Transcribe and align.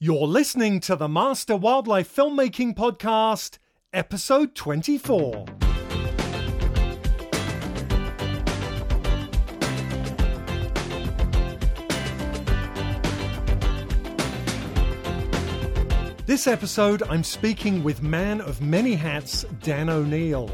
You're 0.00 0.28
listening 0.28 0.78
to 0.82 0.94
the 0.94 1.08
Master 1.08 1.56
Wildlife 1.56 2.14
Filmmaking 2.14 2.76
Podcast, 2.76 3.58
episode 3.92 4.54
24. 4.54 5.44
This 16.26 16.46
episode, 16.46 17.02
I'm 17.10 17.24
speaking 17.24 17.82
with 17.82 18.00
man 18.00 18.40
of 18.40 18.62
many 18.62 18.94
hats, 18.94 19.44
Dan 19.64 19.88
O'Neill. 19.88 20.48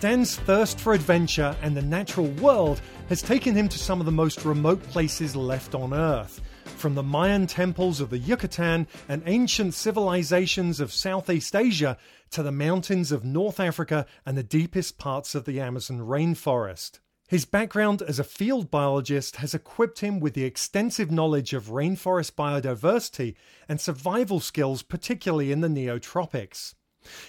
Dan's 0.00 0.34
thirst 0.34 0.80
for 0.80 0.94
adventure 0.94 1.54
and 1.62 1.76
the 1.76 1.82
natural 1.82 2.26
world 2.26 2.80
has 3.08 3.22
taken 3.22 3.54
him 3.54 3.68
to 3.68 3.78
some 3.78 4.00
of 4.00 4.06
the 4.06 4.10
most 4.10 4.44
remote 4.44 4.82
places 4.82 5.36
left 5.36 5.76
on 5.76 5.94
Earth. 5.94 6.40
From 6.76 6.94
the 6.94 7.02
Mayan 7.02 7.46
temples 7.46 8.00
of 8.00 8.10
the 8.10 8.18
Yucatan 8.18 8.86
and 9.08 9.22
ancient 9.24 9.72
civilizations 9.72 10.80
of 10.80 10.92
Southeast 10.92 11.56
Asia 11.56 11.96
to 12.30 12.42
the 12.42 12.52
mountains 12.52 13.10
of 13.10 13.24
North 13.24 13.58
Africa 13.58 14.06
and 14.26 14.36
the 14.36 14.42
deepest 14.42 14.98
parts 14.98 15.34
of 15.34 15.46
the 15.46 15.60
Amazon 15.60 16.00
rainforest. 16.00 16.98
His 17.26 17.46
background 17.46 18.02
as 18.02 18.18
a 18.18 18.24
field 18.24 18.70
biologist 18.70 19.36
has 19.36 19.54
equipped 19.54 20.00
him 20.00 20.20
with 20.20 20.34
the 20.34 20.44
extensive 20.44 21.10
knowledge 21.10 21.54
of 21.54 21.70
rainforest 21.70 22.32
biodiversity 22.32 23.34
and 23.66 23.80
survival 23.80 24.40
skills, 24.40 24.82
particularly 24.82 25.50
in 25.50 25.62
the 25.62 25.68
neotropics. 25.68 26.74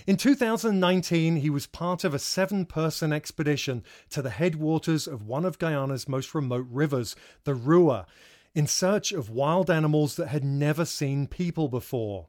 In 0.06 0.18
2019, 0.18 1.38
he 1.38 1.50
was 1.50 1.68
part 1.68 2.04
of 2.04 2.14
a 2.14 2.20
seven 2.20 2.66
person 2.66 3.14
expedition 3.14 3.84
to 4.10 4.22
the 4.22 4.30
headwaters 4.30 5.08
of 5.08 5.28
one 5.28 5.46
of 5.46 5.60
Guyana's 5.60 6.08
most 6.08 6.36
remote 6.36 6.68
rivers, 6.70 7.16
the 7.44 7.56
Rua, 7.56 8.06
in 8.56 8.66
search 8.66 9.12
of 9.12 9.30
wild 9.30 9.70
animals 9.70 10.16
that 10.16 10.30
had 10.30 10.44
never 10.44 10.86
seen 10.86 11.28
people 11.28 11.68
before. 11.68 12.28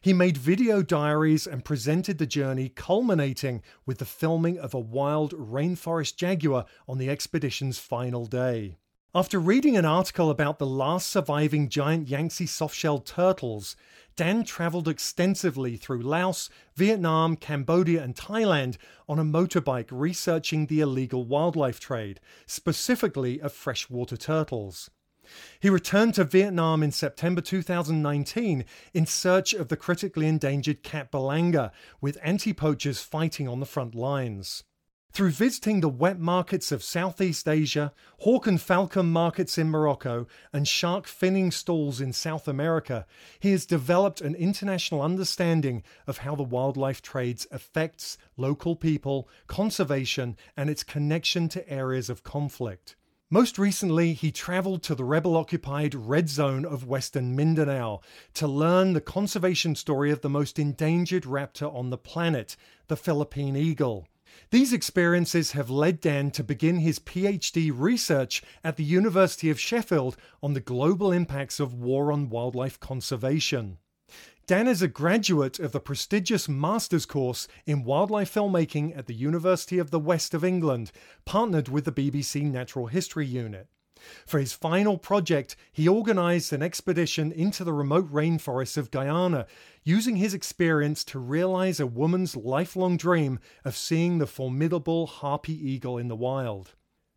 He 0.00 0.12
made 0.12 0.36
video 0.38 0.82
diaries 0.82 1.48
and 1.48 1.64
presented 1.64 2.18
the 2.18 2.26
journey, 2.26 2.68
culminating 2.68 3.60
with 3.84 3.98
the 3.98 4.04
filming 4.04 4.56
of 4.56 4.72
a 4.72 4.78
wild 4.78 5.32
rainforest 5.32 6.16
jaguar 6.16 6.64
on 6.88 6.98
the 6.98 7.10
expedition's 7.10 7.80
final 7.80 8.26
day. 8.26 8.78
After 9.16 9.38
reading 9.38 9.76
an 9.76 9.84
article 9.84 10.30
about 10.30 10.58
the 10.58 10.66
last 10.66 11.08
surviving 11.08 11.68
giant 11.68 12.08
Yangtze 12.08 12.46
softshell 12.46 13.04
turtles, 13.04 13.76
Dan 14.16 14.44
travelled 14.44 14.88
extensively 14.88 15.76
through 15.76 16.02
Laos, 16.02 16.50
Vietnam, 16.74 17.36
Cambodia, 17.36 18.02
and 18.02 18.14
Thailand 18.14 18.76
on 19.08 19.18
a 19.18 19.24
motorbike 19.24 19.88
researching 19.90 20.66
the 20.66 20.80
illegal 20.80 21.24
wildlife 21.24 21.78
trade, 21.78 22.20
specifically 22.46 23.40
of 23.40 23.52
freshwater 23.52 24.16
turtles. 24.16 24.90
He 25.60 25.70
returned 25.70 26.14
to 26.14 26.24
Vietnam 26.24 26.82
in 26.82 26.90
September 26.90 27.40
2019 27.40 28.64
in 28.92 29.06
search 29.06 29.52
of 29.52 29.68
the 29.68 29.76
critically 29.76 30.26
endangered 30.26 30.82
Cat 30.82 31.10
Ba 31.10 31.18
langur, 31.18 31.70
with 32.00 32.18
anti 32.22 32.52
poachers 32.52 33.00
fighting 33.00 33.48
on 33.48 33.60
the 33.60 33.66
front 33.66 33.94
lines. 33.94 34.64
Through 35.14 35.30
visiting 35.30 35.80
the 35.80 35.88
wet 35.88 36.18
markets 36.18 36.72
of 36.72 36.82
Southeast 36.82 37.46
Asia, 37.46 37.92
hawk 38.18 38.48
and 38.48 38.60
falcon 38.60 39.06
markets 39.06 39.56
in 39.56 39.70
Morocco, 39.70 40.26
and 40.52 40.66
shark 40.66 41.06
finning 41.06 41.52
stalls 41.52 42.00
in 42.00 42.12
South 42.12 42.48
America, 42.48 43.06
he 43.38 43.52
has 43.52 43.64
developed 43.64 44.20
an 44.20 44.34
international 44.34 45.00
understanding 45.00 45.84
of 46.08 46.18
how 46.18 46.34
the 46.34 46.42
wildlife 46.42 47.00
trades 47.00 47.46
affects 47.52 48.18
local 48.36 48.74
people, 48.74 49.28
conservation, 49.46 50.36
and 50.56 50.68
its 50.68 50.82
connection 50.82 51.48
to 51.50 51.70
areas 51.70 52.10
of 52.10 52.24
conflict. 52.24 52.96
Most 53.30 53.58
recently, 53.58 54.12
he 54.12 54.30
traveled 54.30 54.82
to 54.82 54.94
the 54.94 55.04
rebel 55.04 55.34
occupied 55.36 55.94
red 55.94 56.28
zone 56.28 56.66
of 56.66 56.86
western 56.86 57.34
Mindanao 57.34 58.00
to 58.34 58.46
learn 58.46 58.92
the 58.92 59.00
conservation 59.00 59.74
story 59.74 60.10
of 60.10 60.20
the 60.20 60.28
most 60.28 60.58
endangered 60.58 61.24
raptor 61.24 61.74
on 61.74 61.88
the 61.88 61.96
planet, 61.96 62.54
the 62.86 62.98
Philippine 62.98 63.56
eagle. 63.56 64.06
These 64.50 64.74
experiences 64.74 65.52
have 65.52 65.70
led 65.70 66.00
Dan 66.00 66.32
to 66.32 66.44
begin 66.44 66.78
his 66.80 66.98
PhD 66.98 67.72
research 67.74 68.42
at 68.62 68.76
the 68.76 68.84
University 68.84 69.48
of 69.48 69.58
Sheffield 69.58 70.18
on 70.42 70.52
the 70.52 70.60
global 70.60 71.10
impacts 71.10 71.58
of 71.60 71.72
war 71.72 72.12
on 72.12 72.28
wildlife 72.28 72.78
conservation. 72.78 73.78
Dan 74.46 74.68
is 74.68 74.82
a 74.82 74.88
graduate 74.88 75.58
of 75.58 75.72
the 75.72 75.80
prestigious 75.80 76.50
Master's 76.50 77.06
course 77.06 77.48
in 77.64 77.82
Wildlife 77.82 78.34
Filmmaking 78.34 78.94
at 78.94 79.06
the 79.06 79.14
University 79.14 79.78
of 79.78 79.90
the 79.90 79.98
West 79.98 80.34
of 80.34 80.44
England, 80.44 80.92
partnered 81.24 81.70
with 81.70 81.86
the 81.86 81.92
BBC 81.92 82.42
Natural 82.42 82.88
History 82.88 83.24
Unit. 83.24 83.68
For 84.26 84.38
his 84.38 84.52
final 84.52 84.98
project, 84.98 85.56
he 85.72 85.88
organised 85.88 86.52
an 86.52 86.62
expedition 86.62 87.32
into 87.32 87.64
the 87.64 87.72
remote 87.72 88.12
rainforests 88.12 88.76
of 88.76 88.90
Guyana, 88.90 89.46
using 89.82 90.16
his 90.16 90.34
experience 90.34 91.04
to 91.04 91.18
realise 91.18 91.80
a 91.80 91.86
woman's 91.86 92.36
lifelong 92.36 92.98
dream 92.98 93.38
of 93.64 93.74
seeing 93.74 94.18
the 94.18 94.26
formidable 94.26 95.06
harpy 95.06 95.54
eagle 95.54 95.96
in 95.96 96.08
the 96.08 96.16
wild. 96.16 96.74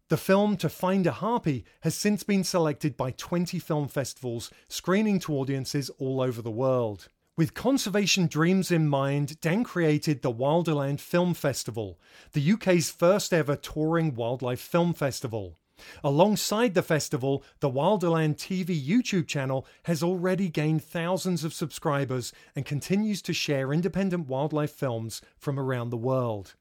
The 0.08 0.16
film 0.16 0.56
To 0.56 0.70
Find 0.70 1.06
a 1.06 1.12
Harpy 1.12 1.66
has 1.82 1.94
since 1.94 2.24
been 2.24 2.46
selected 2.46 2.96
by 2.96 3.12
20 3.12 3.60
film 3.60 3.90
festivals, 3.90 4.50
screening 4.70 5.20
to 5.20 5.34
audiences 5.34 5.90
all 6.00 6.22
over 6.22 6.42
the 6.42 6.50
world. 6.50 7.10
With 7.38 7.54
conservation 7.54 8.26
dreams 8.26 8.72
in 8.72 8.90
mind, 8.90 9.40
Dan 9.42 9.64
created 9.64 10.24
the 10.24 10.34
Wilderland 10.34 11.00
Film 11.00 11.36
Festival, 11.36 12.00
the 12.32 12.54
UK's 12.54 12.90
first 12.90 13.32
ever 13.32 13.56
touring 13.56 14.16
wildlife 14.16 14.60
film 14.60 14.96
festival. 14.96 15.60
Alongside 16.04 16.74
the 16.74 16.82
festival, 16.82 17.44
the 17.60 17.70
Wilderland 17.70 18.38
TV 18.38 18.84
YouTube 18.84 19.28
channel 19.28 19.68
has 19.84 20.02
already 20.02 20.50
gained 20.50 20.84
thousands 20.84 21.44
of 21.44 21.54
subscribers 21.54 22.34
and 22.56 22.66
continues 22.66 23.22
to 23.22 23.34
share 23.34 23.72
independent 23.72 24.28
wildlife 24.28 24.72
films 24.72 25.22
from 25.38 25.60
around 25.60 25.92
the 25.92 25.96
world. 25.96 26.56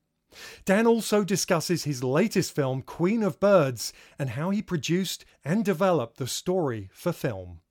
Dan 0.67 0.87
also 0.87 1.25
discusses 1.25 1.85
his 1.85 2.05
latest 2.05 2.55
film, 2.55 2.83
Queen 2.83 3.23
of 3.23 3.41
Birds, 3.41 3.95
and 4.19 4.29
how 4.29 4.51
he 4.51 4.61
produced 4.61 5.25
and 5.43 5.65
developed 5.65 6.19
the 6.19 6.27
story 6.27 6.91
for 6.93 7.13
film. 7.13 7.63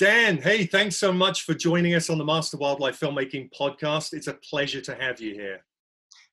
Dan, 0.00 0.38
hey, 0.38 0.64
thanks 0.64 0.96
so 0.96 1.12
much 1.12 1.42
for 1.42 1.52
joining 1.52 1.94
us 1.94 2.08
on 2.08 2.16
the 2.16 2.24
Master 2.24 2.56
Wildlife 2.56 2.98
Filmmaking 2.98 3.50
Podcast. 3.52 4.14
It's 4.14 4.28
a 4.28 4.32
pleasure 4.32 4.80
to 4.80 4.94
have 4.94 5.20
you 5.20 5.34
here. 5.34 5.62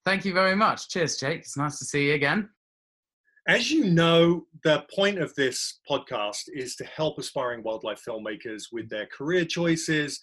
Thank 0.06 0.24
you 0.24 0.34
very 0.34 0.56
much. 0.56 0.88
Cheers, 0.88 1.18
Jake. 1.18 1.40
It's 1.40 1.58
nice 1.58 1.78
to 1.80 1.84
see 1.84 2.08
you 2.08 2.14
again. 2.14 2.48
As 3.46 3.70
you 3.70 3.84
know, 3.84 4.46
the 4.64 4.86
point 4.96 5.20
of 5.20 5.36
this 5.36 5.80
podcast 5.90 6.44
is 6.48 6.78
to 6.78 6.86
help 6.86 7.20
aspiring 7.20 7.62
wildlife 7.62 8.02
filmmakers 8.08 8.68
with 8.72 8.90
their 8.90 9.06
career 9.08 9.44
choices, 9.44 10.22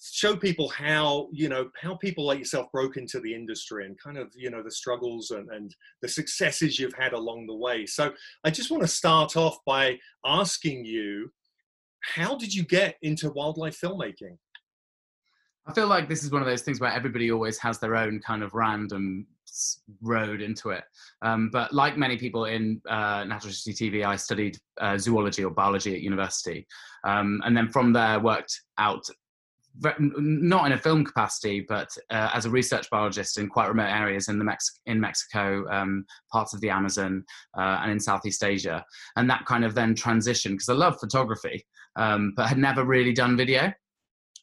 show 0.00 0.34
people 0.34 0.70
how, 0.70 1.28
you 1.30 1.50
know, 1.50 1.68
how 1.78 1.96
people 1.96 2.24
like 2.24 2.38
yourself 2.38 2.72
broke 2.72 2.96
into 2.96 3.20
the 3.20 3.34
industry 3.34 3.84
and 3.84 4.00
kind 4.00 4.16
of, 4.16 4.32
you 4.34 4.50
know, 4.50 4.62
the 4.62 4.70
struggles 4.70 5.30
and, 5.30 5.50
and 5.50 5.76
the 6.00 6.08
successes 6.08 6.78
you've 6.78 6.94
had 6.94 7.12
along 7.12 7.46
the 7.46 7.54
way. 7.54 7.84
So 7.84 8.14
I 8.44 8.50
just 8.50 8.70
want 8.70 8.82
to 8.82 8.88
start 8.88 9.36
off 9.36 9.58
by 9.66 9.98
asking 10.24 10.86
you 10.86 11.30
how 12.02 12.36
did 12.36 12.54
you 12.54 12.64
get 12.64 12.96
into 13.02 13.30
wildlife 13.30 13.78
filmmaking? 13.80 14.36
I 15.66 15.72
feel 15.72 15.86
like 15.86 16.08
this 16.08 16.24
is 16.24 16.32
one 16.32 16.42
of 16.42 16.48
those 16.48 16.62
things 16.62 16.80
where 16.80 16.90
everybody 16.90 17.30
always 17.30 17.56
has 17.58 17.78
their 17.78 17.94
own 17.94 18.20
kind 18.20 18.42
of 18.42 18.52
random 18.52 19.26
road 20.00 20.40
into 20.40 20.70
it. 20.70 20.82
Um, 21.22 21.50
but 21.52 21.72
like 21.72 21.96
many 21.96 22.16
people 22.16 22.46
in 22.46 22.80
uh, 22.88 23.24
Natural 23.24 23.50
History 23.50 23.74
TV, 23.74 24.04
I 24.04 24.16
studied 24.16 24.58
uh, 24.80 24.98
zoology 24.98 25.44
or 25.44 25.50
biology 25.50 25.94
at 25.94 26.00
university, 26.00 26.66
um, 27.04 27.40
and 27.44 27.56
then 27.56 27.68
from 27.68 27.92
there 27.92 28.18
worked 28.18 28.60
out. 28.78 29.06
Not 29.98 30.66
in 30.66 30.72
a 30.72 30.78
film 30.78 31.04
capacity, 31.04 31.64
but 31.66 31.88
uh, 32.10 32.30
as 32.34 32.44
a 32.44 32.50
research 32.50 32.90
biologist 32.90 33.38
in 33.38 33.48
quite 33.48 33.68
remote 33.68 33.88
areas 33.88 34.28
in 34.28 34.38
the 34.38 34.44
Mex- 34.44 34.80
in 34.86 35.00
Mexico, 35.00 35.64
um, 35.70 36.04
parts 36.30 36.52
of 36.52 36.60
the 36.60 36.70
Amazon, 36.70 37.24
uh, 37.56 37.80
and 37.82 37.90
in 37.90 38.00
Southeast 38.00 38.44
Asia, 38.44 38.84
and 39.16 39.28
that 39.30 39.46
kind 39.46 39.64
of 39.64 39.74
then 39.74 39.94
transitioned 39.94 40.52
because 40.52 40.68
I 40.68 40.74
love 40.74 41.00
photography, 41.00 41.64
um, 41.96 42.34
but 42.36 42.48
had 42.48 42.58
never 42.58 42.84
really 42.84 43.12
done 43.12 43.36
video. 43.36 43.72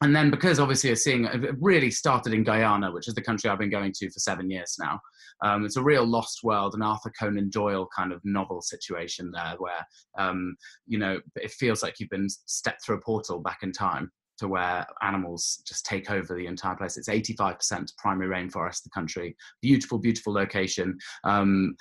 And 0.02 0.16
then 0.16 0.30
because 0.30 0.58
obviously 0.58 0.94
seeing 0.96 1.26
it 1.26 1.54
really 1.60 1.90
started 1.90 2.32
in 2.32 2.42
Guyana, 2.42 2.90
which 2.90 3.06
is 3.06 3.14
the 3.14 3.20
country 3.20 3.50
I've 3.50 3.58
been 3.58 3.68
going 3.70 3.92
to 3.96 4.10
for 4.10 4.18
seven 4.18 4.50
years 4.50 4.76
now. 4.80 4.98
Um, 5.44 5.66
it's 5.66 5.76
a 5.76 5.82
real 5.82 6.06
lost 6.06 6.40
world, 6.42 6.74
an 6.74 6.80
Arthur 6.80 7.12
Conan 7.18 7.50
Doyle 7.50 7.86
kind 7.94 8.10
of 8.10 8.20
novel 8.24 8.62
situation 8.62 9.30
there, 9.30 9.56
where 9.58 9.86
um, 10.18 10.56
you 10.86 10.98
know 10.98 11.20
it 11.36 11.50
feels 11.50 11.82
like 11.82 12.00
you've 12.00 12.08
been 12.08 12.28
stepped 12.46 12.84
through 12.84 12.96
a 12.96 13.02
portal 13.02 13.40
back 13.40 13.58
in 13.62 13.72
time 13.72 14.10
to 14.40 14.48
where 14.48 14.86
animals 15.02 15.62
just 15.66 15.86
take 15.86 16.10
over 16.10 16.34
the 16.34 16.46
entire 16.46 16.74
place. 16.74 16.96
It's 16.96 17.08
85% 17.08 17.96
primary 17.96 18.28
rainforest, 18.28 18.82
the 18.82 18.90
country. 18.90 19.36
Beautiful, 19.62 19.98
beautiful 19.98 20.32
location. 20.32 20.98
Um, 21.24 21.76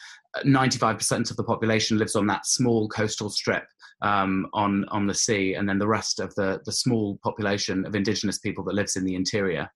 95% 0.46 1.32
of 1.32 1.38
the 1.38 1.44
population 1.44 1.98
lives 1.98 2.16
on 2.16 2.28
that 2.28 2.46
small 2.46 2.88
coastal 2.90 3.30
strip 3.30 3.64
um, 4.02 4.48
on 4.54 4.86
on 4.90 5.08
the 5.08 5.14
sea, 5.14 5.56
and 5.56 5.68
then 5.68 5.80
the 5.80 5.88
rest 5.88 6.20
of 6.20 6.34
the 6.36 6.62
the 6.66 6.72
small 6.72 7.18
population 7.24 7.86
of 7.86 7.96
indigenous 7.96 8.38
people 8.38 8.64
that 8.66 8.76
lives 8.76 8.96
in 8.96 9.06
the 9.06 9.16
interior. 9.16 9.70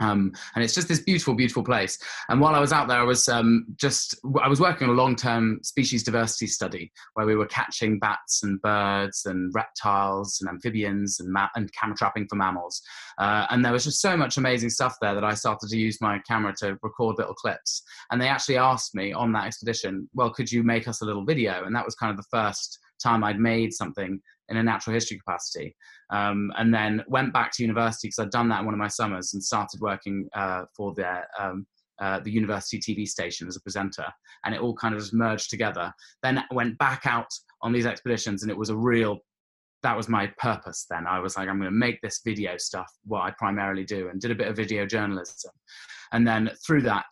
Um, 0.00 0.32
and 0.54 0.64
it's 0.64 0.74
just 0.74 0.88
this 0.88 1.02
beautiful, 1.02 1.34
beautiful 1.34 1.62
place. 1.62 1.98
And 2.28 2.40
while 2.40 2.54
I 2.54 2.60
was 2.60 2.72
out 2.72 2.88
there, 2.88 2.98
I 2.98 3.04
was 3.04 3.28
um, 3.28 3.66
just 3.76 4.18
I 4.42 4.48
was 4.48 4.60
working 4.60 4.88
on 4.88 4.94
a 4.94 5.00
long-term 5.00 5.60
species 5.62 6.02
diversity 6.02 6.46
study 6.46 6.90
where 7.14 7.26
we 7.26 7.36
were 7.36 7.46
catching 7.46 7.98
bats 7.98 8.42
and 8.42 8.60
birds 8.62 9.26
and 9.26 9.52
reptiles 9.54 10.38
and 10.40 10.48
amphibians 10.48 11.20
and, 11.20 11.30
ma- 11.32 11.48
and 11.54 11.72
camera 11.72 11.96
trapping 11.96 12.26
for 12.28 12.36
mammals. 12.36 12.80
Uh, 13.18 13.46
and 13.50 13.64
there 13.64 13.72
was 13.72 13.84
just 13.84 14.00
so 14.00 14.16
much 14.16 14.36
amazing 14.36 14.70
stuff 14.70 14.96
there 15.00 15.14
that 15.14 15.24
I 15.24 15.34
started 15.34 15.68
to 15.68 15.76
use 15.76 16.00
my 16.00 16.18
camera 16.26 16.54
to 16.58 16.78
record 16.82 17.16
little 17.18 17.34
clips. 17.34 17.82
And 18.10 18.20
they 18.20 18.28
actually 18.28 18.56
asked 18.56 18.94
me 18.94 19.12
on 19.12 19.32
that 19.32 19.46
expedition, 19.46 20.08
"Well, 20.14 20.30
could 20.30 20.50
you 20.50 20.62
make 20.62 20.88
us 20.88 21.02
a 21.02 21.04
little 21.04 21.24
video?" 21.24 21.64
And 21.64 21.74
that 21.76 21.84
was 21.84 21.94
kind 21.94 22.10
of 22.10 22.16
the 22.16 22.28
first 22.30 22.78
time 23.02 23.24
I'd 23.24 23.40
made 23.40 23.72
something 23.72 24.20
in 24.50 24.56
a 24.56 24.62
natural 24.62 24.94
history 24.94 25.18
capacity. 25.18 25.74
Um, 26.10 26.52
and 26.58 26.74
then 26.74 27.02
went 27.08 27.32
back 27.32 27.52
to 27.52 27.62
university 27.62 28.08
because 28.08 28.18
I'd 28.18 28.30
done 28.30 28.48
that 28.50 28.60
in 28.60 28.64
one 28.66 28.74
of 28.74 28.78
my 28.78 28.88
summers 28.88 29.32
and 29.32 29.42
started 29.42 29.80
working 29.80 30.28
uh, 30.34 30.64
for 30.76 30.92
their, 30.94 31.26
um, 31.38 31.66
uh, 32.00 32.20
the 32.20 32.30
university 32.30 32.78
TV 32.78 33.06
station 33.06 33.46
as 33.46 33.56
a 33.56 33.60
presenter. 33.60 34.06
And 34.44 34.54
it 34.54 34.60
all 34.60 34.74
kind 34.74 34.94
of 34.94 35.00
just 35.00 35.14
merged 35.14 35.50
together. 35.50 35.92
Then 36.22 36.42
went 36.50 36.76
back 36.78 37.02
out 37.06 37.28
on 37.62 37.72
these 37.72 37.86
expeditions 37.86 38.42
and 38.42 38.50
it 38.50 38.58
was 38.58 38.70
a 38.70 38.76
real 38.76 39.20
that 39.82 39.96
was 39.96 40.08
my 40.08 40.26
purpose 40.38 40.86
then. 40.90 41.06
I 41.06 41.20
was 41.20 41.38
like, 41.38 41.48
I'm 41.48 41.58
going 41.58 41.70
to 41.70 41.76
make 41.76 42.02
this 42.02 42.20
video 42.22 42.58
stuff, 42.58 42.92
what 43.04 43.22
I 43.22 43.30
primarily 43.38 43.84
do, 43.84 44.08
and 44.08 44.20
did 44.20 44.30
a 44.30 44.34
bit 44.34 44.48
of 44.48 44.56
video 44.56 44.84
journalism. 44.84 45.52
And 46.12 46.26
then 46.26 46.50
through 46.66 46.82
that, 46.82 47.06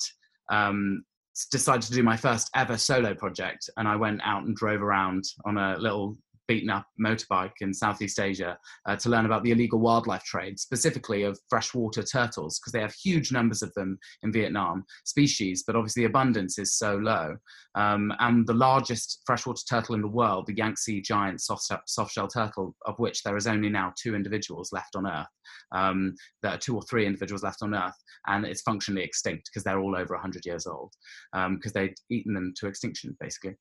um, 0.51 1.03
decided 1.51 1.83
to 1.83 1.93
do 1.93 2.03
my 2.03 2.17
first 2.17 2.51
ever 2.55 2.77
solo 2.77 3.15
project. 3.15 3.71
And 3.77 3.87
I 3.87 3.97
went 3.97 4.21
out 4.25 4.45
and 4.45 4.57
drove 4.57 4.83
around 4.83 5.25
on 5.45 5.57
a 5.57 5.77
little 5.79 6.17
beaten 6.49 6.71
up 6.71 6.87
motorbike 7.01 7.53
in 7.61 7.73
Southeast 7.73 8.19
Asia 8.19 8.59
uh, 8.87 8.97
to 8.97 9.09
learn 9.09 9.27
about 9.27 9.45
the 9.45 9.53
illegal 9.53 9.79
wildlife 9.79 10.25
trade, 10.25 10.59
specifically 10.59 11.23
of 11.23 11.39
freshwater 11.49 12.03
turtles, 12.03 12.59
because 12.59 12.73
they 12.73 12.81
have 12.81 12.95
huge 12.95 13.31
numbers 13.31 13.63
of 13.63 13.73
them 13.75 13.99
in 14.23 14.33
Vietnam, 14.33 14.85
species, 15.05 15.63
but 15.67 15.77
obviously 15.77 16.03
the 16.03 16.09
abundance 16.09 16.59
is 16.59 16.77
so 16.77 16.97
low. 16.97 17.37
Um, 17.75 18.13
and 18.19 18.47
the 18.47 18.55
largest 18.55 19.23
freshwater 19.27 19.63
turtle 19.69 19.95
in 19.95 20.01
the 20.01 20.09
world, 20.09 20.47
the 20.47 20.57
Yangtze 20.57 21.03
giant 21.03 21.41
soft, 21.41 21.71
soft-shell 21.87 22.29
turtle, 22.29 22.75
of 22.87 22.99
which 22.99 23.23
there 23.23 23.37
is 23.37 23.47
only 23.47 23.69
now 23.69 23.93
two 24.01 24.15
individuals 24.15 24.73
left 24.73 24.97
on 24.97 25.07
Earth. 25.07 25.27
Um, 25.73 26.15
there 26.43 26.53
are 26.53 26.59
two 26.59 26.75
or 26.75 26.83
three 26.83 27.07
individuals 27.07 27.43
left 27.43 27.63
on 27.63 27.75
Earth, 27.75 27.97
and 28.27 28.45
it's 28.45 28.63
functionally 28.63 29.05
extinct 29.05 29.51
because 29.51 29.65
they're 29.65 29.81
all 29.81 29.97
over 29.97 30.15
100 30.15 30.47
years 30.47 30.67
old, 30.67 30.95
because 31.33 31.47
um, 31.47 31.61
they'd 31.75 31.95
eaten 32.11 32.33
them 32.33 32.55
to 32.57 32.67
extinction, 32.67 33.17
basically. 33.21 33.55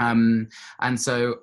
Um, 0.00 0.48
and 0.80 1.00
so 1.00 1.36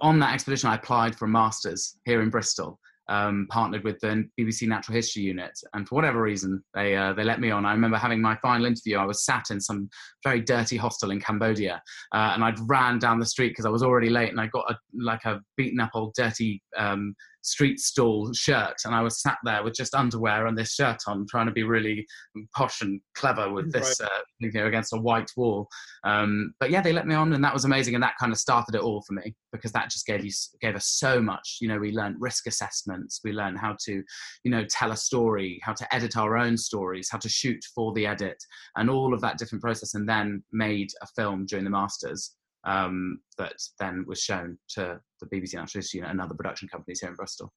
on 0.00 0.18
that 0.20 0.34
expedition, 0.34 0.70
I 0.70 0.76
applied 0.76 1.16
for 1.16 1.26
a 1.26 1.28
master's 1.28 1.96
here 2.04 2.22
in 2.22 2.30
Bristol, 2.30 2.78
um, 3.08 3.46
partnered 3.50 3.84
with 3.84 3.98
the 4.00 4.28
BBC 4.38 4.66
Natural 4.68 4.94
History 4.94 5.22
Unit, 5.22 5.52
and 5.74 5.88
for 5.88 5.94
whatever 5.94 6.22
reason, 6.22 6.62
they 6.74 6.96
uh, 6.96 7.12
they 7.12 7.24
let 7.24 7.40
me 7.40 7.50
on. 7.50 7.64
I 7.64 7.72
remember 7.72 7.96
having 7.96 8.20
my 8.20 8.36
final 8.36 8.66
interview. 8.66 8.96
I 8.96 9.04
was 9.04 9.24
sat 9.24 9.46
in 9.50 9.60
some 9.60 9.88
very 10.24 10.40
dirty 10.40 10.76
hostel 10.76 11.10
in 11.10 11.20
Cambodia, 11.20 11.82
uh, 12.14 12.32
and 12.34 12.44
I'd 12.44 12.58
ran 12.68 12.98
down 12.98 13.18
the 13.18 13.26
street 13.26 13.50
because 13.50 13.66
I 13.66 13.70
was 13.70 13.82
already 13.82 14.10
late, 14.10 14.30
and 14.30 14.40
I 14.40 14.46
got 14.48 14.70
a, 14.70 14.76
like 14.98 15.24
a 15.24 15.40
beaten 15.56 15.80
up 15.80 15.90
old 15.94 16.14
dirty 16.16 16.62
um, 16.76 17.14
street 17.42 17.78
stall 17.78 18.32
shirt 18.32 18.76
and 18.84 18.94
I 18.94 19.00
was 19.00 19.20
sat 19.20 19.38
there 19.44 19.62
with 19.62 19.74
just 19.74 19.94
underwear 19.94 20.46
and 20.46 20.56
this 20.56 20.74
shirt 20.74 20.98
on 21.06 21.26
trying 21.28 21.46
to 21.46 21.52
be 21.52 21.62
really 21.62 22.06
posh 22.54 22.80
and 22.82 23.00
clever 23.14 23.52
with 23.52 23.72
this 23.72 24.00
right. 24.00 24.10
uh, 24.10 24.22
you 24.40 24.52
know 24.52 24.66
against 24.66 24.92
a 24.92 25.00
white 25.00 25.30
wall 25.36 25.68
um, 26.04 26.52
but 26.60 26.70
yeah 26.70 26.80
they 26.80 26.92
let 26.92 27.06
me 27.06 27.14
on 27.14 27.32
and 27.32 27.44
that 27.44 27.54
was 27.54 27.64
amazing 27.64 27.94
and 27.94 28.02
that 28.02 28.14
kind 28.20 28.32
of 28.32 28.38
started 28.38 28.74
it 28.74 28.82
all 28.82 29.02
for 29.06 29.14
me 29.14 29.34
because 29.52 29.72
that 29.72 29.90
just 29.90 30.06
gave 30.06 30.24
you 30.24 30.32
gave 30.60 30.74
us 30.74 30.86
so 30.86 31.20
much 31.20 31.58
you 31.60 31.68
know 31.68 31.78
we 31.78 31.92
learned 31.92 32.16
risk 32.18 32.46
assessments 32.46 33.20
we 33.24 33.32
learned 33.32 33.58
how 33.58 33.74
to 33.80 34.02
you 34.44 34.50
know 34.50 34.64
tell 34.68 34.92
a 34.92 34.96
story 34.96 35.60
how 35.62 35.72
to 35.72 35.94
edit 35.94 36.16
our 36.16 36.36
own 36.36 36.56
stories 36.56 37.08
how 37.10 37.18
to 37.18 37.28
shoot 37.28 37.62
for 37.74 37.92
the 37.94 38.06
edit 38.06 38.36
and 38.76 38.90
all 38.90 39.14
of 39.14 39.20
that 39.20 39.38
different 39.38 39.62
process 39.62 39.94
and 39.94 40.08
then 40.08 40.42
made 40.52 40.88
a 41.02 41.06
film 41.16 41.46
during 41.46 41.64
the 41.64 41.70
masters 41.70 42.34
um, 42.64 43.20
that 43.38 43.54
then 43.78 44.04
was 44.06 44.20
shown 44.20 44.58
to 44.70 45.00
the 45.20 45.26
BBC 45.26 45.54
Natural 45.54 45.80
History 45.80 46.00
and 46.00 46.20
other 46.20 46.34
production 46.34 46.68
companies 46.68 47.00
here 47.00 47.10
in 47.10 47.16
Bristol. 47.16 47.52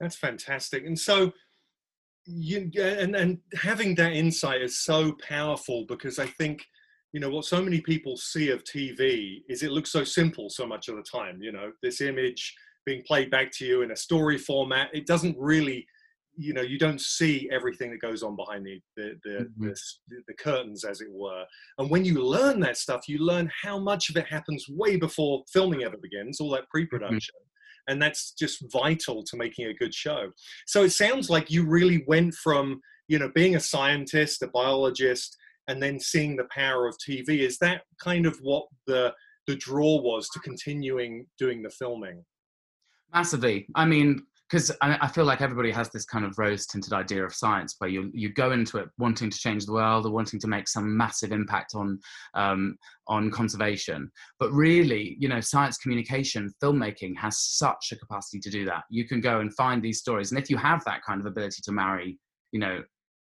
That's 0.00 0.16
fantastic. 0.16 0.84
And 0.86 0.98
so, 0.98 1.32
you 2.24 2.70
and 2.80 3.16
and 3.16 3.38
having 3.54 3.94
that 3.96 4.12
insight 4.12 4.62
is 4.62 4.78
so 4.78 5.16
powerful 5.28 5.84
because 5.88 6.18
I 6.20 6.26
think 6.26 6.64
you 7.12 7.20
know 7.20 7.30
what 7.30 7.44
so 7.44 7.60
many 7.60 7.80
people 7.80 8.16
see 8.16 8.50
of 8.50 8.62
TV 8.64 9.42
is 9.48 9.62
it 9.62 9.72
looks 9.72 9.90
so 9.90 10.04
simple 10.04 10.48
so 10.48 10.66
much 10.66 10.88
of 10.88 10.96
the 10.96 11.02
time. 11.02 11.42
You 11.42 11.52
know, 11.52 11.72
this 11.82 12.00
image 12.00 12.54
being 12.86 13.02
played 13.06 13.30
back 13.30 13.50
to 13.52 13.66
you 13.66 13.82
in 13.82 13.90
a 13.90 13.96
story 13.96 14.38
format. 14.38 14.88
It 14.92 15.06
doesn't 15.06 15.36
really 15.38 15.86
you 16.36 16.52
know 16.54 16.62
you 16.62 16.78
don't 16.78 17.00
see 17.00 17.48
everything 17.52 17.90
that 17.90 18.00
goes 18.00 18.22
on 18.22 18.36
behind 18.36 18.64
the 18.64 18.80
the 18.96 19.12
the, 19.24 19.30
mm-hmm. 19.30 19.68
the 19.68 20.22
the, 20.26 20.34
curtains 20.34 20.84
as 20.84 21.00
it 21.00 21.08
were 21.10 21.44
and 21.78 21.90
when 21.90 22.04
you 22.04 22.22
learn 22.22 22.58
that 22.60 22.76
stuff 22.76 23.08
you 23.08 23.18
learn 23.18 23.50
how 23.62 23.78
much 23.78 24.08
of 24.08 24.16
it 24.16 24.26
happens 24.26 24.66
way 24.68 24.96
before 24.96 25.42
filming 25.52 25.82
ever 25.82 25.96
begins 25.98 26.40
all 26.40 26.50
that 26.50 26.62
mm-hmm. 26.62 26.70
pre-production 26.70 27.34
mm-hmm. 27.34 27.92
and 27.92 28.00
that's 28.00 28.32
just 28.32 28.64
vital 28.72 29.22
to 29.22 29.36
making 29.36 29.66
a 29.66 29.74
good 29.74 29.94
show 29.94 30.30
so 30.66 30.84
it 30.84 30.90
sounds 30.90 31.28
like 31.28 31.50
you 31.50 31.66
really 31.66 32.02
went 32.06 32.34
from 32.34 32.80
you 33.08 33.18
know 33.18 33.30
being 33.34 33.56
a 33.56 33.60
scientist 33.60 34.42
a 34.42 34.48
biologist 34.48 35.36
and 35.68 35.82
then 35.82 36.00
seeing 36.00 36.36
the 36.36 36.48
power 36.50 36.88
of 36.88 36.96
tv 37.06 37.40
is 37.40 37.58
that 37.58 37.82
kind 38.02 38.26
of 38.26 38.36
what 38.40 38.64
the 38.86 39.12
the 39.46 39.56
draw 39.56 40.00
was 40.00 40.28
to 40.30 40.40
continuing 40.40 41.26
doing 41.38 41.62
the 41.62 41.70
filming 41.70 42.24
massively 43.12 43.66
i 43.74 43.84
mean 43.84 44.22
because 44.52 44.70
I, 44.82 44.98
I, 45.00 45.08
feel 45.08 45.24
like 45.24 45.40
everybody 45.40 45.70
has 45.70 45.88
this 45.88 46.04
kind 46.04 46.26
of 46.26 46.38
rose-tinted 46.38 46.92
idea 46.92 47.24
of 47.24 47.34
science 47.34 47.76
where 47.78 47.88
you 47.88 48.10
you 48.12 48.28
go 48.28 48.52
into 48.52 48.76
it 48.76 48.88
wanting 48.98 49.30
to 49.30 49.38
change 49.38 49.64
the 49.64 49.72
world 49.72 50.04
or 50.04 50.12
wanting 50.12 50.38
to 50.40 50.46
make 50.46 50.68
some 50.68 50.94
massive 50.94 51.32
impact 51.32 51.74
on 51.74 51.98
um, 52.34 52.76
on 53.08 53.30
conservation, 53.30 54.10
but 54.38 54.52
really, 54.52 55.16
you 55.18 55.28
know, 55.28 55.40
science 55.40 55.78
communication, 55.78 56.52
filmmaking 56.62 57.16
has 57.16 57.38
such 57.38 57.92
a 57.92 57.96
capacity 57.96 58.38
to 58.40 58.50
do 58.50 58.66
that. 58.66 58.84
You 58.90 59.08
can 59.08 59.22
go 59.22 59.40
and 59.40 59.54
find 59.54 59.82
these 59.82 60.00
stories, 60.00 60.30
and 60.30 60.38
if 60.38 60.50
you 60.50 60.58
have 60.58 60.84
that 60.84 61.02
kind 61.02 61.20
of 61.20 61.26
ability 61.26 61.62
to 61.64 61.72
marry, 61.72 62.18
you 62.52 62.60
know, 62.60 62.82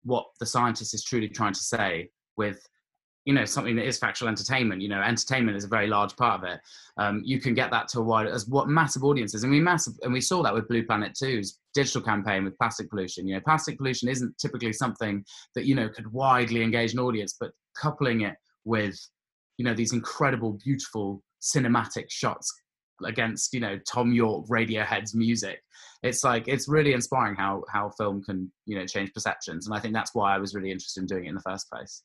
what 0.02 0.26
the 0.40 0.46
scientist 0.46 0.94
is 0.94 1.04
truly 1.04 1.28
trying 1.28 1.54
to 1.54 1.60
say 1.60 2.10
with 2.36 2.60
you 3.24 3.32
know 3.32 3.44
something 3.44 3.76
that 3.76 3.86
is 3.86 3.98
factual 3.98 4.28
entertainment 4.28 4.82
you 4.82 4.88
know 4.88 5.00
entertainment 5.00 5.56
is 5.56 5.64
a 5.64 5.68
very 5.68 5.86
large 5.86 6.14
part 6.16 6.42
of 6.42 6.48
it. 6.48 6.60
Um, 6.96 7.22
you 7.24 7.40
can 7.40 7.54
get 7.54 7.70
that 7.70 7.88
to 7.88 8.00
a 8.00 8.02
wide 8.02 8.26
as 8.26 8.46
what 8.46 8.68
massive 8.68 9.04
audiences 9.04 9.42
and 9.42 9.52
we 9.52 9.60
massive 9.60 9.94
and 10.02 10.12
we 10.12 10.20
saw 10.20 10.42
that 10.42 10.54
with 10.54 10.68
blue 10.68 10.84
planet 10.84 11.14
2's 11.14 11.58
digital 11.72 12.02
campaign 12.02 12.44
with 12.44 12.56
plastic 12.58 12.90
pollution. 12.90 13.26
You 13.26 13.36
know 13.36 13.40
plastic 13.40 13.78
pollution 13.78 14.08
isn't 14.08 14.36
typically 14.38 14.72
something 14.72 15.24
that 15.54 15.64
you 15.64 15.74
know 15.74 15.88
could 15.88 16.12
widely 16.12 16.62
engage 16.62 16.92
an 16.92 17.00
audience 17.00 17.36
but 17.38 17.52
coupling 17.76 18.22
it 18.22 18.34
with 18.64 18.98
you 19.56 19.64
know 19.64 19.74
these 19.74 19.92
incredible 19.92 20.58
beautiful 20.64 21.22
cinematic 21.42 22.10
shots 22.10 22.52
against 23.04 23.52
you 23.52 23.60
know 23.60 23.78
Thom 23.88 24.12
Yorke 24.12 24.46
radiohead's 24.48 25.14
music 25.14 25.60
it's 26.02 26.22
like 26.22 26.46
it's 26.46 26.68
really 26.68 26.92
inspiring 26.92 27.34
how 27.34 27.64
how 27.72 27.90
film 27.90 28.22
can 28.22 28.52
you 28.66 28.78
know 28.78 28.86
change 28.86 29.12
perceptions 29.12 29.66
and 29.66 29.74
i 29.74 29.80
think 29.80 29.92
that's 29.92 30.14
why 30.14 30.34
i 30.34 30.38
was 30.38 30.54
really 30.54 30.70
interested 30.70 31.00
in 31.00 31.06
doing 31.06 31.24
it 31.24 31.30
in 31.30 31.34
the 31.34 31.40
first 31.40 31.68
place. 31.68 32.02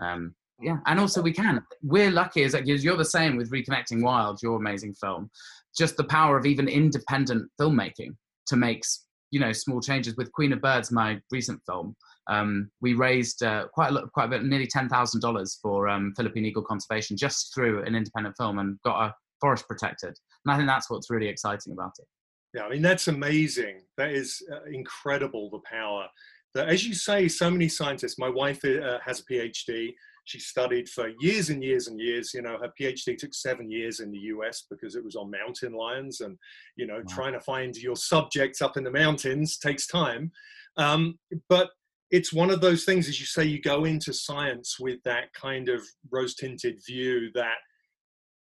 Um, 0.00 0.34
yeah 0.60 0.78
and 0.86 1.00
also 1.00 1.20
we 1.22 1.32
can 1.32 1.62
we're 1.82 2.10
lucky 2.10 2.42
as 2.44 2.54
you're 2.54 2.96
the 2.96 3.04
same 3.04 3.36
with 3.36 3.50
reconnecting 3.50 4.02
wild 4.02 4.40
your 4.42 4.56
amazing 4.56 4.94
film 4.94 5.30
just 5.76 5.96
the 5.96 6.04
power 6.04 6.36
of 6.36 6.46
even 6.46 6.68
independent 6.68 7.50
filmmaking 7.60 8.14
to 8.46 8.56
make 8.56 8.82
you 9.30 9.40
know 9.40 9.52
small 9.52 9.80
changes 9.80 10.16
with 10.16 10.32
queen 10.32 10.52
of 10.52 10.60
birds 10.60 10.92
my 10.92 11.18
recent 11.30 11.60
film 11.66 11.96
um, 12.28 12.70
we 12.80 12.94
raised 12.94 13.42
uh, 13.42 13.66
quite 13.72 13.90
a 13.90 13.92
lot, 13.92 14.12
quite 14.12 14.26
a 14.26 14.28
bit, 14.28 14.44
nearly 14.44 14.66
ten 14.66 14.88
thousand 14.88 15.20
dollars 15.20 15.58
for 15.60 15.88
um, 15.88 16.12
Philippine 16.16 16.46
eagle 16.46 16.62
conservation 16.62 17.16
just 17.16 17.54
through 17.54 17.82
an 17.84 17.94
independent 17.94 18.36
film, 18.36 18.58
and 18.58 18.78
got 18.84 19.06
a 19.06 19.14
forest 19.40 19.66
protected. 19.66 20.16
And 20.44 20.52
I 20.52 20.56
think 20.56 20.68
that's 20.68 20.88
what's 20.88 21.10
really 21.10 21.28
exciting 21.28 21.72
about 21.72 21.92
it. 21.98 22.06
Yeah, 22.54 22.64
I 22.64 22.70
mean 22.70 22.82
that's 22.82 23.08
amazing. 23.08 23.80
That 23.96 24.10
is 24.10 24.42
uh, 24.52 24.64
incredible. 24.70 25.50
The 25.50 25.60
power 25.68 26.06
that, 26.54 26.68
as 26.68 26.86
you 26.86 26.94
say, 26.94 27.28
so 27.28 27.50
many 27.50 27.68
scientists. 27.68 28.18
My 28.18 28.28
wife 28.28 28.64
uh, 28.64 28.98
has 29.04 29.20
a 29.20 29.24
PhD. 29.24 29.94
She 30.24 30.38
studied 30.38 30.88
for 30.88 31.10
years 31.20 31.50
and 31.50 31.62
years 31.62 31.88
and 31.88 31.98
years. 32.00 32.32
You 32.32 32.42
know, 32.42 32.58
her 32.58 32.72
PhD 32.80 33.16
took 33.16 33.34
seven 33.34 33.70
years 33.70 34.00
in 34.00 34.10
the 34.10 34.18
US 34.18 34.64
because 34.70 34.94
it 34.94 35.04
was 35.04 35.16
on 35.16 35.30
mountain 35.30 35.72
lions, 35.72 36.20
and 36.20 36.38
you 36.76 36.86
know, 36.86 36.98
wow. 36.98 37.14
trying 37.14 37.32
to 37.32 37.40
find 37.40 37.76
your 37.76 37.96
subjects 37.96 38.62
up 38.62 38.76
in 38.76 38.84
the 38.84 38.90
mountains 38.90 39.58
takes 39.58 39.86
time. 39.86 40.30
Um, 40.76 41.18
but 41.48 41.70
it's 42.10 42.32
one 42.32 42.50
of 42.50 42.60
those 42.60 42.84
things, 42.84 43.08
as 43.08 43.18
you 43.18 43.26
say, 43.26 43.44
you 43.44 43.60
go 43.60 43.84
into 43.84 44.12
science 44.12 44.78
with 44.78 45.02
that 45.04 45.32
kind 45.32 45.70
of 45.70 45.82
rose-tinted 46.10 46.78
view 46.86 47.30
that 47.34 47.56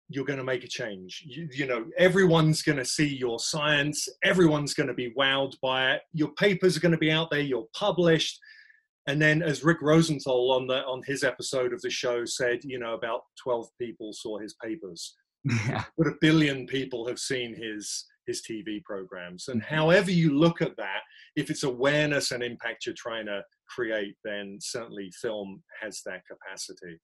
you're 0.09 0.25
going 0.25 0.39
to 0.39 0.45
make 0.45 0.63
a 0.63 0.67
change. 0.67 1.23
You, 1.25 1.47
you 1.51 1.65
know, 1.67 1.85
everyone's 1.97 2.61
going 2.61 2.77
to 2.77 2.85
see 2.85 3.07
your 3.07 3.39
science. 3.39 4.07
Everyone's 4.23 4.73
going 4.73 4.87
to 4.87 4.93
be 4.93 5.13
wowed 5.17 5.53
by 5.61 5.93
it. 5.93 6.01
Your 6.13 6.29
papers 6.33 6.75
are 6.75 6.79
going 6.79 6.93
to 6.93 6.97
be 6.97 7.11
out 7.11 7.29
there. 7.29 7.41
You're 7.41 7.67
published 7.73 8.39
and 9.07 9.21
then 9.21 9.41
as 9.41 9.63
Rick 9.63 9.81
Rosenthal 9.81 10.51
on 10.51 10.67
the 10.67 10.83
on 10.85 11.01
his 11.05 11.23
episode 11.23 11.73
of 11.73 11.81
the 11.81 11.89
show 11.89 12.25
said, 12.25 12.59
you 12.63 12.79
know, 12.79 12.93
about 12.93 13.21
12 13.41 13.67
people 13.79 14.13
saw 14.13 14.39
his 14.39 14.55
papers. 14.63 15.15
Yeah. 15.45 15.83
But 15.97 16.07
a 16.07 16.15
billion 16.21 16.65
people 16.65 17.05
have 17.07 17.19
seen 17.19 17.53
his 17.55 18.05
his 18.25 18.41
TV 18.41 18.83
programs. 18.83 19.47
And 19.47 19.61
mm-hmm. 19.61 19.75
however 19.75 20.11
you 20.11 20.37
look 20.37 20.61
at 20.61 20.77
that, 20.77 21.01
if 21.35 21.49
it's 21.49 21.63
awareness 21.63 22.31
and 22.31 22.43
impact 22.43 22.85
you're 22.85 22.95
trying 22.97 23.25
to 23.25 23.41
create, 23.67 24.15
then 24.23 24.57
certainly 24.61 25.11
film 25.21 25.61
has 25.81 26.01
that 26.05 26.21
capacity. 26.25 26.99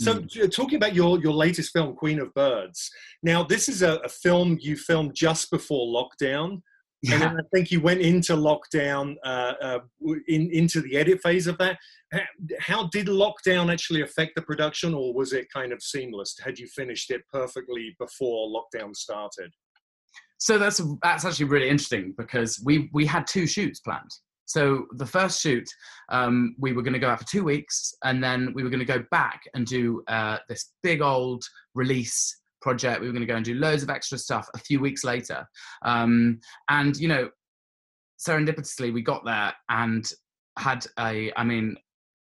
So, 0.00 0.14
mm. 0.14 0.54
talking 0.54 0.76
about 0.76 0.94
your 0.94 1.20
your 1.20 1.32
latest 1.32 1.72
film, 1.72 1.94
Queen 1.94 2.20
of 2.20 2.32
Birds. 2.34 2.90
Now, 3.22 3.42
this 3.42 3.68
is 3.68 3.82
a, 3.82 3.96
a 3.96 4.08
film 4.08 4.58
you 4.60 4.76
filmed 4.76 5.14
just 5.14 5.50
before 5.50 5.86
lockdown. 5.86 6.62
Yeah. 7.04 7.14
And 7.14 7.22
then 7.22 7.36
I 7.36 7.42
think 7.54 7.70
you 7.70 7.82
went 7.82 8.00
into 8.00 8.32
lockdown, 8.34 9.16
uh, 9.26 9.52
uh, 9.60 9.78
in, 10.26 10.50
into 10.50 10.80
the 10.80 10.96
edit 10.96 11.20
phase 11.22 11.46
of 11.46 11.58
that. 11.58 11.76
How 12.60 12.88
did 12.88 13.08
lockdown 13.08 13.70
actually 13.70 14.00
affect 14.00 14.32
the 14.36 14.40
production, 14.40 14.94
or 14.94 15.12
was 15.12 15.34
it 15.34 15.52
kind 15.52 15.74
of 15.74 15.82
seamless? 15.82 16.34
Had 16.42 16.58
you 16.58 16.66
finished 16.68 17.10
it 17.10 17.20
perfectly 17.30 17.94
before 17.98 18.48
lockdown 18.48 18.96
started? 18.96 19.52
So 20.38 20.56
that's 20.56 20.80
that's 21.02 21.26
actually 21.26 21.44
really 21.46 21.68
interesting 21.68 22.14
because 22.16 22.62
we 22.64 22.88
we 22.94 23.04
had 23.04 23.26
two 23.26 23.46
shoots 23.46 23.80
planned. 23.80 24.10
So 24.46 24.86
the 24.92 25.06
first 25.06 25.42
shoot, 25.42 25.68
um, 26.08 26.54
we 26.58 26.72
were 26.72 26.82
going 26.82 26.94
to 26.94 26.98
go 26.98 27.10
out 27.10 27.18
for 27.18 27.26
two 27.26 27.44
weeks, 27.44 27.92
and 28.02 28.24
then 28.24 28.54
we 28.54 28.62
were 28.62 28.70
going 28.70 28.86
to 28.86 28.86
go 28.86 29.04
back 29.10 29.42
and 29.52 29.66
do 29.66 30.02
uh, 30.08 30.38
this 30.48 30.72
big 30.82 31.02
old 31.02 31.44
release 31.74 32.40
project. 32.64 33.02
We 33.02 33.06
were 33.06 33.12
going 33.12 33.20
to 33.20 33.26
go 33.26 33.36
and 33.36 33.44
do 33.44 33.54
loads 33.54 33.82
of 33.82 33.90
extra 33.90 34.16
stuff 34.16 34.48
a 34.54 34.58
few 34.58 34.80
weeks 34.80 35.04
later. 35.04 35.46
Um, 35.82 36.40
and 36.70 36.96
you 36.96 37.08
know, 37.08 37.28
serendipitously, 38.18 38.92
we 38.92 39.02
got 39.02 39.24
there 39.24 39.52
and 39.68 40.10
had 40.58 40.86
a. 40.98 41.30
I 41.36 41.44
mean, 41.44 41.76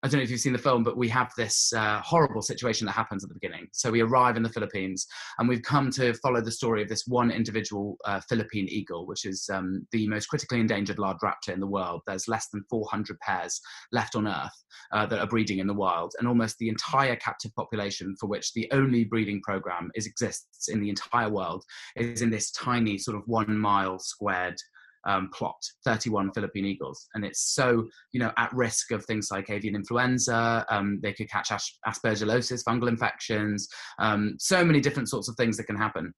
I 0.03 0.09
don't 0.09 0.19
know 0.19 0.23
if 0.23 0.29
you've 0.29 0.41
seen 0.41 0.51
the 0.51 0.59
film, 0.59 0.83
but 0.83 0.97
we 0.97 1.07
have 1.09 1.31
this 1.37 1.71
uh, 1.71 2.01
horrible 2.01 2.41
situation 2.41 2.85
that 2.87 2.91
happens 2.91 3.23
at 3.23 3.29
the 3.29 3.35
beginning. 3.35 3.69
So 3.71 3.89
we 3.89 4.01
arrive 4.01 4.35
in 4.35 4.43
the 4.43 4.49
Philippines, 4.49 5.07
and 5.39 5.47
we've 5.47 5.61
come 5.61 5.89
to 5.91 6.13
follow 6.15 6.41
the 6.41 6.51
story 6.51 6.81
of 6.81 6.89
this 6.89 7.07
one 7.07 7.31
individual 7.31 7.95
uh, 8.03 8.19
Philippine 8.27 8.67
eagle, 8.67 9.07
which 9.07 9.25
is 9.25 9.49
um, 9.49 9.87
the 9.93 10.05
most 10.09 10.25
critically 10.25 10.59
endangered 10.59 10.99
large 10.99 11.19
raptor 11.23 11.53
in 11.53 11.61
the 11.61 11.67
world. 11.67 12.01
There's 12.05 12.27
less 12.27 12.49
than 12.49 12.65
400 12.69 13.17
pairs 13.21 13.61
left 13.93 14.17
on 14.17 14.27
Earth 14.27 14.63
uh, 14.91 15.05
that 15.05 15.19
are 15.19 15.27
breeding 15.27 15.59
in 15.59 15.67
the 15.67 15.73
wild, 15.73 16.11
and 16.19 16.27
almost 16.27 16.57
the 16.57 16.67
entire 16.67 17.15
captive 17.15 17.55
population, 17.55 18.17
for 18.19 18.27
which 18.27 18.51
the 18.51 18.69
only 18.73 19.05
breeding 19.05 19.41
program 19.41 19.89
is 19.95 20.05
exists 20.05 20.67
in 20.67 20.81
the 20.81 20.89
entire 20.89 21.29
world, 21.29 21.63
is 21.95 22.21
in 22.21 22.29
this 22.29 22.51
tiny 22.51 22.97
sort 22.97 23.15
of 23.15 23.23
one 23.25 23.57
mile 23.57 23.99
squared 23.99 24.57
um, 25.05 25.29
plot 25.33 25.55
31 25.85 26.31
Philippine 26.33 26.65
eagles. 26.65 27.07
And 27.13 27.25
it's 27.25 27.53
so, 27.53 27.87
you 28.11 28.19
know, 28.19 28.31
at 28.37 28.53
risk 28.53 28.91
of 28.91 29.05
things 29.05 29.29
like 29.31 29.49
avian 29.49 29.75
influenza, 29.75 30.65
um, 30.69 30.99
they 31.01 31.13
could 31.13 31.29
catch 31.29 31.51
as- 31.51 31.77
aspergillosis, 31.87 32.63
fungal 32.63 32.87
infections, 32.87 33.67
um, 33.99 34.35
so 34.39 34.63
many 34.63 34.79
different 34.79 35.09
sorts 35.09 35.29
of 35.29 35.35
things 35.35 35.57
that 35.57 35.65
can 35.65 35.77
happen. 35.77 36.13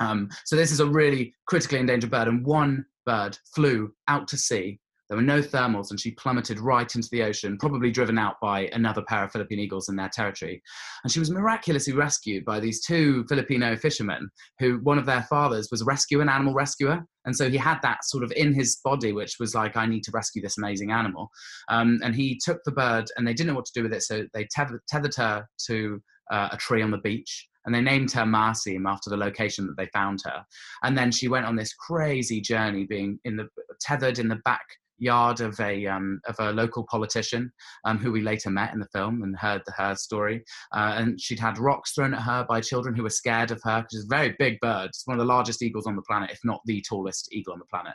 Um, 0.00 0.28
so 0.44 0.56
this 0.56 0.70
is 0.70 0.80
a 0.80 0.86
really 0.86 1.34
critically 1.46 1.80
endangered 1.80 2.10
bird, 2.10 2.28
and 2.28 2.46
one 2.46 2.84
bird 3.04 3.36
flew 3.54 3.92
out 4.06 4.28
to 4.28 4.36
sea 4.36 4.78
there 5.08 5.16
were 5.16 5.22
no 5.22 5.40
thermals, 5.40 5.90
and 5.90 5.98
she 5.98 6.10
plummeted 6.12 6.60
right 6.60 6.94
into 6.94 7.08
the 7.10 7.22
ocean, 7.22 7.56
probably 7.56 7.90
driven 7.90 8.18
out 8.18 8.36
by 8.40 8.68
another 8.72 9.02
pair 9.02 9.24
of 9.24 9.32
Philippine 9.32 9.58
eagles 9.58 9.88
in 9.88 9.96
their 9.96 10.10
territory. 10.10 10.62
And 11.02 11.10
she 11.10 11.18
was 11.18 11.30
miraculously 11.30 11.94
rescued 11.94 12.44
by 12.44 12.60
these 12.60 12.84
two 12.84 13.24
Filipino 13.28 13.74
fishermen, 13.76 14.28
who 14.58 14.80
one 14.82 14.98
of 14.98 15.06
their 15.06 15.22
fathers 15.22 15.68
was 15.70 15.80
a 15.80 15.86
rescuer, 15.86 16.20
an 16.20 16.28
animal 16.28 16.52
rescuer. 16.52 17.02
And 17.24 17.34
so 17.34 17.48
he 17.48 17.56
had 17.56 17.78
that 17.82 18.04
sort 18.04 18.22
of 18.22 18.32
in 18.32 18.52
his 18.52 18.80
body, 18.84 19.12
which 19.12 19.36
was 19.40 19.54
like, 19.54 19.76
I 19.76 19.86
need 19.86 20.04
to 20.04 20.12
rescue 20.12 20.42
this 20.42 20.58
amazing 20.58 20.92
animal. 20.92 21.30
Um, 21.68 22.00
and 22.02 22.14
he 22.14 22.38
took 22.44 22.62
the 22.64 22.72
bird, 22.72 23.06
and 23.16 23.26
they 23.26 23.32
didn't 23.32 23.48
know 23.48 23.54
what 23.54 23.66
to 23.66 23.72
do 23.74 23.82
with 23.82 23.94
it, 23.94 24.02
so 24.02 24.24
they 24.34 24.46
tethered, 24.50 24.80
her 25.16 25.46
to 25.66 26.02
uh, 26.30 26.48
a 26.52 26.56
tree 26.58 26.82
on 26.82 26.90
the 26.90 26.98
beach 26.98 27.48
and 27.64 27.74
they 27.74 27.80
named 27.80 28.10
her 28.12 28.22
Maasim 28.22 28.88
after 28.88 29.10
the 29.10 29.16
location 29.16 29.66
that 29.66 29.76
they 29.76 29.90
found 29.92 30.20
her. 30.24 30.42
And 30.82 30.96
then 30.96 31.10
she 31.10 31.28
went 31.28 31.44
on 31.44 31.54
this 31.54 31.74
crazy 31.74 32.40
journey, 32.40 32.86
being 32.86 33.18
in 33.24 33.36
the 33.36 33.46
tethered 33.80 34.18
in 34.18 34.28
the 34.28 34.40
back 34.44 34.64
yard 34.98 35.40
of 35.40 35.58
a 35.60 35.86
um, 35.86 36.20
of 36.26 36.36
a 36.38 36.52
local 36.52 36.84
politician 36.90 37.52
um, 37.84 37.98
who 37.98 38.12
we 38.12 38.20
later 38.20 38.50
met 38.50 38.72
in 38.72 38.80
the 38.80 38.88
film 38.92 39.22
and 39.22 39.36
heard 39.36 39.62
her 39.76 39.94
story. 39.94 40.44
Uh, 40.74 40.94
and 40.96 41.20
she'd 41.20 41.38
had 41.38 41.58
rocks 41.58 41.92
thrown 41.92 42.14
at 42.14 42.22
her 42.22 42.44
by 42.48 42.60
children 42.60 42.94
who 42.94 43.02
were 43.02 43.10
scared 43.10 43.50
of 43.50 43.60
her 43.64 43.80
because 43.80 43.92
she's 43.92 44.04
a 44.04 44.08
very 44.14 44.34
big 44.38 44.58
bird. 44.60 44.86
It's 44.86 45.06
one 45.06 45.18
of 45.18 45.26
the 45.26 45.32
largest 45.32 45.62
eagles 45.62 45.86
on 45.86 45.96
the 45.96 46.02
planet, 46.02 46.30
if 46.30 46.40
not 46.44 46.60
the 46.66 46.82
tallest 46.88 47.32
eagle 47.32 47.52
on 47.52 47.58
the 47.58 47.64
planet. 47.66 47.94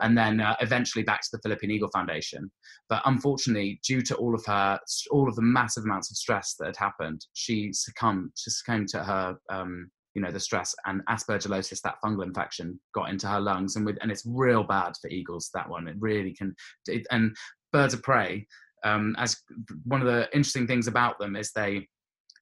And 0.00 0.16
then 0.16 0.40
uh, 0.40 0.56
eventually 0.60 1.02
back 1.02 1.22
to 1.22 1.28
the 1.32 1.40
Philippine 1.42 1.70
Eagle 1.70 1.90
Foundation. 1.92 2.50
But 2.88 3.02
unfortunately, 3.04 3.80
due 3.86 4.02
to 4.02 4.16
all 4.16 4.34
of 4.34 4.44
her 4.46 4.78
all 5.10 5.28
of 5.28 5.36
the 5.36 5.42
massive 5.42 5.84
amounts 5.84 6.10
of 6.10 6.16
stress 6.16 6.54
that 6.58 6.66
had 6.66 6.76
happened, 6.76 7.26
she 7.32 7.72
succumbed. 7.72 8.32
She 8.36 8.50
succumbed 8.50 8.88
to 8.88 9.02
her 9.02 9.36
um, 9.50 9.90
you 10.14 10.22
know 10.22 10.30
the 10.30 10.40
stress 10.40 10.74
and 10.86 11.00
aspergillosis 11.08 11.80
that 11.82 11.96
fungal 12.04 12.24
infection 12.24 12.78
got 12.94 13.08
into 13.08 13.26
her 13.26 13.40
lungs 13.40 13.76
and 13.76 13.86
with 13.86 13.96
and 14.02 14.10
it's 14.10 14.26
real 14.26 14.62
bad 14.62 14.92
for 15.00 15.08
eagles 15.08 15.50
that 15.54 15.68
one. 15.68 15.88
It 15.88 15.96
really 15.98 16.34
can 16.34 16.54
it, 16.86 17.06
and 17.10 17.34
birds 17.72 17.94
of 17.94 18.02
prey 18.02 18.46
um, 18.84 19.14
as 19.18 19.36
one 19.84 20.00
of 20.00 20.06
the 20.06 20.28
interesting 20.34 20.66
things 20.66 20.86
about 20.86 21.18
them 21.18 21.36
is 21.36 21.52
they 21.52 21.88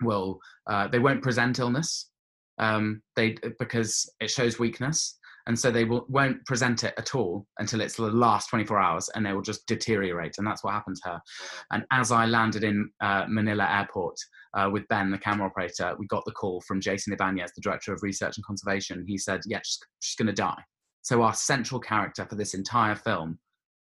will 0.03 0.41
uh, 0.69 0.89
they 0.89 0.99
won't 0.99 1.23
present 1.23 1.59
illness 1.59 2.11
um, 2.59 3.03
they 3.17 3.37
because 3.59 4.11
it 4.21 4.31
shows 4.31 4.59
weakness 4.59 5.19
and 5.47 5.59
so 5.59 5.71
they 5.71 5.85
will, 5.85 6.05
won't 6.09 6.45
present 6.45 6.85
it 6.85 6.95
at 6.99 7.15
all 7.15 7.47
until 7.59 7.81
it's 7.81 7.97
the 7.97 8.03
last 8.03 8.49
24 8.51 8.79
hours 8.79 9.11
and 9.15 9.25
they 9.25 9.33
will 9.33 9.43
just 9.43 9.67
deteriorate 9.67 10.37
and 10.39 10.47
that's 10.47 10.63
what 10.63 10.75
happened 10.75 10.97
to 11.03 11.11
her. 11.11 11.21
And 11.73 11.85
as 11.93 12.13
i 12.13 12.27
landed 12.27 12.65
in 12.65 12.91
uh, 13.01 13.25
manila 13.29 13.67
airport 13.71 14.17
uh, 14.55 14.69
with 14.71 14.87
ben 14.89 15.11
the 15.11 15.19
camera 15.19 15.47
operator 15.47 15.95
we 15.99 16.07
got 16.07 16.25
the 16.25 16.33
call 16.33 16.61
from 16.63 16.81
jayson 16.81 17.13
ibanez 17.13 17.53
the 17.55 17.61
director 17.61 17.93
of 17.93 18.03
research 18.03 18.37
and 18.37 18.45
conservation. 18.45 19.05
He 19.07 19.19
said 19.19 19.41
yeah 19.47 19.61
she's, 19.65 19.79
she's 20.01 20.17
going 20.17 20.27
to 20.27 20.33
die. 20.33 20.63
So 21.03 21.23
our 21.23 21.35
central 21.35 21.81
character 21.81 22.27
for 22.27 22.35
this 22.35 22.55
entire 22.55 22.95
film 22.95 23.39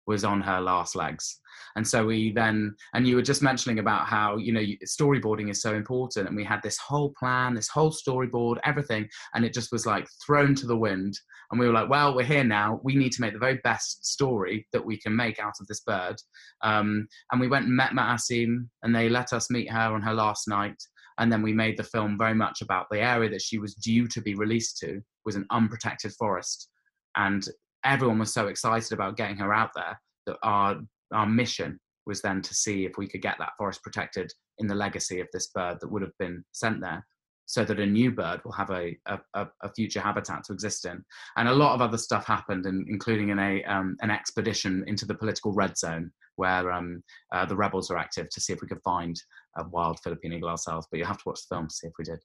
was 0.06 0.25
on 0.25 0.40
her 0.40 0.61
last 0.61 0.96
legs. 0.96 1.40
And 1.76 1.87
so 1.87 2.06
we 2.06 2.32
then 2.32 2.75
and 2.94 3.06
you 3.06 3.16
were 3.16 3.23
just 3.23 3.42
mentioning 3.42 3.78
about 3.78 4.06
how 4.06 4.37
you 4.37 4.52
know 4.52 4.64
storyboarding 4.87 5.50
is 5.50 5.61
so 5.61 5.75
important 5.75 6.28
and 6.28 6.37
we 6.37 6.44
had 6.44 6.62
this 6.62 6.78
whole 6.78 7.12
plan 7.18 7.54
this 7.54 7.68
whole 7.68 7.90
storyboard 7.90 8.58
everything 8.64 9.08
and 9.34 9.44
it 9.44 9.54
just 9.54 9.73
was 9.73 9.87
like 9.87 10.06
thrown 10.25 10.54
to 10.56 10.66
the 10.66 10.76
wind. 10.76 11.18
And 11.50 11.61
we 11.61 11.66
were 11.66 11.73
like 11.73 11.88
well 11.88 12.14
we're 12.14 12.25
here 12.25 12.44
now. 12.44 12.80
We 12.82 12.94
need 12.94 13.12
to 13.12 13.20
make 13.20 13.32
the 13.32 13.38
very 13.38 13.61
best 13.64 14.04
story 14.06 14.66
that 14.73 14.84
we 14.84 14.99
can 14.99 15.14
make 15.14 15.38
out 15.38 15.54
of 15.61 15.66
this 15.66 15.80
bird. 15.80 16.16
Um, 16.62 17.06
and 17.32 17.40
we 17.40 17.49
went 17.49 17.66
and 17.66 17.76
met 17.76 17.92
Maasim 17.92 18.68
and 18.82 18.94
they 18.94 19.08
let 19.08 19.32
us 19.32 19.50
meet 19.50 19.70
her 19.70 19.94
on 19.94 20.02
her 20.02 20.14
last 20.14 20.49
night. 20.49 20.80
And 21.18 21.30
then 21.30 21.42
we 21.42 21.52
made 21.52 21.76
the 21.76 21.84
film 21.84 22.18
very 22.18 22.34
much 22.34 22.61
about 22.61 22.87
the 22.90 23.00
area 23.00 23.30
that 23.30 23.42
she 23.42 23.58
was 23.58 23.75
due 23.75 24.08
to 24.08 24.20
be 24.20 24.34
released 24.34 24.78
to 24.78 25.00
was 25.25 25.37
an 25.37 25.46
unprotected 25.50 26.12
forest. 26.12 26.68
And 27.16 27.46
everyone 27.85 28.19
was 28.19 28.33
so 28.33 28.49
excited 28.49 28.93
about 28.93 29.17
getting 29.17 29.37
her 29.37 29.53
out 29.53 29.71
there 29.75 30.00
that 30.26 30.37
our 30.43 30.81
our 31.12 31.26
mission 31.26 31.79
was 32.07 32.21
then 32.21 32.43
to 32.43 32.55
see 32.55 32.85
if 32.85 32.93
we 32.99 33.07
could 33.07 33.23
get 33.23 33.37
that 33.38 33.53
forest 33.57 33.83
protected 33.83 34.33
in 34.59 34.67
the 34.67 34.75
legacy 34.75 35.21
of 35.21 35.29
this 35.33 35.49
bird 35.49 35.79
that 35.81 35.91
would 35.91 36.03
have 36.03 36.17
been 36.19 36.45
sent 36.53 36.81
there 36.81 37.05
so 37.47 37.64
that 37.64 37.81
a 37.81 37.87
new 37.87 38.11
bird 38.11 38.41
will 38.45 38.53
have 38.53 38.71
a, 38.71 38.97
a, 39.07 39.47
a 39.62 39.73
future 39.75 40.00
habitat 40.00 40.45
to 40.45 40.53
exist 40.53 40.87
in. 40.87 41.05
And 41.37 41.49
a 41.49 41.55
lot 41.55 41.75
of 41.75 41.83
other 41.83 41.99
stuff 41.99 42.26
happened, 42.26 42.64
in, 42.67 42.87
including 42.88 43.29
in 43.29 43.38
a, 43.38 43.62
um, 43.64 43.97
an 44.00 44.11
expedition 44.11 44.83
into 44.87 45.05
the 45.05 45.14
political 45.14 45.53
red 45.53 45.76
zone 45.76 46.11
where 46.37 46.73
um, 46.73 47.03
uh, 47.33 47.45
the 47.45 47.57
rebels 47.57 47.91
are 47.91 47.99
active 47.99 48.29
to 48.31 48.41
see 48.41 48.53
if 48.53 48.62
we 48.62 48.69
could 48.69 48.83
find 48.83 49.21
a 49.59 49.69
wild 49.69 50.00
Philippine 50.03 50.33
eagle 50.33 50.49
ourselves. 50.49 50.87
But 50.91 50.99
you 50.99 51.05
have 51.05 51.19
to 51.19 51.25
watch 51.26 51.41
the 51.49 51.55
film 51.55 51.69
to 51.69 51.75
see 51.75 51.87
if 51.87 51.93
we 51.99 52.05
did. 52.05 52.19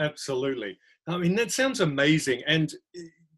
Absolutely. 0.00 0.76
I 1.08 1.18
mean, 1.18 1.34
that 1.36 1.52
sounds 1.52 1.80
amazing. 1.80 2.42
And 2.46 2.72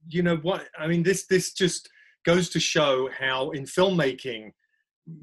you 0.09 0.23
know 0.23 0.37
what? 0.37 0.67
I 0.79 0.87
mean, 0.87 1.03
this 1.03 1.27
this 1.27 1.53
just 1.53 1.89
goes 2.25 2.49
to 2.51 2.61
show 2.61 3.09
how 3.19 3.51
in 3.51 3.65
filmmaking 3.65 4.51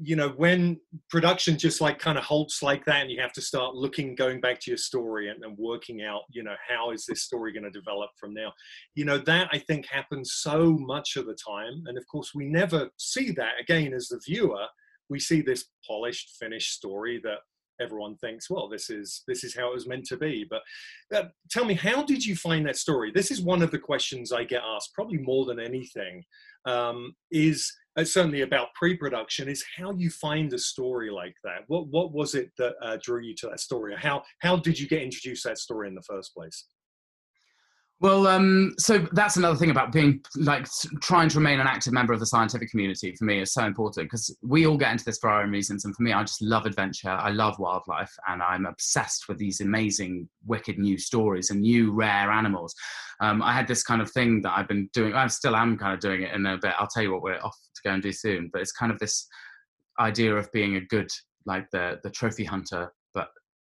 you 0.00 0.14
know 0.14 0.28
when 0.36 0.78
production 1.10 1.58
just 1.58 1.80
like 1.80 1.98
kind 1.98 2.16
of 2.16 2.22
halts 2.22 2.62
like 2.62 2.84
that 2.84 3.02
and 3.02 3.10
you 3.10 3.20
have 3.20 3.32
to 3.32 3.40
start 3.40 3.74
looking 3.74 4.14
going 4.14 4.40
back 4.40 4.60
to 4.60 4.70
your 4.70 4.78
story 4.78 5.28
and, 5.28 5.42
and 5.44 5.58
working 5.58 6.02
out 6.02 6.22
you 6.30 6.42
know 6.42 6.54
how 6.68 6.92
is 6.92 7.04
this 7.04 7.22
story 7.22 7.52
going 7.52 7.64
to 7.64 7.70
develop 7.70 8.08
from 8.18 8.32
now 8.32 8.52
you 8.94 9.04
know 9.04 9.18
that 9.18 9.48
i 9.52 9.58
think 9.58 9.84
happens 9.86 10.34
so 10.34 10.76
much 10.78 11.16
of 11.16 11.26
the 11.26 11.34
time 11.34 11.82
and 11.86 11.98
of 11.98 12.06
course 12.06 12.30
we 12.32 12.44
never 12.44 12.88
see 12.96 13.32
that 13.32 13.54
again 13.60 13.92
as 13.92 14.06
the 14.06 14.20
viewer 14.24 14.64
we 15.10 15.18
see 15.18 15.42
this 15.42 15.64
polished 15.84 16.30
finished 16.38 16.72
story 16.72 17.20
that 17.24 17.38
everyone 17.82 18.16
thinks, 18.16 18.48
well, 18.48 18.68
this 18.68 18.90
is 18.90 19.22
this 19.26 19.44
is 19.44 19.56
how 19.56 19.70
it 19.70 19.74
was 19.74 19.88
meant 19.88 20.04
to 20.06 20.16
be. 20.16 20.46
But 20.48 20.62
uh, 21.14 21.28
tell 21.50 21.64
me, 21.64 21.74
how 21.74 22.02
did 22.02 22.24
you 22.24 22.36
find 22.36 22.66
that 22.66 22.76
story? 22.76 23.10
This 23.14 23.30
is 23.30 23.42
one 23.42 23.62
of 23.62 23.70
the 23.70 23.78
questions 23.78 24.32
I 24.32 24.44
get 24.44 24.62
asked, 24.64 24.94
probably 24.94 25.18
more 25.18 25.44
than 25.44 25.60
anything. 25.60 26.24
Um, 26.64 27.14
is 27.32 27.72
uh, 27.96 28.04
certainly 28.04 28.42
about 28.42 28.72
pre-production 28.74 29.48
is 29.48 29.64
how 29.76 29.92
you 29.92 30.10
find 30.10 30.52
a 30.52 30.58
story 30.58 31.10
like 31.10 31.34
that. 31.44 31.62
What 31.66 31.88
what 31.88 32.12
was 32.12 32.34
it 32.34 32.50
that 32.58 32.74
uh, 32.80 32.98
drew 33.02 33.20
you 33.20 33.34
to 33.38 33.48
that 33.48 33.60
story? 33.60 33.94
How 33.96 34.22
how 34.40 34.56
did 34.56 34.78
you 34.78 34.88
get 34.88 35.02
introduced 35.02 35.42
to 35.42 35.50
that 35.50 35.58
story 35.58 35.88
in 35.88 35.94
the 35.94 36.02
first 36.02 36.34
place? 36.34 36.66
Well, 38.02 38.26
um, 38.26 38.74
so 38.78 39.06
that's 39.12 39.36
another 39.36 39.54
thing 39.56 39.70
about 39.70 39.92
being 39.92 40.24
like 40.34 40.66
trying 41.00 41.28
to 41.28 41.38
remain 41.38 41.60
an 41.60 41.68
active 41.68 41.92
member 41.92 42.12
of 42.12 42.18
the 42.18 42.26
scientific 42.26 42.68
community 42.68 43.14
for 43.14 43.24
me 43.24 43.40
is 43.40 43.52
so 43.52 43.64
important 43.64 44.10
because 44.10 44.36
we 44.42 44.66
all 44.66 44.76
get 44.76 44.90
into 44.90 45.04
this 45.04 45.18
for 45.18 45.30
our 45.30 45.44
own 45.44 45.52
reasons. 45.52 45.84
And 45.84 45.94
for 45.94 46.02
me, 46.02 46.12
I 46.12 46.24
just 46.24 46.42
love 46.42 46.66
adventure. 46.66 47.10
I 47.10 47.30
love 47.30 47.60
wildlife 47.60 48.12
and 48.26 48.42
I'm 48.42 48.66
obsessed 48.66 49.28
with 49.28 49.38
these 49.38 49.60
amazing, 49.60 50.28
wicked 50.44 50.78
new 50.78 50.98
stories 50.98 51.50
and 51.50 51.60
new 51.60 51.92
rare 51.92 52.32
animals. 52.32 52.74
Um, 53.20 53.40
I 53.40 53.52
had 53.52 53.68
this 53.68 53.84
kind 53.84 54.02
of 54.02 54.10
thing 54.10 54.42
that 54.42 54.52
I've 54.58 54.66
been 54.66 54.90
doing. 54.92 55.14
I 55.14 55.28
still 55.28 55.54
am 55.54 55.78
kind 55.78 55.94
of 55.94 56.00
doing 56.00 56.22
it 56.22 56.34
in 56.34 56.44
a 56.44 56.58
bit. 56.58 56.74
I'll 56.80 56.88
tell 56.88 57.04
you 57.04 57.12
what 57.12 57.22
we're 57.22 57.38
off 57.38 57.56
to 57.76 57.82
go 57.84 57.94
and 57.94 58.02
do 58.02 58.10
soon. 58.10 58.50
But 58.52 58.62
it's 58.62 58.72
kind 58.72 58.90
of 58.90 58.98
this 58.98 59.28
idea 60.00 60.34
of 60.34 60.50
being 60.50 60.74
a 60.74 60.80
good, 60.80 61.10
like 61.46 61.70
the 61.70 62.00
the 62.02 62.10
trophy 62.10 62.42
hunter, 62.42 62.92
but 63.14 63.28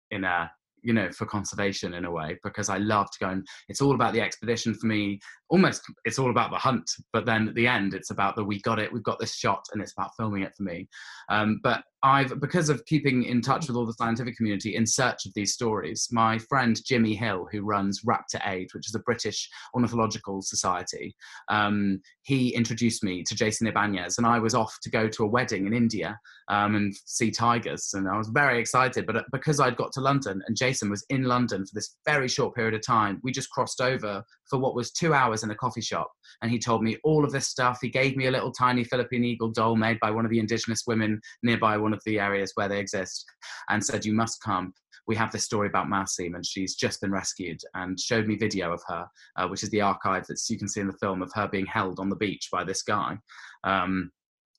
in 0.09 0.23
a 0.23 0.49
you 0.83 0.93
know 0.93 1.09
for 1.11 1.25
conservation 1.25 1.93
in 1.93 2.05
a 2.05 2.11
way 2.11 2.37
because 2.43 2.69
i 2.69 2.77
love 2.77 3.09
to 3.11 3.19
go 3.19 3.29
and 3.29 3.45
it's 3.69 3.81
all 3.81 3.95
about 3.95 4.13
the 4.13 4.21
expedition 4.21 4.73
for 4.73 4.87
me 4.87 5.19
almost 5.49 5.81
it's 6.05 6.19
all 6.19 6.29
about 6.29 6.51
the 6.51 6.57
hunt 6.57 6.89
but 7.11 7.25
then 7.25 7.47
at 7.47 7.55
the 7.55 7.67
end 7.67 7.93
it's 7.93 8.11
about 8.11 8.35
the 8.35 8.43
we 8.43 8.59
got 8.61 8.79
it 8.79 8.91
we've 8.91 9.03
got 9.03 9.19
this 9.19 9.35
shot 9.35 9.65
and 9.73 9.81
it's 9.81 9.93
about 9.93 10.11
filming 10.17 10.43
it 10.43 10.53
for 10.55 10.63
me. 10.63 10.87
Um, 11.29 11.59
but 11.63 11.83
I've 12.03 12.39
because 12.41 12.69
of 12.69 12.85
keeping 12.85 13.23
in 13.23 13.41
touch 13.41 13.67
with 13.67 13.77
all 13.77 13.85
the 13.85 13.93
scientific 13.93 14.35
community 14.35 14.75
in 14.75 14.85
search 14.85 15.25
of 15.25 15.33
these 15.33 15.53
stories. 15.53 16.09
My 16.11 16.37
friend 16.37 16.77
Jimmy 16.85 17.15
Hill, 17.15 17.47
who 17.49 17.61
runs 17.61 18.01
Raptor 18.01 18.45
Aid, 18.45 18.67
which 18.73 18.89
is 18.89 18.95
a 18.95 18.99
British 18.99 19.49
ornithological 19.73 20.41
society, 20.41 21.15
um, 21.47 22.01
he 22.23 22.53
introduced 22.53 23.03
me 23.03 23.23
to 23.23 23.35
Jayson 23.35 23.67
Ibanez, 23.67 24.17
and 24.17 24.27
I 24.27 24.39
was 24.39 24.53
off 24.53 24.77
to 24.83 24.89
go 24.89 25.07
to 25.07 25.23
a 25.23 25.27
wedding 25.27 25.65
in 25.65 25.73
India 25.73 26.19
um, 26.49 26.75
and 26.75 26.93
see 27.05 27.31
tigers, 27.31 27.91
and 27.93 28.09
I 28.09 28.17
was 28.17 28.27
very 28.27 28.59
excited. 28.59 29.05
But 29.05 29.15
uh, 29.15 29.23
because 29.31 29.61
I'd 29.61 29.77
got 29.77 29.93
to 29.93 30.01
London 30.01 30.41
and 30.45 30.57
Jayson 30.57 30.89
was 30.89 31.05
in 31.09 31.23
London 31.23 31.65
for 31.65 31.73
this 31.73 31.95
very 32.05 32.27
short 32.27 32.53
period 32.53 32.73
of 32.73 32.85
time, 32.85 33.21
we 33.23 33.31
just 33.31 33.49
crossed 33.49 33.79
over 33.79 34.23
for 34.53 34.59
what 34.59 34.75
was 34.75 34.91
two 34.91 35.15
hours 35.15 35.41
in 35.41 35.49
a 35.49 35.55
coffee 35.55 35.81
shop, 35.81 36.11
and 36.43 36.51
he 36.51 36.59
told 36.59 36.83
me 36.83 36.95
all 37.03 37.25
of 37.25 37.31
this 37.31 37.47
stuff. 37.47 37.79
He 37.81 37.89
gave 37.89 38.15
me 38.15 38.27
a 38.27 38.31
little 38.31 38.51
tiny 38.51 38.83
Philippine 38.83 39.23
eagle 39.23 39.49
doll 39.49 39.75
made 39.75 39.99
by 39.99 40.11
one 40.11 40.25
of 40.25 40.29
the 40.29 40.37
indigenous 40.37 40.83
women 40.85 41.19
nearby 41.41 41.75
one 41.75 41.91
of 41.91 42.03
the 42.05 42.19
areas 42.19 42.51
where 42.53 42.69
they 42.69 42.77
exist 42.77 43.25
and 43.69 43.83
said, 43.83 44.05
You 44.05 44.13
must 44.13 44.43
come. 44.43 44.71
We 45.07 45.15
have 45.15 45.31
this 45.31 45.43
story 45.43 45.69
about 45.69 45.87
Maasim, 45.87 46.35
and 46.35 46.45
she's 46.45 46.75
just 46.75 47.01
been 47.01 47.11
rescued, 47.11 47.61
and 47.73 47.99
showed 47.99 48.27
me 48.27 48.35
video 48.35 48.71
of 48.71 48.83
her, 48.89 49.07
uh, 49.37 49.47
which 49.47 49.63
is 49.63 49.71
the 49.71 49.81
archive 49.81 50.27
that 50.27 50.39
you 50.47 50.59
can 50.59 50.67
see 50.67 50.81
in 50.81 50.87
the 50.87 50.97
film 51.01 51.23
of 51.23 51.31
her 51.33 51.47
being 51.47 51.65
held 51.65 51.99
on 51.99 52.09
the 52.09 52.15
beach 52.15 52.49
by 52.51 52.63
this 52.63 52.83
guy. 52.83 53.17
Um, 53.63 54.11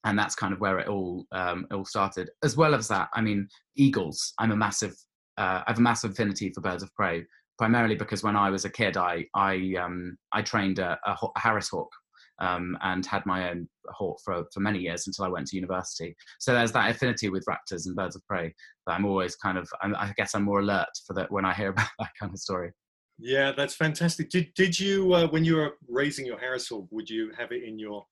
and 0.03 0.19
that's 0.19 0.35
kind 0.35 0.53
of 0.53 0.59
where 0.59 0.81
it 0.81 0.89
all 0.89 1.25
um, 1.31 1.69
it 1.71 1.75
all 1.75 1.85
started. 1.85 2.31
As 2.43 2.57
well 2.57 2.75
as 2.75 2.89
that, 2.89 3.11
I 3.15 3.21
mean, 3.21 3.47
eagles. 3.77 4.35
I'm 4.41 4.51
a 4.51 4.57
massive, 4.57 4.97
uh, 5.39 5.63
I 5.65 5.65
have 5.69 5.79
a 5.79 5.83
massive 5.83 6.11
affinity 6.11 6.51
for 6.53 6.63
birds 6.63 6.83
of 6.83 6.93
prey, 6.95 7.25
primarily 7.59 7.95
because 7.95 8.23
when 8.23 8.37
I 8.37 8.51
was 8.51 8.65
a 8.65 8.71
kid, 8.71 8.97
I 8.97 9.27
I 9.35 9.75
um, 9.81 10.17
I 10.33 10.43
trained 10.43 10.79
a, 10.79 10.99
a, 11.07 11.11
a 11.13 11.41
Harris 11.41 11.69
hawk 11.71 11.91
um, 12.41 12.77
and 12.83 13.05
had 13.07 13.25
my 13.27 13.51
own 13.51 13.69
hawk 13.89 14.19
for, 14.25 14.45
for 14.53 14.61
many 14.61 14.81
years 14.81 15.07
until 15.07 15.25
I 15.25 15.29
went 15.29 15.47
to 15.49 15.57
university. 15.57 16.17
So 16.41 16.53
there's 16.53 16.73
that 16.73 16.91
affinity 16.91 17.29
with 17.29 17.45
raptors 17.49 17.87
and 17.87 17.95
birds 17.95 18.17
of 18.17 18.27
prey 18.27 18.55
that 18.87 18.93
I'm 18.93 19.05
always 19.05 19.37
kind 19.37 19.59
of, 19.59 19.69
I 19.83 20.13
guess 20.17 20.35
I'm 20.35 20.43
more 20.43 20.61
alert 20.61 20.89
for 21.07 21.15
that 21.15 21.31
when 21.31 21.45
I 21.45 21.55
hear 21.55 21.69
about 21.71 21.89
that 21.99 22.11
kind 22.19 22.33
of 22.33 22.39
story. 22.39 22.73
Yeah, 23.19 23.53
that's 23.57 23.77
fantastic. 23.77 24.29
Did 24.29 24.53
did 24.55 24.79
you 24.81 25.15
uh, 25.15 25.29
when 25.29 25.45
you 25.45 25.55
were 25.55 25.75
raising 25.89 26.27
your 26.27 26.37
Harris 26.37 26.69
hawk, 26.69 26.89
would 26.91 27.09
you 27.09 27.31
have 27.39 27.53
it 27.53 27.63
in 27.63 27.79
your 27.79 28.05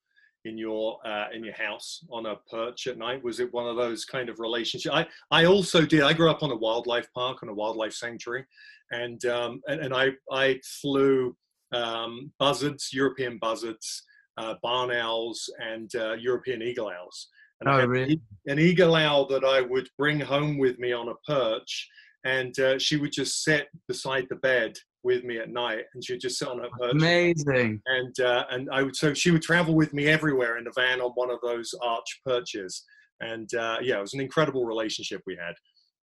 in 0.45 0.59
your 0.59 0.99
uh, 1.05 1.27
in 1.33 1.45
your 1.45 1.55
house 1.55 2.05
on 2.11 2.27
a 2.27 2.37
perch 2.51 2.87
at 2.87 2.99
night? 2.99 3.23
Was 3.23 3.41
it 3.41 3.53
one 3.53 3.67
of 3.67 3.77
those 3.77 4.05
kind 4.05 4.29
of 4.29 4.41
relationships? 4.41 4.95
I 4.95 5.07
I 5.31 5.47
also 5.47 5.85
did. 5.85 6.03
I 6.03 6.13
grew 6.13 6.31
up 6.31 6.43
on 6.43 6.51
a 6.51 6.57
wildlife 6.57 7.09
park 7.15 7.43
on 7.43 7.49
a 7.49 7.55
wildlife 7.55 7.93
sanctuary, 7.93 8.45
and 8.91 9.25
um, 9.27 9.61
and, 9.67 9.81
and 9.81 9.95
I 9.95 10.11
I 10.31 10.61
flew 10.81 11.37
um, 11.73 12.33
buzzards, 12.39 12.91
European 12.93 13.39
buzzards, 13.39 14.05
uh, 14.39 14.55
barn 14.63 14.91
owls 14.91 15.49
and 15.61 15.91
uh, 15.95 16.15
European 16.15 16.63
eagle 16.63 16.91
owls. 16.91 17.29
And 17.61 17.71
oh, 17.71 17.87
really? 17.87 18.21
An 18.47 18.59
eagle 18.59 18.97
owl 18.97 19.27
that 19.29 19.45
I 19.45 19.61
would 19.61 19.89
bring 19.97 20.19
home 20.19 20.59
with 20.59 20.79
me 20.79 20.93
on 20.93 21.09
a 21.09 21.15
perch, 21.27 21.89
and 22.25 22.59
uh, 22.59 22.79
she 22.79 22.97
would 22.97 23.13
just 23.13 23.45
sit 23.45 23.69
beside 23.87 24.27
the 24.29 24.37
bed 24.37 24.75
with 25.05 25.25
me 25.25 25.39
at 25.39 25.51
night, 25.51 25.85
and 25.95 26.05
she'd 26.05 26.21
just 26.21 26.39
sit 26.39 26.49
on 26.49 26.59
her 26.59 26.69
perch. 26.79 26.93
Amazing. 26.93 27.81
And 27.87 28.21
uh, 28.21 28.45
and 28.51 28.69
I 28.73 28.83
would 28.83 28.97
so 28.97 29.15
she 29.15 29.31
would 29.31 29.43
travel 29.43 29.75
with 29.75 29.93
me 29.93 30.07
everywhere 30.07 30.59
in 30.59 30.67
a 30.67 30.73
van 30.75 31.01
on 31.01 31.11
one 31.13 31.31
of 31.31 31.39
those 31.43 31.75
arch 31.83 32.21
perches, 32.25 32.85
and 33.21 33.53
uh, 33.55 33.79
yeah, 33.81 33.99
it 33.99 34.03
was 34.03 34.15
an 34.15 34.21
incredible 34.21 34.65
relationship 34.65 35.23
we 35.27 35.37
had. 35.37 35.55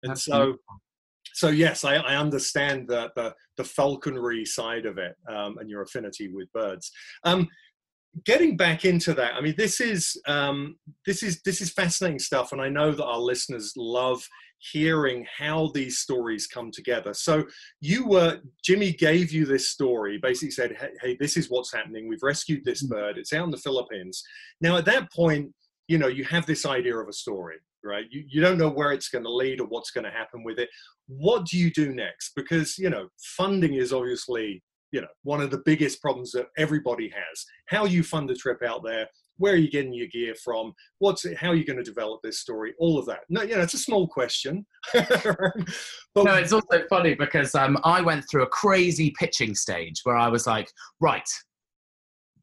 And 0.04 0.12
That's 0.12 0.26
so. 0.26 0.38
Beautiful. 0.38 0.82
So 1.34 1.50
yes, 1.50 1.86
I, 1.86 1.96
I 1.96 2.18
understand 2.18 2.88
the, 2.88 3.12
the, 3.16 3.34
the 3.56 3.64
falconry 3.64 4.44
side 4.46 4.86
of 4.86 4.98
it 4.98 5.16
um, 5.32 5.58
and 5.60 5.70
your 5.70 5.84
affinity 5.84 6.28
with 6.28 6.52
birds. 6.52 6.92
Um, 7.24 7.48
getting 8.26 8.58
back 8.58 8.86
into 8.86 9.14
that 9.14 9.36
i 9.36 9.42
mean 9.42 9.54
this 9.56 9.80
is 9.80 10.20
um, 10.28 10.76
this 11.06 11.22
is 11.22 11.42
this 11.44 11.62
is 11.62 11.72
fascinating 11.72 12.20
stuff 12.20 12.52
and 12.52 12.62
i 12.62 12.68
know 12.68 12.92
that 12.92 13.06
our 13.06 13.20
listeners 13.20 13.74
love 13.78 14.26
hearing 14.60 15.26
how 15.38 15.72
these 15.74 16.00
stories 16.00 16.48
come 16.48 16.72
together. 16.72 17.14
So 17.14 17.46
you 17.82 18.08
were 18.08 18.40
jimmy 18.64 18.92
gave 18.92 19.32
you 19.32 19.46
this 19.46 19.70
story 19.70 20.20
basically 20.22 20.52
said 20.52 20.76
hey, 20.80 20.90
hey 21.02 21.18
this 21.20 21.38
is 21.38 21.50
what's 21.50 21.74
happening. 21.74 22.08
We've 22.08 22.24
rescued 22.24 22.66
this 22.66 22.84
mm. 22.84 22.90
bird. 22.90 23.18
It's 23.18 23.34
out 23.34 23.46
in 23.46 23.52
the 23.52 23.58
philippines. 23.58 24.24
Now 24.62 24.78
at 24.78 24.86
that 24.86 25.12
point 25.12 25.52
you 25.88 25.98
know 25.98 26.08
you 26.08 26.24
have 26.26 26.46
this 26.46 26.66
idea 26.66 26.98
of 26.98 27.08
a 27.08 27.14
story 27.14 27.58
right? 27.84 28.06
You, 28.10 28.24
you 28.28 28.42
don't 28.42 28.58
know 28.58 28.70
where 28.70 28.92
it's 28.92 29.10
going 29.10 29.24
to 29.24 29.34
lead 29.34 29.60
or 29.60 29.68
what's 29.68 29.92
going 29.92 30.04
to 30.04 30.12
happen 30.12 30.44
with 30.44 30.60
it. 30.60 30.70
What 31.08 31.46
do 31.46 31.58
you 31.58 31.72
do 31.72 31.94
next? 31.94 32.34
Because 32.36 32.78
you 32.78 32.90
know 32.90 33.08
funding 33.38 33.76
is 33.76 33.94
obviously 33.94 34.64
you 34.92 35.02
know 35.02 35.08
one 35.24 35.42
of 35.42 35.52
the 35.52 35.62
biggest 35.66 36.02
problems 36.02 36.32
that 36.32 36.48
everybody 36.58 37.10
has. 37.10 37.46
How 37.68 37.86
you 37.86 38.04
fund 38.04 38.30
a 38.32 38.36
trip 38.36 38.62
out 38.64 38.84
there 38.84 39.08
where 39.40 39.54
are 39.54 39.58
you 39.58 39.72
getting 39.72 39.94
your 39.94 40.08
gear 40.08 40.36
from? 40.36 40.74
What's 41.00 41.26
it, 41.26 41.38
how 41.38 41.50
are 41.50 41.56
you 41.56 41.66
going 41.66 41.78
to 41.78 41.84
develop 41.84 42.22
this 42.22 42.40
story? 42.40 42.74
All 42.78 43.00
of 43.00 43.06
that. 43.08 43.22
No 43.30 43.44
know 43.44 43.60
it's 43.60 43.74
a 43.74 43.80
small 43.80 44.08
question. 44.08 44.66
But 46.16 46.26
no 46.26 46.36
it's 46.36 46.54
also 46.54 46.84
funny 46.90 47.14
because 47.14 47.54
um, 47.54 47.78
i 47.84 48.02
went 48.02 48.26
through 48.30 48.44
a 48.44 48.48
crazy 48.48 49.14
pitching 49.20 49.54
stage 49.54 50.02
where 50.04 50.18
i 50.18 50.28
was 50.28 50.48
like 50.48 50.72
right 51.00 51.30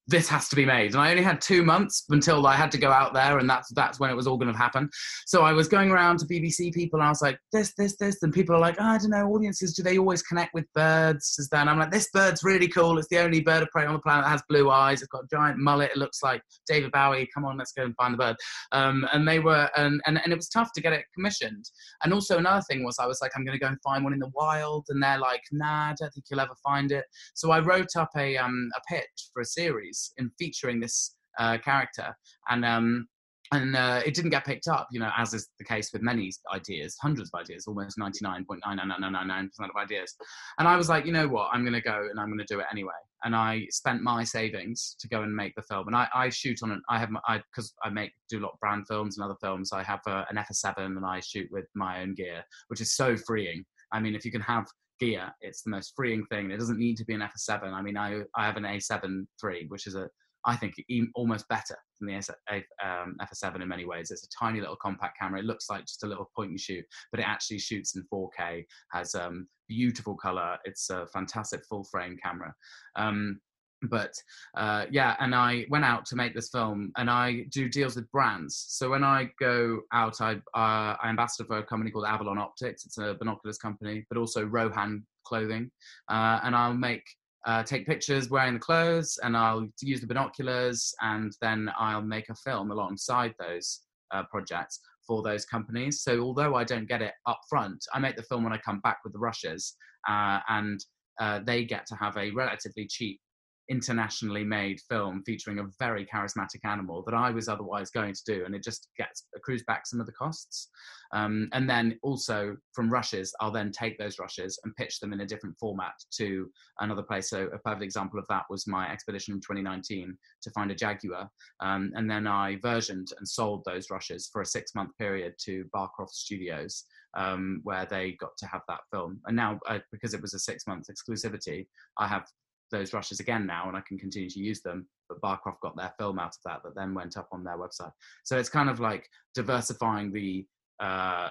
this 0.09 0.29
has 0.29 0.49
to 0.49 0.57
be 0.57 0.65
made. 0.65 0.93
And 0.93 1.01
I 1.01 1.11
only 1.11 1.23
had 1.23 1.41
two 1.41 1.65
months 1.65 2.05
until 2.11 2.47
I 2.47 2.55
had 2.55 2.71
to 2.73 2.79
go 2.79 2.91
out 2.91 3.13
there, 3.13 3.39
and 3.39 3.49
that's 3.49 3.73
that's 3.75 3.99
when 3.99 4.11
it 4.11 4.15
was 4.15 4.27
all 4.27 4.37
going 4.37 4.53
to 4.53 4.59
happen. 4.59 4.89
So 5.27 5.43
I 5.43 5.53
was 5.53 5.69
going 5.69 5.91
around 5.91 6.19
to 6.21 6.27
BBC 6.27 6.73
people, 6.73 7.01
and 7.01 7.07
I 7.07 7.11
was 7.11 7.23
like, 7.23 7.39
this, 7.53 7.73
this, 7.77 7.97
this, 7.97 8.23
and 8.23 8.33
people 8.33 8.55
are 8.55 8.61
like, 8.61 8.77
oh, 8.79 8.85
I 8.85 8.99
don't 8.99 9.11
know, 9.11 9.27
audiences, 9.27 9.75
do 9.75 9.83
they 9.83 9.99
always 9.99 10.23
connect 10.23 10.55
with 10.55 10.65
birds? 10.75 11.37
Is 11.39 11.49
that? 11.51 11.63
And 11.63 11.71
I'm 11.71 11.79
like, 11.79 11.91
this 11.91 12.09
bird's 12.13 12.45
really 12.45 12.69
cool. 12.69 12.99
It's 12.99 13.09
the 13.09 13.19
only 13.19 13.41
bird 13.41 13.63
of 13.63 13.71
prey 13.71 13.87
on 13.87 13.95
the 13.95 13.99
planet 13.99 14.25
that 14.25 14.31
has 14.31 14.43
blue 14.49 14.71
eyes. 14.71 15.03
It's 15.03 15.09
got 15.09 15.25
a 15.25 15.29
giant 15.35 15.59
mullet. 15.59 15.91
It 15.91 15.99
looks 15.99 16.23
like 16.23 16.43
David 16.69 16.93
Bowie. 16.93 17.29
Come 17.35 17.45
on, 17.45 17.57
let's 17.57 17.73
go 17.73 17.85
and 17.85 17.95
find 17.97 18.15
the 18.15 18.19
bird. 18.19 18.37
Um, 18.73 19.07
and 19.13 19.27
they 19.27 19.41
were, 19.41 19.69
and, 19.77 20.01
and 20.07 20.21
and 20.23 20.33
it 20.33 20.37
was 20.37 20.49
tough 20.49 20.73
to 20.75 20.81
get 20.81 20.93
it 20.93 21.05
commissioned. 21.15 21.65
And 22.05 22.13
also 22.13 22.39
another 22.39 22.63
thing 22.69 22.85
was, 22.85 22.97
I 23.01 23.07
was 23.07 23.19
like, 23.21 23.33
I'm 23.37 23.45
going 23.45 23.59
to 23.59 23.63
go 23.63 23.69
and 23.69 23.81
find 23.83 24.05
one 24.05 24.13
in 24.13 24.21
the 24.21 24.31
wild, 24.35 24.87
and 24.89 25.03
they're 25.03 25.19
like, 25.19 25.43
nah, 25.51 25.91
I 25.91 25.95
don't 25.99 26.13
think 26.13 26.27
you'll 26.31 26.41
ever 26.41 26.55
find 26.63 26.93
it. 26.93 27.05
So 27.35 27.51
I 27.51 27.59
wrote 27.59 27.97
up 27.97 28.11
a 28.17 28.37
um 28.37 28.69
a 28.77 28.81
pitch 28.89 29.31
for 29.33 29.41
a 29.41 29.45
series 29.45 29.96
in 30.19 30.31
featuring 30.39 30.81
this 30.81 31.15
uh, 31.39 31.59
character, 31.59 32.17
and 32.49 32.65
um, 32.65 33.09
and 33.53 33.77
uh, 33.77 34.03
it 34.05 34.15
didn't 34.15 34.31
get 34.31 34.45
picked 34.45 34.67
up, 34.67 34.89
you 34.91 34.99
know, 34.99 35.11
as 35.17 35.33
is 35.33 35.49
the 35.59 35.65
case 35.65 35.93
with 35.93 36.03
many 36.03 36.33
ideas, 36.53 36.97
hundreds 37.01 37.31
of 37.33 37.41
ideas, 37.41 37.67
almost 37.67 37.99
99.99999% 37.99 39.49
of 39.61 39.77
ideas. 39.77 40.17
And 40.59 40.67
I 40.67 40.77
was 40.77 40.89
like, 40.89 41.07
you 41.07 41.13
know 41.13 41.29
what, 41.29 41.51
I'm 41.53 41.63
going 41.63 41.73
to 41.75 41.81
go 41.81 42.09
and 42.11 42.19
I'm 42.19 42.27
going 42.27 42.45
to 42.45 42.45
do 42.53 42.59
it 42.59 42.67
anyway. 42.73 42.93
And 43.25 43.37
I 43.37 43.67
spent 43.71 44.03
my 44.03 44.25
savings 44.25 44.97
to 45.01 45.09
go 45.09 45.23
and 45.23 45.35
make 45.35 45.55
the 45.55 45.63
film. 45.63 45.87
And 45.87 45.97
I, 45.97 46.09
I 46.15 46.29
shoot 46.29 46.59
on 46.63 46.73
an, 46.73 46.83
I 46.89 46.99
have, 46.99 47.11
I 47.29 47.39
because 47.39 47.73
I 47.83 47.91
make 47.91 48.13
do 48.29 48.41
a 48.41 48.43
lot 48.43 48.53
of 48.55 48.61
brand 48.61 48.87
films 48.89 49.17
and 49.17 49.25
other 49.25 49.37
films. 49.41 49.73
I 49.73 49.83
have 49.83 50.01
a, 50.07 50.27
an 50.29 50.37
FS7 50.37 50.79
and 50.79 51.07
I 51.07 51.21
shoot 51.21 51.49
with 51.51 51.67
my 51.75 52.03
own 52.03 52.15
gear, 52.15 52.43
which 52.69 52.81
is 52.81 52.97
so 52.97 53.17
freeing. 53.17 53.65
I 53.93 54.01
mean, 54.01 54.15
if 54.17 54.25
you 54.25 54.33
can 54.33 54.41
have 54.41 54.67
gear, 54.99 55.31
it's 55.41 55.63
the 55.63 55.71
most 55.71 55.93
freeing 55.97 56.25
thing. 56.27 56.51
It 56.51 56.59
doesn't 56.59 56.79
need 56.79 56.97
to 56.97 57.05
be 57.05 57.15
an 57.15 57.21
FS7. 57.21 57.73
I 57.73 57.83
mean, 57.83 57.97
I 57.97 58.23
I 58.35 58.47
have 58.47 58.57
an 58.57 58.65
A7 58.65 59.27
III, 59.43 59.67
which 59.69 59.87
is 59.87 59.95
a 59.95 60.09
I 60.47 60.55
think 60.55 60.75
almost 61.17 61.49
better 61.49 61.77
than 62.01 62.07
the 62.07 62.65
um, 62.85 63.17
FS7 63.21 63.61
in 63.61 63.69
many 63.69 63.85
ways. 63.85 64.13
It's 64.13 64.25
a 64.25 64.39
tiny 64.39 64.61
little 64.61 64.77
compact 64.77 65.19
camera. 65.19 65.41
It 65.41 65.45
looks 65.45 65.69
like 65.69 65.87
just 65.87 66.05
a 66.05 66.07
little 66.07 66.31
point 66.37 66.51
and 66.51 66.61
shoot, 66.61 66.85
but 67.11 67.19
it 67.19 67.27
actually 67.27 67.59
shoots 67.59 67.97
in 67.97 68.05
4K. 68.13 68.65
Has 68.93 69.17
um, 69.17 69.49
beautiful 69.69 70.15
color. 70.15 70.57
It's 70.65 70.89
a 70.89 71.09
fantastic 71.09 71.63
full 71.69 71.83
frame 71.85 72.17
camera. 72.23 72.55
Um, 72.95 73.41
but 73.83 74.15
uh, 74.57 74.87
yeah, 74.91 75.17
and 75.21 75.35
I 75.35 75.67
went 75.69 75.85
out 75.85 76.07
to 76.07 76.17
make 76.17 76.35
this 76.35 76.49
film, 76.49 76.93
and 76.97 77.11
I 77.11 77.45
do 77.51 77.69
deals 77.69 77.97
with 77.97 78.11
brands. 78.11 78.65
So 78.69 78.91
when 78.91 79.05
I 79.05 79.31
go 79.39 79.81
out, 79.93 80.21
I 80.21 80.35
uh, 80.55 80.97
I 81.03 81.09
ambassador 81.09 81.47
for 81.47 81.59
a 81.59 81.63
company 81.63 81.91
called 81.91 82.07
Avalon 82.07 82.39
Optics. 82.39 82.87
It's 82.87 82.99
a 82.99 83.15
binoculars 83.15 83.59
company, 83.59 84.05
but 84.09 84.19
also 84.19 84.45
Rohan 84.45 85.05
Clothing, 85.25 85.71
uh, 86.11 86.41
and 86.43 86.55
I'll 86.57 86.75
make 86.75 87.05
uh, 87.47 87.63
take 87.63 87.87
pictures 87.87 88.29
wearing 88.29 88.55
the 88.55 88.61
clothes 88.61 89.19
and 89.23 89.37
I'll 89.37 89.69
use 89.81 90.01
the 90.01 90.07
binoculars 90.07 90.93
and 91.01 91.33
then 91.41 91.71
I'll 91.79 92.03
make 92.03 92.29
a 92.29 92.35
film 92.35 92.73
alongside 92.73 93.35
those 93.39 93.83
uh, 94.13 94.25
projects 94.25 94.81
for 95.07 95.23
those 95.23 95.45
companies. 95.45 96.03
So 96.03 96.21
although 96.21 96.57
I 96.57 96.65
don't 96.65 96.89
get 96.89 97.03
it 97.03 97.13
up 97.27 97.41
front, 97.49 97.85
I 97.95 98.01
make 98.01 98.17
the 98.17 98.25
film 98.25 98.43
when 98.43 98.53
I 98.53 98.59
come 98.59 98.81
back 98.81 98.99
with 99.05 99.13
the 99.13 99.21
rushes 99.21 99.77
uh, 100.09 100.41
and 100.49 100.85
uh, 101.21 101.41
they 101.47 101.65
get 101.65 101.87
to 101.87 101.95
have 101.95 102.17
a 102.17 102.33
relatively 102.33 102.87
cheap 102.89 103.21
internationally 103.69 104.45
made 104.45 104.81
film 104.89 105.23
featuring 105.25 105.59
a 105.59 105.67
very 105.79 106.07
charismatic 106.07 106.65
animal 106.65 107.03
that 107.05 107.15
I 107.15 107.31
was 107.31 107.49
otherwise 107.49 107.91
going 107.91 108.15
to 108.15 108.23
do, 108.25 108.45
and 108.45 108.55
it 108.55 108.63
just 108.63 108.89
gets 108.97 109.27
accrues 109.35 109.65
back 109.65 109.87
some 109.87 110.01
of 110.01 110.07
the 110.07 110.13
costs. 110.13 110.69
Um, 111.13 111.49
and 111.53 111.69
then 111.69 111.99
also 112.03 112.57
from 112.73 112.91
rushes, 112.91 113.35
I'll 113.41 113.53
then 113.53 113.71
take 113.71 113.99
those 113.99 114.19
rushes 114.19 114.59
and 114.65 114.75
pitch 114.77 115.01
them 115.01 115.13
in 115.13 115.21
a 115.21 115.27
different 115.27 115.57
format 115.59 115.95
to 116.17 116.51
another 116.81 117.03
place. 117.03 117.31
So 117.31 117.49
a 117.53 117.59
perfect 117.59 117.85
example 117.85 118.19
of 118.19 118.27
that 118.29 118.45
was 118.51 118.67
my 118.67 118.91
expedition 118.91 119.35
in 119.35 119.41
2019 119.41 120.17
to 120.43 120.51
find 120.51 120.71
a 120.71 120.75
jaguar, 120.75 121.29
um, 121.61 121.93
and 121.95 122.11
then 122.11 122.27
I 122.27 122.57
versioned 122.63 123.09
and 123.19 123.29
sold 123.29 123.63
those 123.65 123.91
rushes 123.91 124.29
for 124.33 124.43
a 124.43 124.47
six 124.47 124.75
month 124.75 124.91
period 124.99 125.35
to 125.45 125.65
Barcroft 125.73 126.15
Studios. 126.15 126.85
Um, 127.15 127.61
where 127.63 127.87
they 127.87 128.13
got 128.21 128.37
to 128.37 128.47
have 128.47 128.61
that 128.69 128.81
film, 128.93 129.21
and 129.25 129.35
now 129.35 129.59
uh, 129.67 129.79
because 129.91 130.13
it 130.13 130.21
was 130.21 130.35
a 130.35 130.39
six-month 130.39 130.89
exclusivity, 130.91 131.67
I 131.97 132.07
have 132.09 132.27
those 132.71 132.93
rushes 132.93 133.21
again 133.21 133.47
now 133.47 133.69
and 133.69 133.77
I 133.77 133.81
can 133.87 133.99
continue 133.99 134.31
to 134.31 134.41
use 134.41 134.61
them. 134.61 134.87
But 135.09 135.21
Barcroft 135.21 135.61
got 135.61 135.77
their 135.77 135.93
film 135.99 136.19
out 136.19 136.35
of 136.35 136.43
that 136.45 136.63
that 136.65 136.75
then 136.75 136.95
went 136.95 137.17
up 137.17 137.29
on 137.33 137.45
their 137.45 137.59
website. 137.59 137.93
So 138.25 138.39
it's 138.39 138.49
kind 138.49 138.69
of 138.69 138.81
like 138.81 139.09
diversifying 139.35 140.13
the 140.13 140.47
uh, 140.81 141.31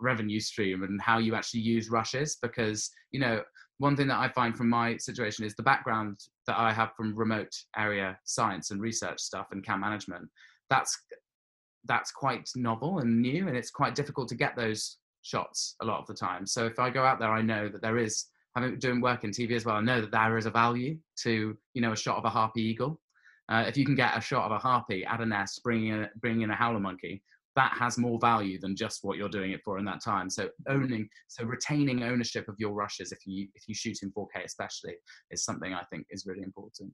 revenue 0.00 0.40
stream 0.40 0.82
and 0.82 1.00
how 1.00 1.18
you 1.18 1.34
actually 1.34 1.60
use 1.60 1.90
rushes 1.90 2.38
because, 2.40 2.90
you 3.12 3.20
know, 3.20 3.42
one 3.78 3.96
thing 3.96 4.08
that 4.08 4.18
I 4.18 4.28
find 4.28 4.56
from 4.56 4.68
my 4.68 4.96
situation 4.98 5.44
is 5.44 5.54
the 5.54 5.62
background 5.62 6.18
that 6.46 6.58
I 6.58 6.72
have 6.72 6.92
from 6.96 7.16
remote 7.16 7.54
area 7.76 8.18
science 8.24 8.70
and 8.70 8.80
research 8.80 9.20
stuff 9.20 9.48
and 9.52 9.64
camp 9.64 9.80
management. 9.80 10.28
That's 10.68 10.98
that's 11.86 12.10
quite 12.10 12.46
novel 12.56 12.98
and 12.98 13.22
new 13.22 13.48
and 13.48 13.56
it's 13.56 13.70
quite 13.70 13.94
difficult 13.94 14.28
to 14.28 14.34
get 14.34 14.54
those 14.54 14.98
shots 15.22 15.76
a 15.80 15.84
lot 15.84 15.98
of 15.98 16.06
the 16.06 16.14
time. 16.14 16.46
So 16.46 16.66
if 16.66 16.78
I 16.78 16.90
go 16.90 17.04
out 17.04 17.18
there, 17.18 17.32
I 17.32 17.40
know 17.40 17.68
that 17.70 17.80
there 17.80 17.96
is 17.96 18.26
having 18.54 18.78
doing 18.78 19.00
work 19.00 19.24
in 19.24 19.30
TV 19.30 19.52
as 19.52 19.64
well, 19.64 19.76
I 19.76 19.80
know 19.80 20.00
that 20.00 20.10
there 20.10 20.38
is 20.38 20.46
a 20.46 20.50
value 20.50 20.98
to 21.22 21.56
you 21.74 21.82
know 21.82 21.92
a 21.92 21.96
shot 21.96 22.16
of 22.16 22.24
a 22.24 22.30
harpy 22.30 22.62
eagle. 22.62 23.00
Uh, 23.48 23.64
if 23.66 23.76
you 23.76 23.84
can 23.84 23.96
get 23.96 24.16
a 24.16 24.20
shot 24.20 24.44
of 24.44 24.52
a 24.52 24.58
harpy 24.58 25.04
at 25.04 25.20
a 25.20 25.26
nest, 25.26 25.60
bringing 25.64 25.88
in, 25.88 26.08
bringing 26.20 26.42
in 26.42 26.50
a 26.50 26.54
howler 26.54 26.78
monkey, 26.78 27.20
that 27.56 27.72
has 27.78 27.98
more 27.98 28.18
value 28.20 28.58
than 28.60 28.76
just 28.76 29.00
what 29.02 29.16
you're 29.18 29.28
doing 29.28 29.50
it 29.50 29.60
for 29.64 29.78
in 29.78 29.84
that 29.84 30.02
time. 30.02 30.30
So 30.30 30.48
owning, 30.68 31.08
so 31.26 31.44
retaining 31.44 32.04
ownership 32.04 32.48
of 32.48 32.54
your 32.58 32.72
rushes 32.72 33.12
if 33.12 33.18
you 33.26 33.48
if 33.54 33.64
you 33.66 33.74
shoot 33.74 33.98
in 34.02 34.12
4K 34.12 34.44
especially 34.44 34.94
is 35.30 35.44
something 35.44 35.74
I 35.74 35.82
think 35.90 36.06
is 36.10 36.26
really 36.26 36.42
important. 36.42 36.92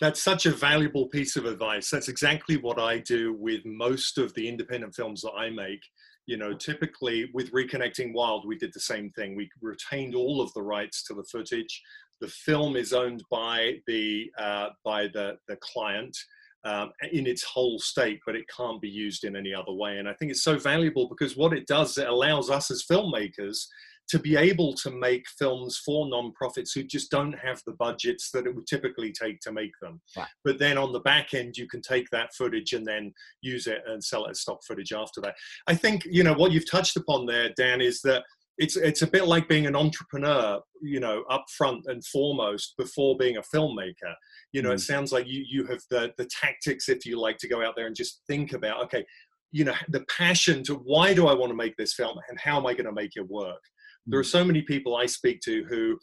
That's 0.00 0.20
such 0.20 0.46
a 0.46 0.50
valuable 0.50 1.06
piece 1.08 1.36
of 1.36 1.44
advice. 1.44 1.88
That's 1.90 2.08
exactly 2.08 2.56
what 2.56 2.80
I 2.80 2.98
do 2.98 3.36
with 3.38 3.60
most 3.64 4.18
of 4.18 4.34
the 4.34 4.48
independent 4.48 4.94
films 4.94 5.20
that 5.22 5.32
I 5.32 5.50
make 5.50 5.82
you 6.26 6.36
know, 6.36 6.54
typically 6.54 7.30
with 7.34 7.52
Reconnecting 7.52 8.12
Wild, 8.12 8.46
we 8.46 8.56
did 8.56 8.72
the 8.72 8.80
same 8.80 9.10
thing. 9.10 9.34
We 9.34 9.50
retained 9.60 10.14
all 10.14 10.40
of 10.40 10.52
the 10.54 10.62
rights 10.62 11.02
to 11.04 11.14
the 11.14 11.24
footage. 11.24 11.82
The 12.20 12.28
film 12.28 12.76
is 12.76 12.92
owned 12.92 13.24
by 13.30 13.80
the 13.86 14.30
uh, 14.38 14.68
by 14.84 15.08
the 15.08 15.38
the 15.48 15.56
client. 15.56 16.16
Um, 16.64 16.92
in 17.10 17.26
its 17.26 17.42
whole 17.42 17.80
state, 17.80 18.20
but 18.24 18.36
it 18.36 18.44
can't 18.56 18.80
be 18.80 18.88
used 18.88 19.24
in 19.24 19.34
any 19.34 19.52
other 19.52 19.72
way. 19.72 19.98
And 19.98 20.08
I 20.08 20.12
think 20.12 20.30
it's 20.30 20.44
so 20.44 20.56
valuable 20.56 21.08
because 21.08 21.36
what 21.36 21.52
it 21.52 21.66
does, 21.66 21.98
it 21.98 22.06
allows 22.06 22.50
us 22.50 22.70
as 22.70 22.84
filmmakers 22.88 23.66
to 24.08 24.18
be 24.18 24.36
able 24.36 24.74
to 24.74 24.90
make 24.90 25.24
films 25.38 25.80
for 25.84 26.06
nonprofits 26.06 26.70
who 26.74 26.82
just 26.82 27.10
don't 27.10 27.32
have 27.32 27.62
the 27.66 27.72
budgets 27.72 28.30
that 28.30 28.46
it 28.46 28.54
would 28.54 28.66
typically 28.66 29.12
take 29.12 29.40
to 29.40 29.52
make 29.52 29.72
them. 29.80 30.00
Yeah. 30.16 30.26
But 30.44 30.58
then 30.58 30.76
on 30.76 30.92
the 30.92 31.00
back 31.00 31.34
end, 31.34 31.56
you 31.56 31.66
can 31.66 31.80
take 31.80 32.08
that 32.10 32.34
footage 32.34 32.72
and 32.72 32.86
then 32.86 33.12
use 33.40 33.66
it 33.66 33.82
and 33.86 34.02
sell 34.02 34.26
it 34.26 34.32
as 34.32 34.40
stock 34.40 34.60
footage 34.66 34.92
after 34.92 35.20
that. 35.22 35.34
I 35.66 35.74
think 35.74 36.04
you 36.04 36.24
know 36.24 36.34
what 36.34 36.52
you've 36.52 36.70
touched 36.70 36.96
upon 36.96 37.26
there, 37.26 37.50
Dan, 37.56 37.80
is 37.80 38.00
that 38.02 38.24
it's 38.58 38.76
it's 38.76 39.02
a 39.02 39.06
bit 39.06 39.26
like 39.26 39.48
being 39.48 39.66
an 39.66 39.76
entrepreneur, 39.76 40.60
you 40.82 41.00
know, 41.00 41.24
up 41.30 41.44
front 41.56 41.86
and 41.86 42.04
foremost 42.04 42.74
before 42.76 43.16
being 43.16 43.38
a 43.38 43.56
filmmaker. 43.56 44.14
You 44.52 44.62
know, 44.62 44.70
mm. 44.70 44.74
it 44.74 44.80
sounds 44.80 45.12
like 45.12 45.26
you 45.26 45.44
you 45.48 45.66
have 45.66 45.80
the 45.90 46.12
the 46.18 46.26
tactics, 46.26 46.88
if 46.88 47.06
you 47.06 47.18
like, 47.18 47.38
to 47.38 47.48
go 47.48 47.64
out 47.64 47.74
there 47.76 47.86
and 47.86 47.96
just 47.96 48.20
think 48.26 48.52
about 48.52 48.84
okay, 48.84 49.04
you 49.52 49.64
know, 49.64 49.74
the 49.88 50.04
passion 50.14 50.62
to 50.64 50.74
why 50.74 51.14
do 51.14 51.26
I 51.26 51.34
want 51.34 51.50
to 51.50 51.56
make 51.56 51.76
this 51.76 51.94
film 51.94 52.18
and 52.28 52.38
how 52.38 52.58
am 52.58 52.66
I 52.66 52.74
going 52.74 52.86
to 52.86 52.92
make 52.92 53.16
it 53.16 53.28
work 53.28 53.62
there 54.06 54.20
are 54.20 54.24
so 54.24 54.44
many 54.44 54.62
people 54.62 54.96
I 54.96 55.06
speak 55.06 55.40
to 55.42 55.64
who, 55.64 55.98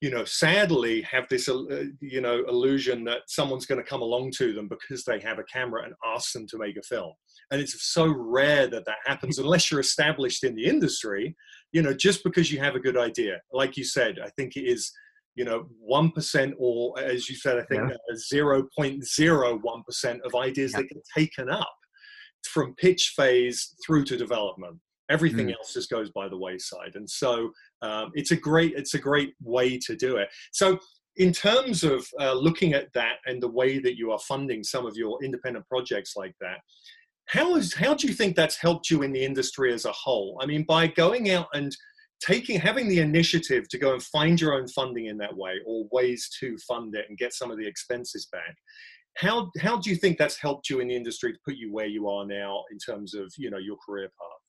you 0.00 0.10
know, 0.10 0.24
sadly 0.24 1.02
have 1.02 1.28
this, 1.28 1.48
uh, 1.48 1.84
you 2.00 2.20
know, 2.20 2.44
illusion 2.48 3.04
that 3.04 3.22
someone's 3.28 3.66
going 3.66 3.82
to 3.82 3.88
come 3.88 4.02
along 4.02 4.32
to 4.38 4.52
them 4.52 4.68
because 4.68 5.04
they 5.04 5.20
have 5.20 5.38
a 5.38 5.44
camera 5.44 5.84
and 5.84 5.94
ask 6.04 6.32
them 6.32 6.46
to 6.48 6.58
make 6.58 6.76
a 6.76 6.82
film. 6.82 7.12
And 7.50 7.60
it's 7.60 7.92
so 7.92 8.06
rare 8.08 8.66
that 8.66 8.84
that 8.86 8.98
happens 9.04 9.38
unless 9.38 9.70
you're 9.70 9.80
established 9.80 10.44
in 10.44 10.54
the 10.54 10.66
industry, 10.66 11.36
you 11.72 11.82
know, 11.82 11.94
just 11.94 12.24
because 12.24 12.52
you 12.52 12.58
have 12.58 12.74
a 12.74 12.80
good 12.80 12.98
idea. 12.98 13.40
Like 13.52 13.76
you 13.76 13.84
said, 13.84 14.18
I 14.22 14.30
think 14.30 14.56
it 14.56 14.64
is, 14.64 14.92
you 15.34 15.44
know, 15.44 15.68
1% 15.88 16.52
or 16.58 16.98
as 16.98 17.28
you 17.28 17.36
said, 17.36 17.58
I 17.58 17.62
think 17.64 17.82
yeah. 17.88 17.96
0.01% 18.34 20.20
of 20.20 20.34
ideas 20.34 20.72
yeah. 20.72 20.78
that 20.78 20.88
get 20.88 20.98
taken 21.16 21.48
up 21.48 21.74
from 22.44 22.74
pitch 22.76 23.12
phase 23.16 23.74
through 23.84 24.04
to 24.04 24.16
development 24.16 24.78
everything 25.10 25.48
mm. 25.48 25.54
else 25.54 25.72
just 25.72 25.90
goes 25.90 26.10
by 26.10 26.28
the 26.28 26.36
wayside. 26.36 26.94
And 26.94 27.08
so 27.08 27.50
um, 27.82 28.10
it's 28.14 28.30
a 28.30 28.36
great 28.36 28.74
it's 28.76 28.94
a 28.94 28.98
great 28.98 29.34
way 29.42 29.78
to 29.86 29.96
do 29.96 30.16
it. 30.16 30.28
So 30.52 30.78
in 31.16 31.32
terms 31.32 31.82
of 31.82 32.06
uh, 32.20 32.34
looking 32.34 32.74
at 32.74 32.92
that 32.92 33.16
and 33.26 33.42
the 33.42 33.50
way 33.50 33.78
that 33.78 33.96
you 33.96 34.12
are 34.12 34.18
funding 34.18 34.62
some 34.62 34.84
of 34.84 34.96
your 34.96 35.22
independent 35.24 35.66
projects 35.66 36.14
like 36.16 36.34
that 36.40 36.58
how 37.26 37.56
is 37.56 37.74
how 37.74 37.94
do 37.94 38.06
you 38.06 38.14
think 38.14 38.36
that's 38.36 38.56
helped 38.56 38.90
you 38.90 39.02
in 39.02 39.12
the 39.12 39.24
industry 39.24 39.72
as 39.72 39.84
a 39.84 39.92
whole? 39.92 40.38
I 40.40 40.46
mean 40.46 40.64
by 40.66 40.86
going 40.86 41.30
out 41.30 41.48
and 41.54 41.76
taking 42.24 42.58
having 42.58 42.88
the 42.88 43.00
initiative 43.00 43.68
to 43.68 43.78
go 43.78 43.92
and 43.92 44.02
find 44.02 44.40
your 44.40 44.54
own 44.54 44.68
funding 44.68 45.06
in 45.06 45.18
that 45.18 45.36
way 45.36 45.56
or 45.66 45.86
ways 45.92 46.30
to 46.40 46.56
fund 46.58 46.94
it 46.94 47.06
and 47.08 47.18
get 47.18 47.34
some 47.34 47.50
of 47.50 47.58
the 47.58 47.66
expenses 47.66 48.26
back 48.32 48.56
how 49.16 49.50
how 49.60 49.76
do 49.76 49.90
you 49.90 49.96
think 49.96 50.16
that's 50.16 50.40
helped 50.40 50.70
you 50.70 50.80
in 50.80 50.88
the 50.88 50.96
industry 50.96 51.32
to 51.32 51.38
put 51.44 51.56
you 51.56 51.72
where 51.72 51.86
you 51.86 52.08
are 52.08 52.24
now 52.26 52.64
in 52.70 52.78
terms 52.78 53.14
of 53.14 53.30
you 53.36 53.50
know 53.50 53.58
your 53.58 53.76
career 53.86 54.08
path 54.08 54.45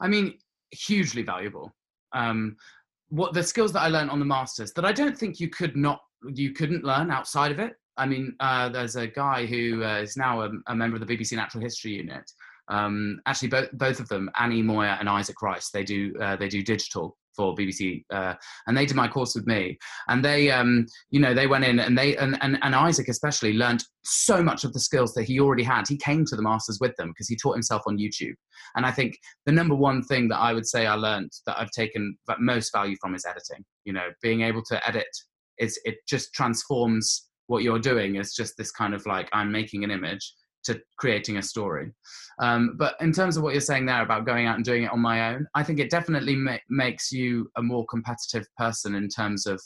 I 0.00 0.08
mean, 0.08 0.38
hugely 0.70 1.22
valuable. 1.22 1.72
Um, 2.12 2.56
what 3.08 3.34
the 3.34 3.42
skills 3.42 3.72
that 3.72 3.80
I 3.80 3.88
learned 3.88 4.10
on 4.10 4.18
the 4.18 4.24
masters 4.24 4.72
that 4.72 4.84
I 4.84 4.92
don't 4.92 5.18
think 5.18 5.40
you 5.40 5.48
could 5.48 5.76
not 5.76 6.00
you 6.34 6.52
couldn't 6.52 6.84
learn 6.84 7.10
outside 7.10 7.50
of 7.50 7.58
it. 7.58 7.72
I 7.96 8.06
mean, 8.06 8.34
uh, 8.40 8.68
there's 8.68 8.96
a 8.96 9.06
guy 9.06 9.46
who 9.46 9.84
uh, 9.84 9.98
is 9.98 10.16
now 10.16 10.42
a, 10.42 10.50
a, 10.68 10.74
member 10.74 10.96
of 10.96 11.06
the 11.06 11.16
BBC 11.16 11.32
Natural 11.32 11.62
History 11.62 11.92
Unit. 11.92 12.30
Um, 12.70 13.20
actually, 13.26 13.48
both 13.48 13.68
both 13.72 14.00
of 14.00 14.08
them, 14.08 14.30
Annie 14.38 14.62
Moyer 14.62 14.96
and 14.98 15.08
Isaac 15.08 15.42
Rice, 15.42 15.70
they 15.70 15.84
do 15.84 16.14
uh, 16.20 16.36
they 16.36 16.48
do 16.48 16.62
digital 16.62 17.16
for 17.36 17.54
BBC, 17.54 18.04
uh, 18.12 18.34
and 18.66 18.76
they 18.76 18.86
did 18.86 18.96
my 18.96 19.08
course 19.08 19.34
with 19.34 19.46
me. 19.46 19.78
And 20.08 20.24
they, 20.24 20.50
um, 20.50 20.86
you 21.10 21.20
know, 21.20 21.32
they 21.34 21.46
went 21.46 21.64
in 21.64 21.80
and 21.80 21.96
they 21.96 22.16
and, 22.16 22.38
and 22.40 22.58
and 22.62 22.74
Isaac 22.74 23.08
especially 23.08 23.54
learned 23.54 23.84
so 24.02 24.42
much 24.42 24.64
of 24.64 24.72
the 24.72 24.80
skills 24.80 25.14
that 25.14 25.24
he 25.24 25.40
already 25.40 25.62
had. 25.62 25.88
He 25.88 25.96
came 25.96 26.24
to 26.26 26.36
the 26.36 26.42
masters 26.42 26.78
with 26.80 26.94
them 26.96 27.08
because 27.08 27.28
he 27.28 27.36
taught 27.36 27.54
himself 27.54 27.82
on 27.86 27.98
YouTube. 27.98 28.34
And 28.76 28.86
I 28.86 28.92
think 28.92 29.18
the 29.46 29.52
number 29.52 29.74
one 29.74 30.02
thing 30.02 30.28
that 30.28 30.38
I 30.38 30.52
would 30.52 30.66
say 30.66 30.86
I 30.86 30.94
learned 30.94 31.30
that 31.46 31.58
I've 31.58 31.70
taken 31.70 32.16
that 32.28 32.40
most 32.40 32.72
value 32.72 32.96
from 33.00 33.14
is 33.14 33.24
editing. 33.26 33.64
You 33.84 33.94
know, 33.94 34.08
being 34.22 34.42
able 34.42 34.62
to 34.64 34.88
edit 34.88 35.08
is 35.58 35.78
it 35.84 35.96
just 36.08 36.32
transforms 36.32 37.28
what 37.46 37.64
you're 37.64 37.80
doing. 37.80 38.14
It's 38.14 38.34
just 38.34 38.56
this 38.56 38.70
kind 38.70 38.94
of 38.94 39.04
like 39.06 39.28
I'm 39.32 39.50
making 39.50 39.82
an 39.82 39.90
image 39.90 40.34
to 40.64 40.80
creating 40.98 41.36
a 41.36 41.42
story. 41.42 41.92
Um, 42.40 42.76
but 42.78 42.96
in 43.00 43.12
terms 43.12 43.36
of 43.36 43.42
what 43.42 43.52
you're 43.52 43.60
saying 43.60 43.86
there 43.86 44.02
about 44.02 44.26
going 44.26 44.46
out 44.46 44.56
and 44.56 44.64
doing 44.64 44.84
it 44.84 44.92
on 44.92 45.00
my 45.00 45.34
own, 45.34 45.46
I 45.54 45.62
think 45.62 45.78
it 45.78 45.90
definitely 45.90 46.36
ma- 46.36 46.58
makes 46.68 47.12
you 47.12 47.50
a 47.56 47.62
more 47.62 47.86
competitive 47.86 48.46
person 48.56 48.94
in 48.94 49.08
terms 49.08 49.46
of 49.46 49.60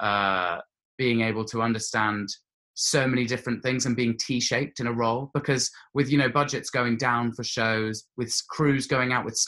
uh, 0.00 0.58
being 0.98 1.22
able 1.22 1.44
to 1.46 1.62
understand 1.62 2.28
so 2.74 3.06
many 3.06 3.26
different 3.26 3.62
things 3.62 3.84
and 3.84 3.94
being 3.94 4.16
t-shaped 4.16 4.80
in 4.80 4.86
a 4.86 4.92
role 4.92 5.30
because 5.34 5.70
with 5.92 6.08
you 6.08 6.16
know 6.16 6.30
budgets 6.30 6.70
going 6.70 6.96
down 6.96 7.30
for 7.32 7.44
shows 7.44 8.04
with 8.16 8.34
crews 8.48 8.86
going 8.86 9.12
out 9.12 9.24
with 9.24 9.38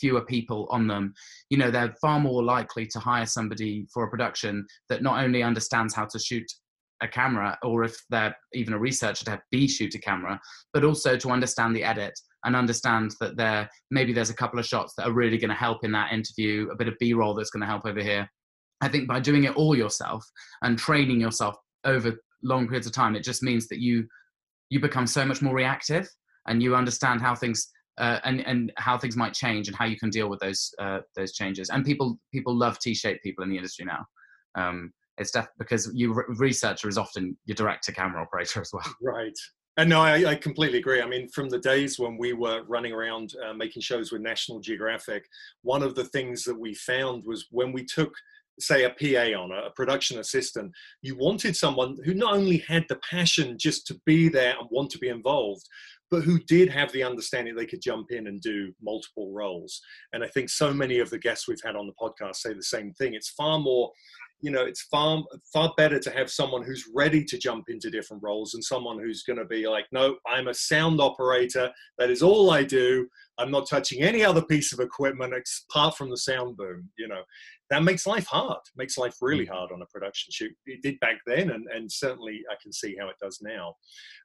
fewer 0.00 0.22
people 0.22 0.66
on 0.70 0.88
them 0.88 1.14
you 1.48 1.56
know 1.56 1.70
they're 1.70 1.94
far 2.00 2.18
more 2.18 2.42
likely 2.42 2.84
to 2.84 2.98
hire 2.98 3.26
somebody 3.26 3.86
for 3.92 4.04
a 4.04 4.10
production 4.10 4.66
that 4.88 5.02
not 5.02 5.22
only 5.22 5.44
understands 5.44 5.94
how 5.94 6.04
to 6.04 6.18
shoot 6.18 6.50
a 7.02 7.08
camera 7.08 7.58
or 7.62 7.84
if 7.84 7.96
they're 8.10 8.34
even 8.54 8.72
a 8.72 8.78
researcher 8.78 9.24
to 9.24 9.40
be 9.50 9.68
shoot 9.68 9.94
a 9.94 9.98
camera 9.98 10.40
but 10.72 10.84
also 10.84 11.16
to 11.16 11.30
understand 11.30 11.74
the 11.74 11.84
edit 11.84 12.18
and 12.44 12.56
understand 12.56 13.14
that 13.20 13.36
there 13.36 13.68
maybe 13.90 14.12
there's 14.12 14.30
a 14.30 14.34
couple 14.34 14.58
of 14.58 14.66
shots 14.66 14.94
that 14.96 15.06
are 15.06 15.12
really 15.12 15.38
going 15.38 15.50
to 15.50 15.54
help 15.54 15.84
in 15.84 15.92
that 15.92 16.12
interview 16.12 16.68
a 16.70 16.76
bit 16.76 16.88
of 16.88 16.94
b-roll 16.98 17.34
that's 17.34 17.50
going 17.50 17.60
to 17.60 17.66
help 17.66 17.84
over 17.86 18.00
here. 18.00 18.28
I 18.80 18.88
think 18.88 19.06
by 19.06 19.20
doing 19.20 19.44
it 19.44 19.56
all 19.56 19.76
yourself 19.76 20.24
and 20.62 20.78
training 20.78 21.20
yourself 21.20 21.56
over 21.84 22.16
long 22.42 22.66
periods 22.66 22.86
of 22.86 22.92
time 22.92 23.14
it 23.14 23.22
just 23.22 23.42
means 23.42 23.68
that 23.68 23.80
you 23.80 24.06
you 24.70 24.80
become 24.80 25.06
so 25.06 25.24
much 25.24 25.42
more 25.42 25.54
reactive 25.54 26.08
and 26.46 26.62
you 26.62 26.74
understand 26.74 27.20
how 27.20 27.34
things 27.34 27.68
uh, 27.98 28.18
and 28.24 28.40
and 28.46 28.72
how 28.78 28.96
things 28.96 29.16
might 29.16 29.34
change 29.34 29.68
and 29.68 29.76
how 29.76 29.84
you 29.84 29.98
can 29.98 30.10
deal 30.10 30.28
with 30.28 30.40
those 30.40 30.72
uh, 30.80 31.00
those 31.14 31.32
changes. 31.32 31.68
And 31.70 31.84
people 31.84 32.18
people 32.32 32.56
love 32.56 32.78
t-shaped 32.78 33.22
people 33.22 33.44
in 33.44 33.50
the 33.50 33.56
industry 33.56 33.84
now. 33.84 34.04
Um, 34.54 34.92
it's 35.18 35.30
def- 35.30 35.48
because 35.58 35.90
you 35.94 36.12
re- 36.12 36.24
researcher 36.28 36.88
is 36.88 36.98
often 36.98 37.36
your 37.44 37.54
director 37.54 37.92
camera 37.92 38.22
operator 38.22 38.60
as 38.60 38.70
well 38.72 38.84
right 39.02 39.38
and 39.76 39.88
no 39.88 40.00
I, 40.00 40.30
I, 40.30 40.34
completely 40.34 40.78
agree 40.78 41.02
i 41.02 41.06
mean 41.06 41.28
from 41.28 41.48
the 41.48 41.58
days 41.58 41.98
when 41.98 42.16
we 42.18 42.32
were 42.32 42.62
running 42.68 42.92
around 42.92 43.34
uh, 43.46 43.52
making 43.54 43.82
shows 43.82 44.12
with 44.12 44.22
national 44.22 44.60
geographic 44.60 45.24
one 45.62 45.82
of 45.82 45.94
the 45.94 46.04
things 46.04 46.44
that 46.44 46.58
we 46.58 46.74
found 46.74 47.24
was 47.24 47.46
when 47.50 47.72
we 47.72 47.84
took 47.84 48.14
say 48.60 48.84
a 48.84 48.90
PA 48.90 49.38
on 49.38 49.50
a, 49.50 49.66
a 49.66 49.70
production 49.70 50.18
assistant, 50.18 50.72
you 51.00 51.16
wanted 51.16 51.56
someone 51.56 51.96
who 52.04 52.14
not 52.14 52.34
only 52.34 52.58
had 52.58 52.84
the 52.88 52.96
passion 52.96 53.56
just 53.58 53.86
to 53.86 54.00
be 54.04 54.28
there 54.28 54.54
and 54.58 54.68
want 54.70 54.90
to 54.90 54.98
be 54.98 55.08
involved, 55.08 55.66
but 56.10 56.22
who 56.22 56.38
did 56.40 56.68
have 56.68 56.92
the 56.92 57.02
understanding 57.02 57.56
they 57.56 57.66
could 57.66 57.80
jump 57.80 58.10
in 58.10 58.26
and 58.26 58.40
do 58.42 58.72
multiple 58.82 59.32
roles. 59.32 59.80
And 60.12 60.22
I 60.22 60.28
think 60.28 60.50
so 60.50 60.72
many 60.72 60.98
of 60.98 61.08
the 61.08 61.18
guests 61.18 61.48
we've 61.48 61.62
had 61.64 61.74
on 61.74 61.86
the 61.86 61.94
podcast 61.94 62.36
say 62.36 62.52
the 62.52 62.62
same 62.62 62.92
thing. 62.92 63.14
It's 63.14 63.30
far 63.30 63.58
more 63.58 63.90
you 64.42 64.50
know 64.50 64.62
it's 64.64 64.82
far 64.82 65.22
far 65.52 65.72
better 65.76 65.98
to 65.98 66.10
have 66.10 66.30
someone 66.30 66.62
who's 66.62 66.88
ready 66.94 67.24
to 67.24 67.38
jump 67.38 67.66
into 67.68 67.90
different 67.90 68.22
roles 68.22 68.54
and 68.54 68.62
someone 68.62 68.98
who's 68.98 69.22
going 69.22 69.38
to 69.38 69.44
be 69.44 69.66
like 69.66 69.86
no 69.92 70.16
i'm 70.26 70.48
a 70.48 70.54
sound 70.54 71.00
operator. 71.00 71.70
That 71.98 72.10
is 72.10 72.22
all 72.22 72.50
i 72.50 72.64
do. 72.64 73.08
I'm 73.38 73.50
not 73.50 73.68
touching 73.68 74.02
any 74.02 74.22
other 74.24 74.42
piece 74.42 74.72
of 74.72 74.80
equipment 74.80 75.32
apart 75.70 75.96
from 75.96 76.10
the 76.10 76.16
sound 76.16 76.56
boom 76.56 76.90
you 76.98 77.08
know. 77.08 77.22
That 77.70 77.84
makes 77.84 78.06
life 78.06 78.26
hard. 78.26 78.58
Makes 78.76 78.98
life 78.98 79.16
really 79.22 79.46
hard 79.46 79.70
on 79.72 79.80
a 79.80 79.86
production 79.86 80.30
shoot. 80.30 80.52
It 80.66 80.82
did 80.82 81.00
back 81.00 81.20
then 81.26 81.50
and, 81.50 81.66
and 81.72 81.90
certainly 81.90 82.42
i 82.50 82.54
can 82.60 82.72
see 82.72 82.96
how 82.98 83.08
it 83.08 83.16
does 83.22 83.38
now. 83.40 83.74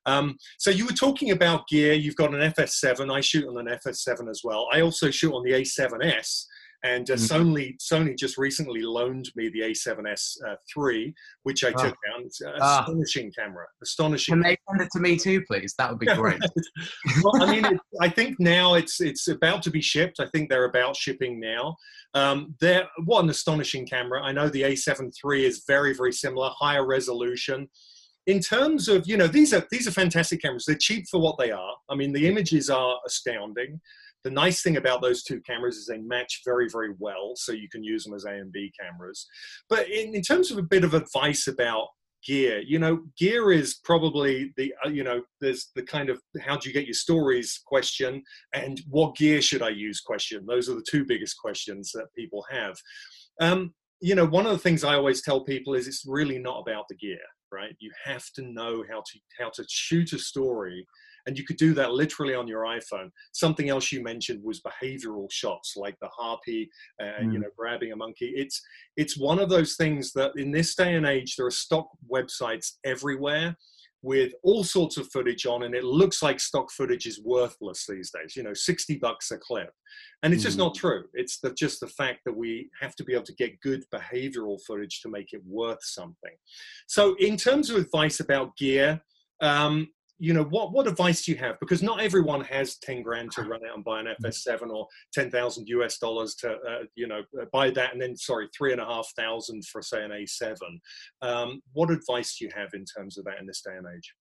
Um, 0.06 0.38
so 0.58 0.72
you 0.72 0.86
were 0.86 0.92
talking 0.92 1.32
about 1.32 1.68
gear. 1.68 1.94
You've 1.94 2.16
got 2.16 2.34
an 2.34 2.52
fs7 2.54 3.14
i 3.14 3.22
shoot 3.22 3.48
on 3.48 3.58
an 3.60 3.78
fs7 3.86 4.30
as 4.30 4.42
well. 4.44 4.68
I 4.74 4.82
also 4.82 5.12
shoot 5.12 5.34
on 5.34 5.44
the 5.44 5.52
a7s 5.52 6.46
and 6.84 7.10
uh, 7.10 7.16
mm-hmm. 7.16 7.58
Sony 7.58 7.76
Sony 7.78 8.18
just 8.18 8.38
recently 8.38 8.82
loaned 8.82 9.32
me 9.36 9.50
the 9.50 9.62
A7S 9.62 10.38
uh, 10.48 10.56
three, 10.72 11.14
which 11.44 11.64
I 11.64 11.70
oh. 11.70 11.84
took 11.84 11.96
down. 12.06 12.26
It's 12.26 12.42
an 12.42 12.54
ah. 12.62 12.82
astonishing 12.82 13.32
camera, 13.38 13.66
astonishing. 13.82 14.34
Can 14.34 14.44
they 14.44 14.58
send 14.70 14.82
it 14.82 14.90
to 14.94 15.00
me 15.00 15.18
too, 15.18 15.42
please? 15.50 15.74
That 15.78 15.90
would 15.90 16.00
be 16.00 16.06
great. 16.16 16.40
well, 17.24 17.42
I 17.42 17.52
mean, 17.52 17.66
it, 17.66 17.80
I 18.02 18.10
think 18.10 18.40
now 18.40 18.76
it's 18.76 19.02
it's 19.02 19.28
about 19.28 19.64
to 19.64 19.72
be 19.72 19.82
shipped. 19.82 20.20
I 20.20 20.28
think 20.28 20.50
they're 20.50 20.66
about 20.66 20.96
shipping 20.96 21.40
now. 21.40 21.76
Um, 22.14 22.56
they're 22.62 22.88
what 23.06 23.24
an 23.24 23.30
astonishing 23.30 23.88
camera. 23.88 24.22
I 24.24 24.32
know 24.32 24.50
the 24.50 24.62
A7 24.62 25.12
III 25.26 25.46
is 25.46 25.64
very 25.68 25.94
very 25.94 26.14
similar, 26.14 26.52
higher 26.60 26.86
resolution 26.86 27.68
in 28.28 28.42
terms 28.42 28.90
of 28.90 29.08
you 29.08 29.18
know 29.18 29.28
these 29.28 29.54
are 29.54 29.66
these 29.72 29.88
are 29.88 29.92
fantastic 29.92 30.42
cameras 30.42 30.66
they're 30.68 30.76
cheap 30.76 31.06
for 31.10 31.20
what 31.20 31.38
they 31.40 31.50
are 31.50 31.74
i 31.90 31.96
mean 31.96 32.12
the 32.12 32.28
images 32.28 32.70
are 32.70 32.98
astounding 33.08 33.80
the 34.24 34.32
nice 34.32 34.62
thing 34.62 34.78
about 34.78 35.02
those 35.02 35.24
two 35.24 35.42
cameras 35.42 35.78
is 35.78 35.88
they 35.88 36.00
match 36.00 36.42
very, 36.46 36.68
very 36.70 36.94
well, 37.00 37.34
so 37.36 37.52
you 37.52 37.70
can 37.70 37.84
use 37.84 38.04
them 38.04 38.14
as 38.14 38.26
A 38.26 38.32
and 38.32 38.52
B 38.52 38.72
cameras. 38.80 39.28
But 39.70 39.90
in, 39.90 40.16
in 40.16 40.22
terms 40.22 40.52
of 40.52 40.58
a 40.58 40.64
bit 40.64 40.84
of 40.84 40.94
advice 40.94 41.48
about 41.48 41.88
gear 42.26 42.64
you 42.66 42.80
know 42.80 43.00
gear 43.16 43.52
is 43.52 43.76
probably 43.84 44.52
the 44.58 44.74
uh, 44.84 44.90
you 44.90 45.04
know 45.04 45.22
there's 45.40 45.70
the 45.76 45.84
kind 45.84 46.10
of 46.10 46.20
how 46.42 46.58
do 46.58 46.68
you 46.68 46.74
get 46.74 46.88
your 46.88 46.94
stories 46.94 47.62
question 47.64 48.24
and 48.56 48.82
what 48.90 49.16
gear 49.16 49.40
should 49.40 49.62
i 49.62 49.70
use 49.70 50.02
question. 50.02 50.44
Those 50.48 50.68
are 50.68 50.74
the 50.74 50.86
two 50.90 51.06
biggest 51.06 51.38
questions 51.38 51.92
that 51.94 52.08
people 52.18 52.44
have. 52.50 52.76
Um, 53.40 53.76
you 54.02 54.16
know 54.16 54.26
one 54.26 54.48
of 54.48 54.52
the 54.52 54.58
things 54.58 54.84
i 54.84 54.96
always 54.96 55.22
tell 55.22 55.44
people 55.44 55.76
is 55.76 55.88
it's 55.88 56.06
really 56.08 56.40
not 56.40 56.60
about 56.60 56.86
the 56.90 56.96
gear 56.96 57.20
right? 57.52 57.76
You 57.80 57.92
have 58.06 58.26
to 58.36 58.42
know 58.42 58.84
how 58.90 59.00
to 59.00 59.20
how 59.40 59.50
to 59.56 59.66
shoot 59.70 60.14
a 60.14 60.20
story 60.20 60.86
and 61.28 61.38
you 61.38 61.46
could 61.46 61.58
do 61.58 61.74
that 61.76 61.92
literally 61.92 62.34
on 62.34 62.48
your 62.48 62.64
iphone. 62.64 63.12
Something 63.34 63.70
else 63.70 63.92
you 63.92 64.02
mentioned 64.02 64.42
was 64.44 64.62
behavioral 64.62 65.32
shots 65.32 65.74
like 65.76 65.98
the 66.02 66.08
harpy 66.08 66.70
uh, 67.02 67.22
mm. 67.22 67.34
you 67.34 67.40
know 67.40 67.50
grabbing 67.56 67.92
a 67.92 67.96
monkey. 67.96 68.34
It's 68.36 68.62
it's 68.96 69.18
one 69.18 69.38
of 69.38 69.50
those 69.50 69.76
things 69.76 70.14
that 70.14 70.32
in 70.38 70.52
this 70.52 70.74
day 70.74 70.96
and 70.96 71.06
age 71.06 71.36
there 71.36 71.46
are 71.46 71.52
stock 71.52 71.90
websites 72.12 72.72
everywhere 72.86 73.56
with 74.04 74.32
all 74.44 74.64
sorts 74.64 74.96
of 74.98 75.10
footage 75.12 75.46
on 75.48 75.64
and 75.64 75.74
it 75.74 75.84
looks 75.84 76.22
like 76.22 76.40
stock 76.40 76.72
footage 76.72 77.08
is 77.08 77.20
worthless 77.26 77.86
these 77.90 78.12
days 78.12 78.36
you 78.36 78.44
know 78.44 78.54
60 78.54 78.96
bucks 78.98 79.32
a 79.32 79.38
clip. 79.38 79.72
And 80.24 80.34
it's 80.34 80.44
mm. 80.44 80.48
just 80.48 80.58
not 80.58 80.76
true. 80.76 81.06
It's 81.14 81.40
the, 81.40 81.54
just 81.54 81.80
the 81.80 81.88
fact 81.88 82.22
that 82.26 82.36
we 82.36 82.70
have 82.80 82.96
to 82.96 83.04
be 83.04 83.14
able 83.14 83.26
to 83.26 83.36
get 83.36 83.60
good 83.60 83.84
behavioral 83.94 84.60
footage 84.66 85.02
to 85.02 85.10
make 85.10 85.34
it 85.34 85.42
worth 85.46 85.84
something. 85.84 86.36
So 86.88 87.16
in 87.20 87.38
terms 87.38 87.70
of 87.70 87.76
advice 87.76 88.20
about 88.20 88.56
gear 88.56 89.02
um, 89.42 89.90
you 90.20 90.34
know 90.34 90.44
what 90.44 90.72
what 90.72 90.88
advice 90.88 91.24
do 91.26 91.32
you 91.32 91.38
have 91.38 91.60
because 91.60 91.84
not 91.84 92.02
everyone 92.02 92.42
has 92.42 92.78
10 92.78 93.02
grand 93.04 93.32
to 93.32 93.44
run 93.44 93.62
out 93.68 93.76
and 93.76 93.84
buy 93.84 94.00
an 94.00 94.08
mm. 94.08 94.26
fs7 94.26 94.70
or 94.70 94.88
10000 95.14 95.68
us 95.68 95.98
dollars 95.98 96.36
to 96.36 96.52
uh, 96.52 96.84
you 96.96 97.08
know 97.08 97.22
uh, 97.40 97.46
buy 97.52 97.70
that 97.70 97.94
and 97.94 98.02
then 98.02 98.16
sorry 98.16 98.48
three 98.58 98.72
and 98.72 98.82
a 98.82 98.86
half 98.86 99.08
thousand 99.18 99.64
for 99.66 99.82
say 99.82 100.04
an 100.04 100.12
a7 100.12 100.58
um, 101.22 101.62
what 101.74 101.92
advice 101.92 102.38
do 102.38 102.46
you 102.46 102.52
have 102.56 102.70
in 102.74 102.86
terms 102.86 103.18
of 103.18 103.26
that 103.26 103.40
in 103.40 103.46
this 103.46 103.62
day 103.62 103.76
and 103.76 103.88
age 103.96 104.14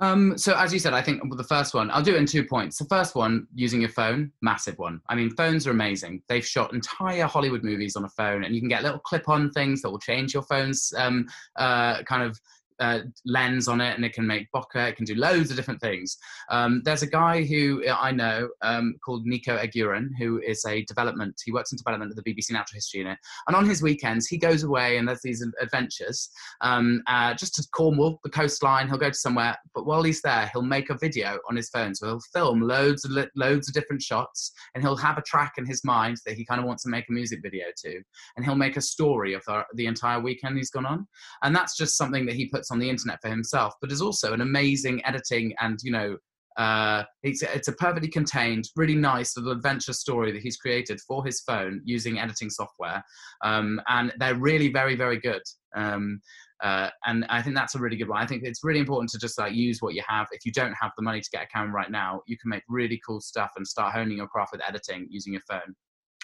um, 0.00 0.38
so 0.38 0.54
as 0.56 0.72
you 0.72 0.78
said, 0.78 0.94
I 0.94 1.02
think 1.02 1.22
the 1.36 1.44
first 1.44 1.74
one, 1.74 1.90
I'll 1.90 2.02
do 2.02 2.14
it 2.14 2.18
in 2.18 2.26
two 2.26 2.44
points. 2.44 2.78
The 2.78 2.84
first 2.84 3.16
one, 3.16 3.48
using 3.54 3.80
your 3.80 3.90
phone, 3.90 4.30
massive 4.42 4.78
one. 4.78 5.00
I 5.08 5.16
mean, 5.16 5.30
phones 5.30 5.66
are 5.66 5.72
amazing. 5.72 6.22
They've 6.28 6.46
shot 6.46 6.72
entire 6.72 7.26
Hollywood 7.26 7.64
movies 7.64 7.96
on 7.96 8.04
a 8.04 8.08
phone, 8.10 8.44
and 8.44 8.54
you 8.54 8.60
can 8.60 8.68
get 8.68 8.84
little 8.84 9.00
clip-on 9.00 9.50
things 9.50 9.82
that 9.82 9.90
will 9.90 9.98
change 9.98 10.34
your 10.34 10.44
phone's 10.44 10.92
um, 10.96 11.26
uh, 11.56 12.02
kind 12.04 12.22
of 12.22 12.38
uh, 12.80 13.00
lens 13.24 13.68
on 13.68 13.80
it 13.80 13.94
and 13.96 14.04
it 14.04 14.12
can 14.12 14.26
make 14.26 14.48
bokeh, 14.54 14.88
it 14.88 14.96
can 14.96 15.04
do 15.04 15.14
loads 15.14 15.50
of 15.50 15.56
different 15.56 15.80
things. 15.80 16.16
Um, 16.50 16.82
there's 16.84 17.02
a 17.02 17.06
guy 17.06 17.44
who 17.44 17.84
I 17.88 18.12
know 18.12 18.48
um, 18.62 18.94
called 19.04 19.26
Nico 19.26 19.56
Eguren 19.56 20.08
who 20.18 20.40
is 20.40 20.64
a 20.66 20.84
development, 20.84 21.40
he 21.44 21.52
works 21.52 21.72
in 21.72 21.78
development 21.78 22.12
at 22.16 22.22
the 22.22 22.30
BBC 22.30 22.52
Natural 22.52 22.76
History 22.76 23.00
Unit. 23.00 23.18
And 23.46 23.56
on 23.56 23.68
his 23.68 23.82
weekends, 23.82 24.26
he 24.26 24.38
goes 24.38 24.62
away 24.62 24.96
and 24.96 25.08
there's 25.08 25.22
these 25.22 25.44
adventures 25.60 26.30
um, 26.60 27.02
uh, 27.06 27.34
just 27.34 27.54
to 27.56 27.66
Cornwall, 27.72 28.20
the 28.24 28.30
coastline. 28.30 28.88
He'll 28.88 28.98
go 28.98 29.10
to 29.10 29.14
somewhere, 29.14 29.56
but 29.74 29.86
while 29.86 30.02
he's 30.02 30.22
there, 30.22 30.50
he'll 30.52 30.62
make 30.62 30.90
a 30.90 30.98
video 30.98 31.38
on 31.48 31.56
his 31.56 31.68
phone. 31.70 31.94
So 31.94 32.06
he'll 32.06 32.20
film 32.32 32.60
loads 32.60 33.04
of, 33.04 33.12
loads 33.36 33.68
of 33.68 33.74
different 33.74 34.02
shots 34.02 34.52
and 34.74 34.82
he'll 34.82 34.96
have 34.96 35.18
a 35.18 35.22
track 35.22 35.54
in 35.58 35.66
his 35.66 35.84
mind 35.84 36.18
that 36.26 36.36
he 36.36 36.44
kind 36.44 36.60
of 36.60 36.66
wants 36.66 36.84
to 36.84 36.88
make 36.88 37.06
a 37.08 37.12
music 37.12 37.40
video 37.42 37.66
to. 37.84 38.00
And 38.36 38.44
he'll 38.44 38.54
make 38.54 38.76
a 38.76 38.82
story 38.82 39.34
of 39.34 39.42
the, 39.46 39.64
the 39.74 39.86
entire 39.86 40.20
weekend 40.20 40.56
he's 40.56 40.70
gone 40.70 40.86
on. 40.86 41.06
And 41.42 41.54
that's 41.54 41.76
just 41.76 41.96
something 41.96 42.26
that 42.26 42.34
he 42.34 42.46
puts 42.46 42.67
on 42.70 42.78
the 42.78 42.88
internet 42.88 43.20
for 43.20 43.28
himself, 43.28 43.74
but 43.80 43.92
is 43.92 44.02
also 44.02 44.32
an 44.32 44.40
amazing 44.40 45.04
editing 45.04 45.54
and 45.60 45.78
you 45.82 45.92
know 45.92 46.16
uh, 46.58 47.04
it's, 47.22 47.40
it's 47.42 47.68
a 47.68 47.72
perfectly 47.72 48.08
contained, 48.08 48.68
really 48.74 48.96
nice 48.96 49.36
little 49.36 49.52
adventure 49.52 49.92
story 49.92 50.32
that 50.32 50.42
he's 50.42 50.56
created 50.56 51.00
for 51.06 51.24
his 51.24 51.40
phone 51.40 51.80
using 51.84 52.18
editing 52.18 52.50
software, 52.50 53.02
um, 53.44 53.80
and 53.86 54.12
they're 54.18 54.34
really 54.34 54.68
very 54.68 54.96
very 54.96 55.20
good. 55.20 55.42
Um, 55.76 56.20
uh, 56.60 56.90
and 57.06 57.24
I 57.28 57.40
think 57.40 57.54
that's 57.54 57.76
a 57.76 57.78
really 57.78 57.96
good 57.96 58.08
one. 58.08 58.20
I 58.20 58.26
think 58.26 58.42
it's 58.42 58.64
really 58.64 58.80
important 58.80 59.10
to 59.10 59.18
just 59.18 59.38
like 59.38 59.52
use 59.52 59.80
what 59.80 59.94
you 59.94 60.02
have. 60.08 60.26
If 60.32 60.44
you 60.44 60.50
don't 60.50 60.74
have 60.80 60.90
the 60.96 61.04
money 61.04 61.20
to 61.20 61.30
get 61.30 61.44
a 61.44 61.46
camera 61.46 61.72
right 61.72 61.90
now, 61.90 62.22
you 62.26 62.36
can 62.36 62.50
make 62.50 62.64
really 62.68 63.00
cool 63.06 63.20
stuff 63.20 63.52
and 63.56 63.64
start 63.64 63.94
honing 63.94 64.16
your 64.16 64.26
craft 64.26 64.50
with 64.50 64.62
editing 64.66 65.06
using 65.08 65.32
your 65.32 65.42
phone. 65.48 65.76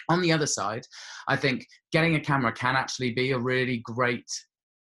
On 0.09 0.21
the 0.21 0.33
other 0.33 0.45
side, 0.45 0.85
I 1.29 1.37
think 1.37 1.65
getting 1.93 2.15
a 2.15 2.19
camera 2.19 2.51
can 2.51 2.75
actually 2.75 3.13
be 3.13 3.31
a 3.31 3.39
really 3.39 3.77
great 3.85 4.29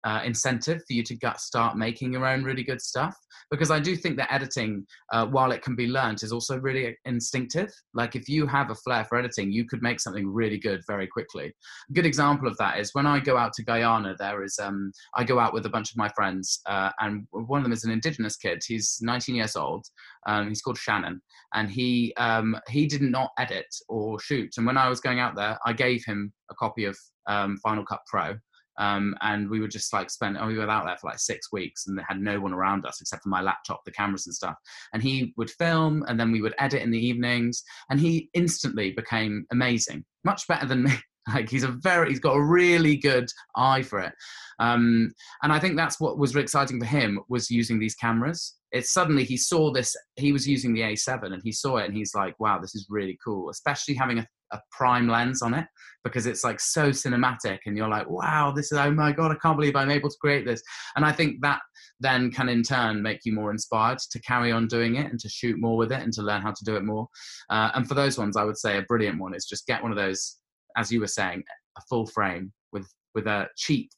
uh, 0.03 0.21
incentive 0.23 0.81
for 0.87 0.93
you 0.93 1.03
to 1.03 1.15
get, 1.15 1.39
start 1.39 1.77
making 1.77 2.13
your 2.13 2.25
own 2.25 2.43
really 2.43 2.63
good 2.63 2.81
stuff. 2.81 3.15
Because 3.49 3.71
i 3.71 3.79
do 3.79 3.95
think 3.95 4.17
that 4.17 4.31
editing 4.31 4.85
uh, 5.11 5.25
while 5.25 5.51
it 5.51 5.61
can 5.61 5.75
be 5.75 5.87
learned 5.87 6.23
is 6.23 6.31
also 6.31 6.57
really 6.57 6.97
instinctive. 7.05 7.69
Like 7.93 8.15
if 8.15 8.29
you 8.29 8.47
have 8.47 8.71
a 8.71 8.75
flair 8.75 9.05
for 9.05 9.17
editing 9.17 9.51
you 9.51 9.65
could 9.65 9.81
make 9.81 9.99
something 9.99 10.27
really 10.31 10.57
good 10.57 10.81
very 10.87 11.07
quickly. 11.07 11.53
A 11.89 11.93
good 11.93 12.05
example 12.05 12.47
of 12.47 12.57
that 12.57 12.79
is 12.79 12.93
when 12.93 13.05
i 13.05 13.19
go 13.19 13.37
out 13.37 13.53
to 13.53 13.63
guyana 13.63 14.15
there 14.17 14.43
is 14.43 14.57
um, 14.59 14.91
i 15.15 15.23
go 15.23 15.39
out 15.39 15.53
with 15.53 15.65
a 15.65 15.69
bunch 15.69 15.91
of 15.91 15.97
my 15.97 16.09
friends 16.09 16.61
uh, 16.65 16.91
and 16.99 17.27
one 17.31 17.59
of 17.59 17.63
them 17.63 17.73
is 17.73 17.83
an 17.83 17.91
indigenous 17.91 18.35
kid. 18.35 18.61
He's 18.65 18.99
19 19.01 19.35
years 19.35 19.55
old 19.55 19.85
um, 20.27 20.47
he's 20.47 20.61
called 20.61 20.77
shannon. 20.77 21.21
And 21.53 21.69
he 21.69 22.13
um, 22.17 22.57
he 22.69 22.85
did 22.85 23.01
not 23.01 23.31
edit 23.37 23.67
or 23.89 24.19
shoot. 24.19 24.53
And 24.57 24.65
when 24.65 24.77
i 24.77 24.87
was 24.87 24.99
going 24.99 25.19
out 25.19 25.35
there 25.35 25.57
i 25.65 25.73
gave 25.73 26.03
him 26.05 26.33
a 26.49 26.55
copy 26.55 26.85
of 26.85 26.97
um, 27.27 27.57
final 27.57 27.85
cut 27.85 28.01
pro 28.07 28.35
um, 28.81 29.15
and 29.21 29.47
we 29.47 29.59
would 29.59 29.69
just 29.69 29.93
like 29.93 30.09
spend, 30.09 30.37
oh, 30.39 30.47
we 30.47 30.57
were 30.57 30.67
out 30.67 30.85
there 30.85 30.97
for 30.97 31.11
like 31.11 31.19
six 31.19 31.51
weeks 31.51 31.85
and 31.85 31.95
they 31.95 32.01
had 32.07 32.19
no 32.19 32.39
one 32.39 32.51
around 32.51 32.83
us 32.83 32.99
except 32.99 33.21
for 33.21 33.29
my 33.29 33.39
laptop, 33.39 33.85
the 33.85 33.91
cameras 33.91 34.25
and 34.25 34.33
stuff. 34.33 34.55
And 34.91 35.03
he 35.03 35.35
would 35.37 35.51
film 35.51 36.03
and 36.07 36.19
then 36.19 36.31
we 36.31 36.41
would 36.41 36.55
edit 36.57 36.81
in 36.81 36.89
the 36.89 36.97
evenings. 36.97 37.61
And 37.91 37.99
he 37.99 38.31
instantly 38.33 38.91
became 38.91 39.45
amazing, 39.51 40.03
much 40.23 40.47
better 40.47 40.65
than 40.65 40.83
me. 40.83 40.93
like 41.35 41.47
he's 41.47 41.61
a 41.61 41.67
very, 41.67 42.09
he's 42.09 42.19
got 42.19 42.35
a 42.35 42.43
really 42.43 42.97
good 42.97 43.29
eye 43.55 43.83
for 43.83 43.99
it. 43.99 44.13
Um, 44.57 45.11
and 45.43 45.53
I 45.53 45.59
think 45.59 45.75
that's 45.75 45.99
what 45.99 46.17
was 46.17 46.33
really 46.33 46.45
exciting 46.45 46.79
for 46.79 46.87
him 46.87 47.19
was 47.29 47.51
using 47.51 47.77
these 47.77 47.93
cameras. 47.93 48.55
It's 48.71 48.91
suddenly 48.91 49.25
he 49.25 49.37
saw 49.37 49.71
this, 49.71 49.95
he 50.15 50.31
was 50.31 50.47
using 50.47 50.73
the 50.73 50.81
A7 50.81 51.25
and 51.25 51.41
he 51.43 51.51
saw 51.51 51.77
it 51.77 51.85
and 51.85 51.95
he's 51.95 52.15
like, 52.15 52.33
wow, 52.39 52.57
this 52.57 52.73
is 52.73 52.87
really 52.89 53.19
cool, 53.23 53.51
especially 53.51 53.93
having 53.93 54.17
a 54.17 54.27
a 54.51 54.59
prime 54.71 55.07
lens 55.07 55.41
on 55.41 55.53
it 55.53 55.65
because 56.03 56.25
it's 56.25 56.43
like 56.43 56.59
so 56.59 56.89
cinematic 56.89 57.59
and 57.65 57.77
you're 57.77 57.87
like 57.87 58.09
wow 58.09 58.51
this 58.51 58.71
is 58.71 58.77
oh 58.77 58.91
my 58.91 59.11
god 59.11 59.31
i 59.31 59.35
can't 59.35 59.57
believe 59.57 59.75
i'm 59.75 59.91
able 59.91 60.09
to 60.09 60.17
create 60.19 60.45
this. 60.45 60.61
And 60.95 61.05
i 61.05 61.11
think 61.11 61.41
that 61.41 61.59
then 61.99 62.31
can 62.31 62.49
in 62.49 62.63
turn 62.63 63.01
make 63.01 63.19
you 63.25 63.33
more 63.33 63.51
inspired 63.51 63.99
to 63.99 64.19
carry 64.21 64.51
on 64.51 64.67
doing 64.67 64.95
it 64.95 65.11
and 65.11 65.19
to 65.19 65.29
shoot 65.29 65.59
more 65.59 65.77
with 65.77 65.91
it 65.91 66.01
and 66.01 66.11
to 66.13 66.23
learn 66.23 66.41
how 66.41 66.51
to 66.51 66.65
do 66.65 66.75
it 66.75 66.83
more. 66.83 67.07
Uh, 67.49 67.69
and 67.75 67.87
for 67.87 67.93
those 67.93 68.17
ones 68.17 68.37
i 68.37 68.43
would 68.43 68.57
say 68.57 68.77
a 68.77 68.83
brilliant 68.83 69.19
one 69.19 69.33
is 69.35 69.45
just 69.45 69.67
get 69.67 69.81
one 69.81 69.91
of 69.91 69.97
those 69.97 70.37
as 70.77 70.91
you 70.91 70.99
were 70.99 71.07
saying 71.07 71.43
a 71.77 71.81
full 71.89 72.07
frame 72.07 72.51
with 72.71 72.87
with 73.15 73.27
a 73.27 73.47
cheap 73.57 73.89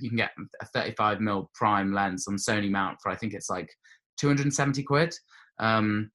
you 0.00 0.08
can 0.08 0.16
get 0.16 0.30
a 0.60 0.66
35 0.66 1.20
mil 1.20 1.50
prime 1.54 1.92
lens 1.92 2.26
on 2.28 2.36
sony 2.36 2.70
mount 2.70 2.98
for 3.00 3.10
i 3.10 3.16
think 3.16 3.32
it's 3.32 3.48
like 3.48 3.70
270 4.18 4.82
quid 4.82 5.14
um, 5.60 6.10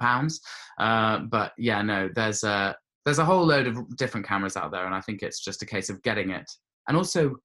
pounds. 0.00 0.40
Uh, 0.78 1.20
but 1.30 1.52
yeah 1.58 1.82
no 1.82 2.08
there's 2.14 2.44
a 2.44 2.76
there's 3.04 3.18
a 3.18 3.24
whole 3.24 3.44
load 3.44 3.66
of 3.66 3.96
different 3.96 4.26
cameras 4.26 4.56
out 4.56 4.70
there, 4.70 4.86
and 4.86 4.94
I 4.94 5.00
think 5.00 5.22
it's 5.22 5.40
just 5.40 5.62
a 5.62 5.66
case 5.66 5.88
of 5.90 6.02
getting 6.02 6.30
it 6.30 6.50
and 6.88 6.96
also, 6.96 7.36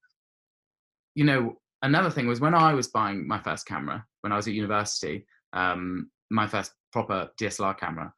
you 1.14 1.24
know, 1.24 1.56
another 1.82 2.10
thing 2.10 2.26
was 2.26 2.40
when 2.40 2.54
I 2.54 2.72
was 2.72 2.88
buying 2.88 3.28
my 3.28 3.38
first 3.38 3.66
camera 3.66 4.04
when 4.22 4.32
I 4.32 4.36
was 4.36 4.48
at 4.48 4.54
university, 4.54 5.26
um, 5.52 6.10
my 6.30 6.46
first 6.46 6.72
proper 6.92 7.28
DSLR 7.38 7.78
camera, 7.78 8.12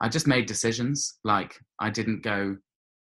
I 0.00 0.08
just 0.08 0.26
made 0.26 0.46
decisions. 0.46 1.18
Like 1.22 1.58
I 1.78 1.88
didn't 1.88 2.22
go 2.22 2.56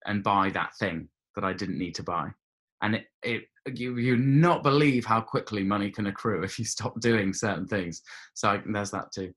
and 0.06 0.24
buy 0.24 0.48
that 0.50 0.74
thing 0.78 1.08
that 1.36 1.44
I 1.44 1.52
didn't 1.52 1.78
need 1.78 1.94
to 1.96 2.02
buy, 2.02 2.30
and 2.82 2.94
it, 2.96 3.04
it 3.22 3.42
you 3.74 3.98
you 3.98 4.16
not 4.16 4.62
believe 4.62 5.04
how 5.04 5.20
quickly 5.20 5.62
money 5.62 5.90
can 5.90 6.06
accrue 6.06 6.42
if 6.42 6.58
you 6.58 6.64
stop 6.64 6.98
doing 7.00 7.34
certain 7.34 7.66
things. 7.66 8.00
So 8.32 8.48
I, 8.48 8.62
there's 8.64 8.90
that 8.92 9.12
too. 9.14 9.34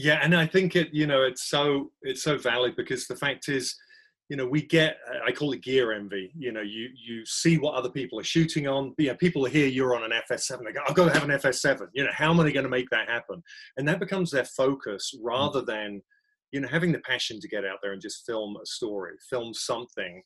Yeah, 0.00 0.20
and 0.22 0.32
I 0.36 0.46
think 0.46 0.76
it 0.76 0.94
you 0.94 1.08
know 1.08 1.24
it's 1.24 1.48
so 1.48 1.90
it's 2.02 2.22
so 2.22 2.38
valid 2.38 2.76
because 2.76 3.08
the 3.08 3.16
fact 3.16 3.48
is 3.48 3.74
you 4.28 4.36
know 4.36 4.46
we 4.46 4.62
get 4.62 4.98
i 5.26 5.32
call 5.32 5.52
it 5.52 5.60
gear 5.60 5.92
envy. 5.92 6.30
You 6.38 6.52
know 6.52 6.60
you 6.60 6.90
you 6.94 7.26
see 7.26 7.58
what 7.58 7.74
other 7.74 7.90
people 7.90 8.20
are 8.20 8.24
shooting 8.24 8.68
on. 8.68 8.94
Yeah 8.96 9.14
people 9.14 9.44
hear 9.44 9.66
you're 9.66 9.96
on 9.96 10.04
an 10.04 10.16
fs7 10.30 10.64
they 10.64 10.72
go 10.72 10.82
i've 10.88 10.94
got 10.94 11.06
to 11.06 11.18
have 11.18 11.28
an 11.28 11.36
fs7 11.36 11.88
you 11.94 12.04
know 12.04 12.12
how 12.12 12.30
am 12.30 12.38
i 12.38 12.48
going 12.52 12.62
to 12.62 12.70
make 12.70 12.88
that 12.90 13.08
happen? 13.08 13.42
And 13.76 13.88
that 13.88 13.98
becomes 13.98 14.30
their 14.30 14.44
focus 14.44 15.12
rather 15.20 15.62
mm. 15.62 15.66
than 15.66 16.02
you 16.52 16.60
know 16.60 16.68
having 16.68 16.92
the 16.92 17.00
passion 17.00 17.40
to 17.40 17.48
get 17.48 17.64
out 17.64 17.78
there 17.82 17.92
and 17.92 18.00
just 18.00 18.24
film 18.24 18.56
a 18.62 18.66
story 18.66 19.16
film 19.28 19.52
something 19.52 20.22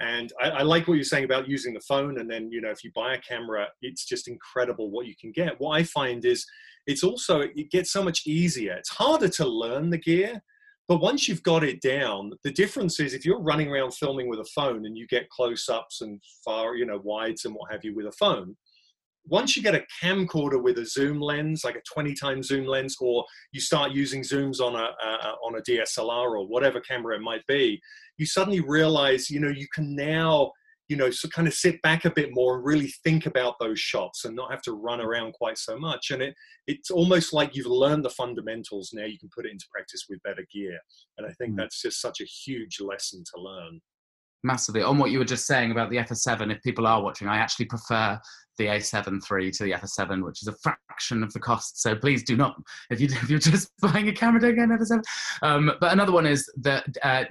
and 0.00 0.32
I, 0.42 0.50
I, 0.50 0.62
like 0.62 0.88
what 0.88 0.94
you're 0.94 1.04
saying 1.04 1.24
about 1.24 1.48
using 1.48 1.72
the 1.72 1.80
phone 1.80 2.18
and 2.18 2.30
then 2.30 2.50
you 2.50 2.60
know 2.60 2.70
if 2.70 2.82
you 2.82 2.90
buy 2.94 3.14
a 3.14 3.20
camera 3.20 3.68
it's 3.80 4.04
just 4.04 4.28
incredible 4.28 4.90
what 4.90 5.06
you 5.06 5.14
can 5.20 5.32
get. 5.32 5.60
What 5.60 5.72
i 5.72 5.84
find 5.84 6.24
is 6.24 6.44
it's 6.86 7.04
also 7.04 7.40
it 7.40 7.70
gets 7.70 7.92
so 7.92 8.02
much 8.02 8.26
easier. 8.26 8.74
It's 8.74 8.90
harder 8.90 9.28
to 9.28 9.46
learn 9.46 9.90
the 9.90 9.98
gear 9.98 10.42
but 10.88 11.00
once 11.00 11.28
you've 11.28 11.42
got 11.42 11.64
it 11.64 11.80
down 11.80 12.32
the 12.42 12.52
difference 12.52 13.00
is 13.00 13.14
if 13.14 13.24
you're 13.24 13.40
running 13.40 13.70
around 13.70 13.94
filming 13.94 14.28
with 14.28 14.40
a 14.40 14.50
phone 14.54 14.84
and 14.84 14.96
you 14.98 15.06
get 15.06 15.30
close-ups 15.30 16.00
and 16.00 16.20
far 16.44 16.74
you 16.74 16.84
know 16.84 17.00
wides 17.02 17.44
and 17.44 17.54
what 17.54 17.70
have 17.70 17.84
you 17.84 17.94
with 17.94 18.06
a 18.06 18.12
phone 18.12 18.56
once 19.26 19.56
you 19.56 19.62
get 19.62 19.74
a 19.74 19.84
camcorder 20.02 20.62
with 20.62 20.78
a 20.78 20.84
zoom 20.84 21.20
lens, 21.20 21.64
like 21.64 21.76
a 21.76 21.82
20 21.92 22.14
times 22.14 22.48
zoom 22.48 22.66
lens, 22.66 22.96
or 23.00 23.24
you 23.52 23.60
start 23.60 23.92
using 23.92 24.22
zooms 24.22 24.60
on 24.60 24.74
a, 24.74 24.90
on 25.44 25.56
a 25.56 25.62
DSLR 25.62 26.38
or 26.38 26.46
whatever 26.46 26.80
camera 26.80 27.16
it 27.16 27.22
might 27.22 27.46
be, 27.46 27.80
you 28.18 28.26
suddenly 28.26 28.60
realize, 28.60 29.30
you 29.30 29.40
know, 29.40 29.48
you 29.48 29.66
can 29.74 29.96
now, 29.96 30.52
you 30.88 30.96
know, 30.96 31.10
so 31.10 31.28
kind 31.28 31.48
of 31.48 31.54
sit 31.54 31.80
back 31.80 32.04
a 32.04 32.10
bit 32.10 32.30
more 32.32 32.56
and 32.56 32.64
really 32.66 32.92
think 33.02 33.24
about 33.24 33.54
those 33.58 33.80
shots 33.80 34.26
and 34.26 34.36
not 34.36 34.50
have 34.50 34.62
to 34.62 34.72
run 34.72 35.00
around 35.00 35.32
quite 35.32 35.56
so 35.56 35.78
much. 35.78 36.10
And 36.10 36.22
it 36.22 36.34
it's 36.66 36.90
almost 36.90 37.32
like 37.32 37.56
you've 37.56 37.66
learned 37.66 38.04
the 38.04 38.10
fundamentals. 38.10 38.90
Now 38.92 39.04
you 39.06 39.18
can 39.18 39.30
put 39.34 39.46
it 39.46 39.52
into 39.52 39.66
practice 39.72 40.04
with 40.08 40.22
better 40.22 40.46
gear. 40.52 40.78
And 41.16 41.26
I 41.26 41.32
think 41.32 41.54
mm. 41.54 41.56
that's 41.56 41.80
just 41.80 42.00
such 42.00 42.20
a 42.20 42.24
huge 42.24 42.78
lesson 42.80 43.22
to 43.34 43.40
learn 43.40 43.80
massively 44.44 44.82
on 44.82 44.98
what 44.98 45.10
you 45.10 45.18
were 45.18 45.24
just 45.24 45.46
saying 45.46 45.72
about 45.72 45.90
the 45.90 45.96
FS7. 45.96 46.52
If 46.52 46.62
people 46.62 46.86
are 46.86 47.02
watching, 47.02 47.26
I 47.28 47.38
actually 47.38 47.64
prefer 47.64 48.20
the 48.58 48.66
A7 48.66 49.20
III 49.30 49.50
to 49.52 49.64
the 49.64 49.72
F7, 49.72 50.24
which 50.24 50.42
is 50.42 50.48
a 50.48 50.54
fraction 50.62 51.22
of 51.22 51.32
the 51.32 51.40
cost. 51.40 51.80
So 51.80 51.94
please 51.94 52.22
do 52.22 52.36
not, 52.36 52.56
if, 52.90 53.00
you, 53.00 53.06
if 53.10 53.30
you're 53.30 53.38
just 53.38 53.70
buying 53.80 54.08
a 54.08 54.12
camera, 54.12 54.40
don't 54.40 54.54
get 54.54 54.68
an 54.68 54.78
FS7. 54.78 55.02
Um, 55.42 55.72
but 55.80 55.92
another 55.92 56.12
one 56.12 56.26
is 56.26 56.50
the 56.56 56.82
uh, 57.02 57.24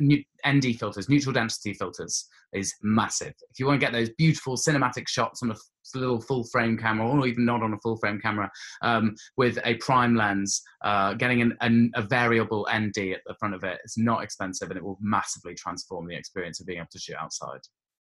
ND 0.47 0.77
filters, 0.77 1.09
neutral 1.09 1.33
density 1.33 1.73
filters, 1.73 2.27
is 2.53 2.73
massive. 2.81 3.33
If 3.51 3.59
you 3.59 3.65
want 3.65 3.79
to 3.79 3.85
get 3.85 3.93
those 3.93 4.09
beautiful 4.11 4.55
cinematic 4.55 5.07
shots 5.07 5.41
on 5.43 5.51
a 5.51 5.55
little 5.95 6.21
full 6.21 6.43
frame 6.45 6.77
camera, 6.77 7.07
or 7.07 7.27
even 7.27 7.45
not 7.45 7.63
on 7.63 7.73
a 7.73 7.77
full 7.79 7.97
frame 7.97 8.19
camera, 8.19 8.49
um, 8.81 9.15
with 9.37 9.57
a 9.65 9.75
prime 9.75 10.15
lens, 10.15 10.61
uh, 10.83 11.13
getting 11.13 11.41
an, 11.41 11.57
an, 11.61 11.91
a 11.95 12.01
variable 12.01 12.67
ND 12.73 12.97
at 13.13 13.21
the 13.25 13.35
front 13.39 13.55
of 13.55 13.63
it's 13.63 13.97
not 13.97 14.23
expensive 14.23 14.69
and 14.69 14.77
it 14.77 14.83
will 14.83 14.97
massively 15.01 15.55
transform 15.55 16.07
the 16.07 16.15
experience 16.15 16.59
of 16.59 16.67
being 16.67 16.79
able 16.79 16.87
to 16.91 16.99
shoot 16.99 17.15
outside. 17.19 17.61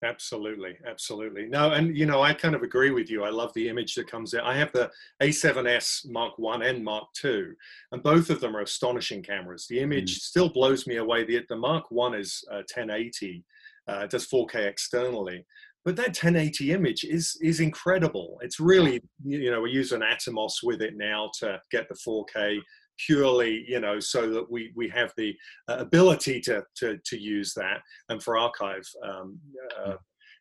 Absolutely, 0.05 0.77
absolutely. 0.87 1.47
No, 1.47 1.73
and 1.73 1.97
you 1.97 2.05
know, 2.05 2.21
I 2.21 2.35
kind 2.35 2.55
of 2.55 2.63
agree 2.63 2.91
with 2.91 3.09
you. 3.09 3.25
I 3.25 3.31
love 3.31 3.53
the 3.55 3.69
image 3.69 3.95
that 3.95 4.11
comes 4.11 4.35
out. 4.35 4.45
I 4.45 4.55
have 4.55 4.71
the 4.73 4.91
A7S 5.23 6.11
Mark 6.11 6.39
One 6.39 6.63
and 6.63 6.85
Mark 6.85 7.07
Two, 7.15 7.55
and 7.93 8.03
both 8.03 8.29
of 8.29 8.41
them 8.41 8.55
are 8.55 8.61
astonishing 8.61 9.23
cameras. 9.23 9.67
The 9.69 9.81
image 9.81 10.17
mm. 10.17 10.21
still 10.21 10.51
blows 10.51 10.87
me 10.87 10.97
away. 10.97 11.25
The 11.25 11.45
the 11.49 11.57
Mark 11.57 11.91
One 11.91 12.15
is 12.15 12.45
uh, 12.51 12.57
1080, 12.75 13.43
uh, 13.89 14.07
does 14.07 14.27
4K 14.27 14.67
externally, 14.67 15.47
but 15.83 15.97
that 15.97 16.09
1080 16.09 16.73
image 16.73 17.05
is 17.05 17.39
is 17.41 17.61
incredible. 17.61 18.39
It's 18.43 18.61
really 18.61 19.01
you 19.25 19.51
know 19.51 19.63
we 19.63 19.71
use 19.71 19.93
an 19.93 20.03
Atomos 20.03 20.63
with 20.63 20.83
it 20.83 20.95
now 20.99 21.31
to 21.39 21.59
get 21.71 21.89
the 21.89 21.95
4K 21.95 22.59
purely, 22.99 23.65
you 23.69 23.81
know, 23.81 24.01
so 24.01 24.31
that 24.31 24.51
we 24.51 24.73
we 24.75 24.89
have 24.89 25.13
the 25.17 25.37
uh, 25.69 25.77
ability 25.79 26.41
to 26.43 26.63
to 26.77 26.99
to 27.05 27.19
use 27.19 27.55
that 27.55 27.81
and 28.09 28.23
for 28.23 28.39
archive. 28.39 28.87
Um, 29.03 29.39
uh, 29.79 29.95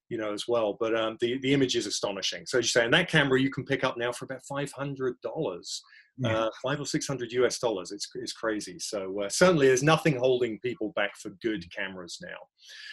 you 0.09 0.19
know, 0.19 0.33
as 0.33 0.47
well. 0.47 0.77
But 0.79 0.95
um, 0.95 1.17
the 1.19 1.39
the 1.39 1.53
image 1.53 1.75
is 1.75 1.87
astonishing. 1.87 2.45
So 2.45 2.59
as 2.59 2.65
you 2.65 2.69
say, 2.69 2.85
and 2.85 2.93
that 2.93 3.09
camera 3.09 3.41
you 3.41 3.49
can 3.49 3.65
pick 3.65 3.83
up 3.83 3.97
now 3.97 4.11
for 4.11 4.25
about 4.25 4.43
five 4.47 4.71
hundred 4.71 5.19
dollars, 5.21 5.81
yeah. 6.17 6.37
uh, 6.37 6.49
five 6.61 6.79
or 6.79 6.85
six 6.85 7.07
hundred 7.07 7.31
US 7.31 7.57
dollars. 7.57 7.91
It's 7.91 8.07
it's 8.15 8.33
crazy. 8.33 8.77
So 8.77 9.21
uh, 9.23 9.29
certainly, 9.29 9.67
there's 9.67 9.83
nothing 9.83 10.17
holding 10.17 10.59
people 10.59 10.93
back 10.95 11.17
for 11.17 11.29
good 11.41 11.65
cameras 11.75 12.19
now. 12.21 12.37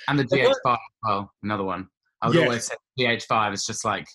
And 0.09 0.18
the 0.18 0.25
GH5, 0.25 0.79
well, 1.05 1.31
another 1.42 1.64
one. 1.64 1.88
I 2.22 2.29
would 2.29 2.37
yes. 2.37 2.44
always 2.44 2.66
say 2.66 2.75
GH5 2.98 3.55
is 3.55 3.66
just 3.66 3.85
like 3.85 4.07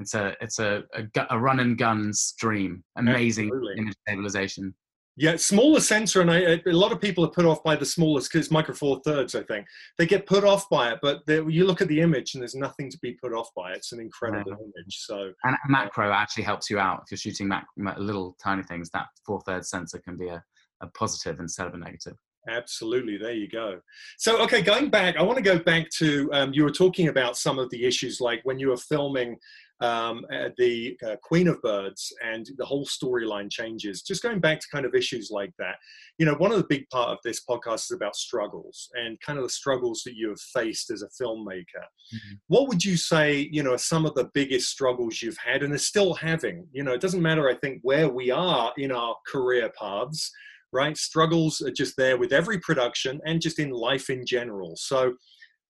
it's 0.00 0.14
a 0.14 0.34
it's 0.40 0.58
a 0.58 0.82
a, 0.94 1.26
a 1.30 1.38
run 1.38 1.60
and 1.60 1.78
guns 1.78 2.34
dream. 2.38 2.82
Amazing 2.96 3.46
Absolutely. 3.46 3.78
image 3.78 3.94
stabilization. 4.06 4.74
Yeah, 5.16 5.36
smaller 5.36 5.78
sensor, 5.78 6.22
and 6.22 6.30
I, 6.30 6.60
a 6.66 6.72
lot 6.72 6.90
of 6.90 7.00
people 7.00 7.24
are 7.24 7.30
put 7.30 7.44
off 7.44 7.62
by 7.62 7.76
the 7.76 7.86
smallest 7.86 8.32
because 8.32 8.46
it's 8.46 8.52
micro 8.52 8.74
four 8.74 9.00
thirds. 9.04 9.36
I 9.36 9.44
think 9.44 9.64
they 9.96 10.06
get 10.06 10.26
put 10.26 10.42
off 10.42 10.68
by 10.68 10.90
it, 10.90 10.98
but 11.00 11.22
you 11.28 11.66
look 11.66 11.80
at 11.80 11.86
the 11.86 12.00
image 12.00 12.34
and 12.34 12.42
there's 12.42 12.56
nothing 12.56 12.90
to 12.90 12.98
be 12.98 13.12
put 13.12 13.32
off 13.32 13.48
by. 13.54 13.74
It's 13.74 13.92
an 13.92 14.00
incredible 14.00 14.50
yeah. 14.50 14.56
image. 14.56 14.98
So 14.98 15.32
and 15.44 15.56
macro 15.68 16.10
uh, 16.10 16.14
actually 16.14 16.42
helps 16.42 16.68
you 16.68 16.80
out 16.80 17.02
if 17.04 17.12
you're 17.12 17.18
shooting 17.18 17.46
mac, 17.46 17.66
little 17.96 18.36
tiny 18.42 18.64
things. 18.64 18.90
That 18.90 19.06
four 19.24 19.40
thirds 19.42 19.70
sensor 19.70 20.00
can 20.00 20.16
be 20.16 20.28
a, 20.28 20.42
a 20.80 20.88
positive 20.88 21.38
instead 21.38 21.68
of 21.68 21.74
a 21.74 21.78
negative. 21.78 22.16
Absolutely. 22.48 23.16
There 23.16 23.32
you 23.32 23.48
go. 23.48 23.80
So, 24.18 24.42
okay, 24.42 24.62
going 24.62 24.90
back, 24.90 25.16
I 25.16 25.22
want 25.22 25.36
to 25.36 25.42
go 25.42 25.58
back 25.58 25.88
to 25.98 26.28
um, 26.32 26.52
you 26.52 26.64
were 26.64 26.70
talking 26.70 27.08
about 27.08 27.36
some 27.36 27.58
of 27.58 27.70
the 27.70 27.84
issues, 27.84 28.20
like 28.20 28.40
when 28.44 28.58
you 28.58 28.68
were 28.68 28.76
filming 28.76 29.36
um, 29.80 30.24
uh, 30.32 30.50
the 30.56 30.96
uh, 31.06 31.16
Queen 31.22 31.48
of 31.48 31.60
Birds 31.62 32.12
and 32.24 32.48
the 32.56 32.64
whole 32.64 32.86
storyline 32.86 33.50
changes. 33.50 34.02
Just 34.02 34.22
going 34.22 34.40
back 34.40 34.60
to 34.60 34.66
kind 34.72 34.86
of 34.86 34.94
issues 34.94 35.30
like 35.30 35.52
that, 35.58 35.76
you 36.18 36.26
know, 36.26 36.34
one 36.34 36.52
of 36.52 36.58
the 36.58 36.66
big 36.68 36.88
part 36.90 37.10
of 37.10 37.18
this 37.24 37.42
podcast 37.48 37.84
is 37.84 37.92
about 37.92 38.16
struggles 38.16 38.88
and 38.94 39.20
kind 39.20 39.38
of 39.38 39.44
the 39.44 39.50
struggles 39.50 40.02
that 40.04 40.14
you 40.14 40.28
have 40.28 40.40
faced 40.40 40.90
as 40.90 41.02
a 41.02 41.22
filmmaker. 41.22 41.84
Mm-hmm. 42.14 42.34
What 42.46 42.68
would 42.68 42.84
you 42.84 42.96
say, 42.96 43.48
you 43.50 43.62
know, 43.62 43.72
are 43.72 43.78
some 43.78 44.06
of 44.06 44.14
the 44.14 44.30
biggest 44.32 44.68
struggles 44.68 45.20
you've 45.20 45.38
had 45.44 45.62
and 45.62 45.74
are 45.74 45.78
still 45.78 46.14
having? 46.14 46.66
You 46.72 46.84
know, 46.84 46.92
it 46.92 47.00
doesn't 47.00 47.22
matter, 47.22 47.48
I 47.48 47.54
think, 47.54 47.80
where 47.82 48.08
we 48.08 48.30
are 48.30 48.72
in 48.76 48.92
our 48.92 49.16
career 49.26 49.70
paths 49.78 50.30
right? 50.74 50.96
Struggles 50.96 51.60
are 51.62 51.70
just 51.70 51.96
there 51.96 52.18
with 52.18 52.32
every 52.32 52.58
production 52.58 53.20
and 53.24 53.40
just 53.40 53.60
in 53.60 53.70
life 53.70 54.10
in 54.10 54.26
general. 54.26 54.74
So, 54.76 55.14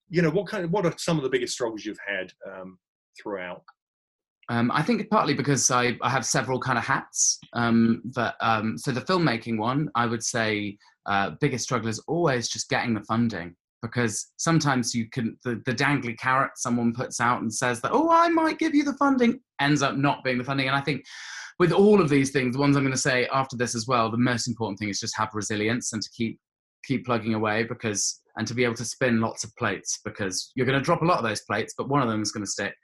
you 0.08 0.22
know, 0.22 0.30
what 0.30 0.46
kind 0.46 0.64
of 0.64 0.70
what 0.70 0.86
are 0.86 0.94
some 0.96 1.18
of 1.18 1.22
the 1.22 1.28
biggest 1.28 1.52
struggles 1.52 1.84
you've 1.84 1.98
had 2.04 2.32
um, 2.50 2.78
throughout? 3.20 3.62
Um, 4.48 4.70
I 4.72 4.82
think 4.82 5.08
partly 5.10 5.34
because 5.34 5.70
I, 5.70 5.96
I 6.02 6.10
have 6.10 6.26
several 6.26 6.60
kind 6.60 6.78
of 6.78 6.84
hats. 6.84 7.38
Um, 7.54 8.02
but 8.14 8.36
um, 8.40 8.76
so 8.76 8.92
the 8.92 9.00
filmmaking 9.00 9.58
one, 9.58 9.88
I 9.94 10.06
would 10.06 10.22
say, 10.22 10.76
uh, 11.06 11.30
biggest 11.40 11.64
struggle 11.64 11.88
is 11.88 11.98
always 12.06 12.48
just 12.48 12.68
getting 12.68 12.94
the 12.94 13.02
funding 13.02 13.54
because 13.82 14.32
sometimes 14.38 14.94
you 14.94 15.08
can 15.10 15.36
the, 15.44 15.60
the 15.66 15.74
dangly 15.74 16.18
carrot 16.18 16.52
someone 16.56 16.94
puts 16.94 17.20
out 17.20 17.42
and 17.42 17.52
says 17.52 17.82
that 17.82 17.92
oh 17.92 18.10
I 18.10 18.30
might 18.30 18.58
give 18.58 18.74
you 18.74 18.82
the 18.82 18.94
funding 18.94 19.38
ends 19.60 19.82
up 19.82 19.96
not 19.96 20.24
being 20.24 20.38
the 20.38 20.44
funding. 20.44 20.68
And 20.68 20.76
I 20.76 20.80
think 20.80 21.04
with 21.58 21.70
all 21.72 22.00
of 22.00 22.08
these 22.08 22.30
things, 22.30 22.54
the 22.54 22.60
ones 22.60 22.76
I'm 22.76 22.82
going 22.82 22.94
to 22.94 22.98
say 22.98 23.28
after 23.32 23.56
this 23.56 23.74
as 23.74 23.86
well, 23.86 24.10
the 24.10 24.16
most 24.16 24.48
important 24.48 24.78
thing 24.78 24.88
is 24.88 25.00
just 25.00 25.16
have 25.16 25.28
resilience 25.34 25.92
and 25.92 26.02
to 26.02 26.10
keep 26.16 26.38
keep 26.84 27.04
plugging 27.04 27.34
away 27.34 27.62
because 27.64 28.20
and 28.36 28.46
to 28.46 28.54
be 28.54 28.64
able 28.64 28.74
to 28.74 28.84
spin 28.84 29.20
lots 29.20 29.44
of 29.44 29.54
plates 29.56 30.00
because 30.04 30.50
you're 30.54 30.66
going 30.66 30.78
to 30.78 30.84
drop 30.84 31.02
a 31.02 31.04
lot 31.04 31.18
of 31.18 31.24
those 31.24 31.42
plates, 31.42 31.74
but 31.76 31.88
one 31.88 32.02
of 32.02 32.08
them 32.08 32.20
is 32.20 32.32
going 32.32 32.44
to 32.44 32.50
stick. 32.50 32.74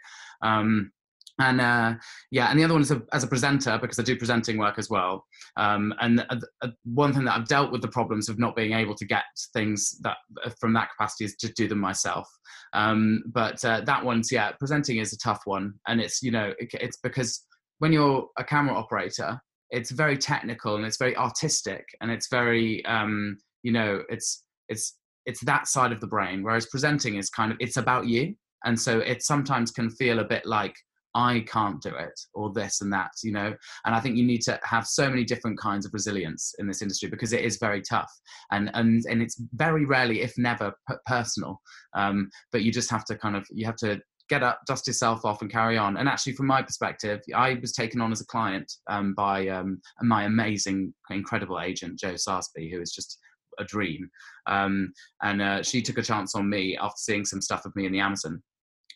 Um, 0.42 0.92
and 1.40 1.61
uh, 1.61 1.94
yeah, 2.31 2.50
and 2.50 2.59
the 2.59 2.64
other 2.64 2.74
one 2.74 2.83
is 2.83 2.90
a, 2.90 3.03
as 3.12 3.24
a 3.24 3.26
presenter 3.26 3.79
because 3.81 3.98
I 3.98 4.03
do 4.03 4.16
presenting 4.16 4.59
work 4.59 4.79
as 4.79 4.90
well. 4.90 5.24
Um, 5.57 5.94
and 6.00 6.20
uh, 6.29 6.37
uh, 6.62 6.68
one 6.85 7.12
thing 7.12 7.24
that 7.24 7.37
I've 7.37 7.48
dealt 7.48 7.72
with 7.72 7.81
the 7.81 7.88
problems 7.88 8.29
of 8.29 8.38
not 8.38 8.55
being 8.55 8.74
able 8.74 8.94
to 8.94 9.07
get 9.07 9.24
things 9.55 9.98
that 10.03 10.18
uh, 10.44 10.50
from 10.61 10.74
that 10.74 10.90
capacity 10.90 11.24
is 11.24 11.37
to 11.37 11.53
do 11.55 11.66
them 11.66 11.81
myself. 11.81 12.29
Um, 12.74 13.24
but 13.33 13.64
uh, 13.64 13.81
that 13.87 14.05
one's 14.05 14.31
yeah, 14.31 14.53
presenting 14.53 14.98
is 14.98 15.14
a 15.14 15.18
tough 15.18 15.40
one, 15.46 15.74
and 15.88 16.00
it's 16.00 16.22
you 16.22 16.31
know 16.31 16.53
it, 16.59 16.68
it's 16.74 16.98
because 16.98 17.44
when 17.79 17.92
you're 17.92 18.29
a 18.38 18.44
camera 18.44 18.74
operator, 18.74 19.40
it's 19.70 19.90
very 19.90 20.18
technical 20.18 20.76
and 20.76 20.85
it's 20.85 20.98
very 20.98 21.16
artistic 21.16 21.87
and 22.00 22.11
it's 22.11 22.29
very 22.29 22.85
um, 22.85 23.38
you 23.62 23.72
know 23.72 24.03
it's 24.11 24.44
it's 24.68 24.98
it's 25.24 25.42
that 25.44 25.68
side 25.68 25.92
of 25.92 26.00
the 26.00 26.07
brain. 26.07 26.42
Whereas 26.42 26.66
presenting 26.66 27.16
is 27.16 27.31
kind 27.31 27.50
of 27.50 27.57
it's 27.61 27.79
about 27.79 28.07
you, 28.07 28.35
and 28.64 28.79
so 28.79 28.98
it 28.98 29.22
sometimes 29.22 29.70
can 29.70 29.88
feel 29.88 30.18
a 30.18 30.24
bit 30.24 30.45
like 30.45 30.74
I 31.14 31.40
can't 31.48 31.82
do 31.82 31.90
it 31.90 32.18
or 32.34 32.52
this 32.52 32.80
and 32.80 32.92
that, 32.92 33.11
you 33.22 33.32
know. 33.32 33.54
And 33.84 33.94
I 33.94 34.00
think 34.00 34.16
you 34.16 34.24
need 34.24 34.42
to 34.42 34.58
have 34.62 34.86
so 34.86 35.08
many 35.08 35.24
different 35.24 35.58
kinds 35.58 35.84
of 35.86 35.92
resilience 35.92 36.54
in 36.58 36.66
this 36.66 36.82
industry 36.82 37.08
because 37.08 37.32
it 37.32 37.44
is 37.44 37.58
very 37.58 37.82
tough 37.82 38.12
and 38.52 38.70
and 38.74 39.04
and 39.08 39.22
it's 39.22 39.40
very 39.54 39.84
rarely, 39.84 40.22
if 40.22 40.34
never, 40.36 40.72
personal. 41.06 41.61
Um, 41.94 42.30
but 42.52 42.62
you 42.62 42.72
just 42.72 42.90
have 42.90 43.04
to 43.06 43.16
kind 43.16 43.36
of 43.36 43.46
you 43.50 43.66
have 43.66 43.76
to 43.76 44.00
get 44.30 44.42
up, 44.44 44.61
dust 44.66 44.86
yourself 44.86 45.24
off, 45.24 45.42
and 45.42 45.50
carry 45.50 45.76
on. 45.76 45.96
And 45.96 46.08
actually, 46.08 46.34
from 46.34 46.46
my 46.46 46.62
perspective, 46.62 47.20
I 47.34 47.58
was 47.61 47.72
taken 47.72 48.00
on 48.00 48.12
as 48.12 48.20
a 48.20 48.26
client 48.26 48.72
um, 48.88 49.12
by 49.14 49.48
um, 49.48 49.80
my 50.02 50.24
amazing, 50.24 50.94
incredible 51.11 51.61
agent, 51.61 51.98
Jo 51.98 52.14
Sarsby, 52.14 52.72
who 52.72 52.80
is 52.80 52.92
just 52.92 53.18
a 53.58 53.64
dream. 53.64 54.08
Um, 54.46 54.92
and 55.22 55.42
uh, 55.42 55.62
she 55.62 55.82
took 55.82 55.98
a 55.98 56.02
chance 56.02 56.34
on 56.34 56.48
me 56.48 56.78
after 56.78 56.96
seeing 56.96 57.24
some 57.24 57.42
stuff 57.42 57.66
of 57.66 57.74
me 57.76 57.86
in 57.86 57.92
the 57.92 58.00
Amazon. 58.00 58.42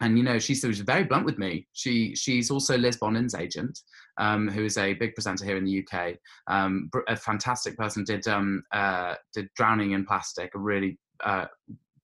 And 0.00 0.18
you 0.18 0.24
know, 0.24 0.38
she 0.38 0.58
was 0.66 0.80
very 0.80 1.04
blunt 1.04 1.24
with 1.24 1.38
me. 1.38 1.68
She 1.72 2.16
she's 2.16 2.50
also 2.50 2.76
Liz 2.76 2.96
Bonnin's 2.96 3.34
agent, 3.34 3.78
um, 4.18 4.48
who 4.48 4.64
is 4.64 4.76
a 4.76 4.94
big 4.94 5.14
presenter 5.14 5.44
here 5.44 5.56
in 5.56 5.64
the 5.64 5.84
UK. 5.86 6.16
Um, 6.48 6.90
a 7.08 7.16
fantastic 7.16 7.76
person. 7.76 8.04
Did 8.04 8.26
um, 8.26 8.64
uh, 8.72 9.14
did 9.32 9.48
Drowning 9.54 9.92
in 9.92 10.04
Plastic, 10.04 10.50
a 10.54 10.58
really 10.58 10.98
uh, 11.22 11.46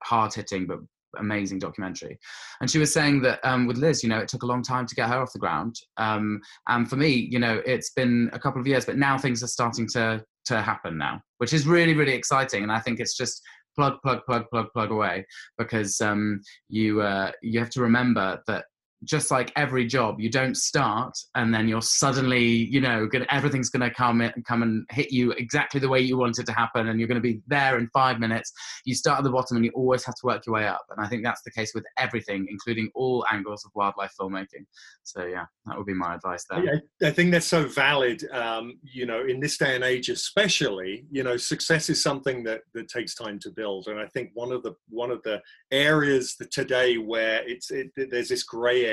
hard 0.04 0.32
hitting 0.32 0.66
but 0.66 0.78
amazing 1.18 1.58
documentary. 1.58 2.18
And 2.60 2.70
she 2.70 2.78
was 2.78 2.92
saying 2.92 3.22
that 3.22 3.40
um, 3.44 3.66
with 3.66 3.76
Liz, 3.76 4.02
you 4.02 4.08
know, 4.08 4.18
it 4.18 4.28
took 4.28 4.42
a 4.42 4.46
long 4.46 4.62
time 4.62 4.86
to 4.86 4.94
get 4.94 5.08
her 5.08 5.20
off 5.20 5.32
the 5.32 5.38
ground. 5.38 5.76
Um, 5.96 6.40
and 6.68 6.88
for 6.88 6.96
me, 6.96 7.28
you 7.30 7.38
know, 7.38 7.60
it's 7.66 7.90
been 7.90 8.30
a 8.32 8.38
couple 8.38 8.60
of 8.60 8.66
years, 8.66 8.84
but 8.84 8.96
now 8.96 9.18
things 9.18 9.42
are 9.42 9.48
starting 9.48 9.88
to 9.88 10.24
to 10.44 10.60
happen 10.60 10.98
now, 10.98 11.22
which 11.38 11.52
is 11.52 11.66
really 11.66 11.94
really 11.94 12.14
exciting. 12.14 12.62
And 12.62 12.72
I 12.72 12.80
think 12.80 13.00
it's 13.00 13.16
just 13.16 13.42
plug 13.74 14.00
plug 14.02 14.20
plug 14.26 14.44
plug 14.50 14.66
plug 14.72 14.90
away 14.90 15.26
because 15.58 16.00
um, 16.00 16.40
you 16.68 17.00
uh, 17.00 17.30
you 17.42 17.58
have 17.58 17.70
to 17.70 17.80
remember 17.80 18.42
that 18.46 18.64
just 19.04 19.30
like 19.30 19.52
every 19.56 19.86
job, 19.86 20.20
you 20.20 20.30
don't 20.30 20.56
start 20.56 21.16
and 21.34 21.52
then 21.52 21.68
you're 21.68 21.82
suddenly, 21.82 22.44
you 22.44 22.80
know, 22.80 23.06
gonna, 23.06 23.26
everything's 23.30 23.68
going 23.68 23.88
to 23.88 23.94
come 23.94 24.22
come 24.46 24.62
and 24.62 24.86
hit 24.90 25.10
you 25.10 25.32
exactly 25.32 25.80
the 25.80 25.88
way 25.88 26.00
you 26.00 26.16
want 26.16 26.38
it 26.38 26.46
to 26.46 26.52
happen, 26.52 26.88
and 26.88 26.98
you're 26.98 27.08
going 27.08 27.20
to 27.20 27.20
be 27.20 27.40
there 27.46 27.78
in 27.78 27.88
five 27.92 28.20
minutes. 28.20 28.52
You 28.84 28.94
start 28.94 29.18
at 29.18 29.24
the 29.24 29.30
bottom, 29.30 29.56
and 29.56 29.64
you 29.64 29.72
always 29.74 30.04
have 30.04 30.14
to 30.16 30.26
work 30.26 30.46
your 30.46 30.54
way 30.54 30.66
up. 30.66 30.84
And 30.90 31.04
I 31.04 31.08
think 31.08 31.24
that's 31.24 31.42
the 31.42 31.50
case 31.50 31.72
with 31.74 31.84
everything, 31.98 32.46
including 32.48 32.90
all 32.94 33.24
angles 33.30 33.64
of 33.64 33.72
wildlife 33.74 34.12
filmmaking. 34.20 34.66
So 35.02 35.24
yeah, 35.26 35.46
that 35.66 35.76
would 35.76 35.86
be 35.86 35.94
my 35.94 36.14
advice 36.14 36.44
there. 36.48 36.82
I, 37.02 37.08
I 37.08 37.10
think 37.10 37.32
that's 37.32 37.46
so 37.46 37.66
valid. 37.66 38.24
Um, 38.30 38.78
you 38.82 39.06
know, 39.06 39.24
in 39.24 39.40
this 39.40 39.58
day 39.58 39.74
and 39.74 39.84
age, 39.84 40.08
especially, 40.08 41.06
you 41.10 41.22
know, 41.22 41.36
success 41.36 41.90
is 41.90 42.02
something 42.02 42.44
that 42.44 42.62
that 42.74 42.88
takes 42.88 43.14
time 43.14 43.38
to 43.40 43.50
build, 43.50 43.88
and 43.88 43.98
I 43.98 44.06
think 44.06 44.30
one 44.34 44.52
of 44.52 44.62
the 44.62 44.74
one 44.88 45.10
of 45.10 45.22
the 45.22 45.40
areas 45.70 46.36
that 46.36 46.50
today 46.50 46.98
where 46.98 47.42
it's 47.46 47.70
it, 47.70 47.90
there's 47.96 48.28
this 48.28 48.42
grey 48.42 48.86
area 48.86 48.91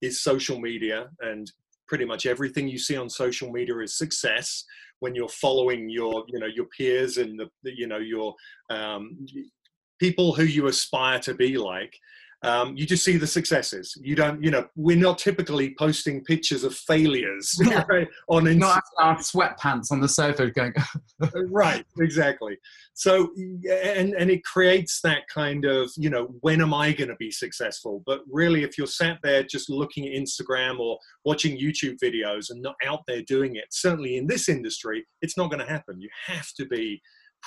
is 0.00 0.20
social 0.20 0.58
media 0.58 1.08
and 1.20 1.50
pretty 1.86 2.04
much 2.04 2.26
everything 2.26 2.68
you 2.68 2.78
see 2.78 2.96
on 2.96 3.08
social 3.08 3.50
media 3.50 3.78
is 3.78 3.96
success 3.96 4.64
when 5.00 5.14
you're 5.14 5.28
following 5.28 5.88
your 5.88 6.24
you 6.28 6.38
know 6.38 6.46
your 6.46 6.66
peers 6.66 7.18
and 7.18 7.38
the 7.38 7.48
you 7.64 7.86
know 7.86 7.98
your 7.98 8.34
um, 8.70 9.26
people 9.98 10.32
who 10.32 10.44
you 10.44 10.68
aspire 10.68 11.18
to 11.18 11.34
be 11.34 11.58
like 11.58 11.98
um, 12.44 12.76
you 12.76 12.86
just 12.86 13.04
see 13.04 13.16
the 13.16 13.26
successes. 13.26 13.96
You 14.00 14.16
don't, 14.16 14.42
you 14.42 14.50
know, 14.50 14.66
we're 14.74 14.96
not 14.96 15.18
typically 15.18 15.74
posting 15.78 16.24
pictures 16.24 16.64
of 16.64 16.74
failures 16.74 17.56
yeah. 17.64 17.84
right, 17.88 18.08
on 18.28 18.44
Instagram. 18.44 18.58
Not 18.58 18.82
our 18.98 19.16
sweatpants 19.18 19.92
on 19.92 20.00
the 20.00 20.08
sofa 20.08 20.50
going. 20.50 20.74
right, 21.50 21.84
exactly. 22.00 22.58
So, 22.94 23.30
and 23.70 24.14
and 24.14 24.30
it 24.30 24.44
creates 24.44 25.00
that 25.02 25.22
kind 25.32 25.64
of, 25.64 25.90
you 25.96 26.10
know, 26.10 26.34
when 26.40 26.60
am 26.60 26.74
I 26.74 26.92
going 26.92 27.08
to 27.08 27.16
be 27.16 27.30
successful? 27.30 28.02
But 28.06 28.22
really, 28.30 28.64
if 28.64 28.76
you're 28.76 28.86
sat 28.88 29.18
there 29.22 29.44
just 29.44 29.70
looking 29.70 30.06
at 30.06 30.20
Instagram 30.20 30.80
or 30.80 30.98
watching 31.24 31.58
YouTube 31.58 31.98
videos 32.02 32.50
and 32.50 32.60
not 32.60 32.74
out 32.84 33.00
there 33.06 33.22
doing 33.22 33.56
it, 33.56 33.66
certainly 33.70 34.16
in 34.16 34.26
this 34.26 34.48
industry, 34.48 35.06
it's 35.20 35.36
not 35.36 35.50
going 35.50 35.64
to 35.64 35.72
happen. 35.72 36.00
You 36.00 36.10
have 36.26 36.52
to 36.56 36.66
be 36.66 37.00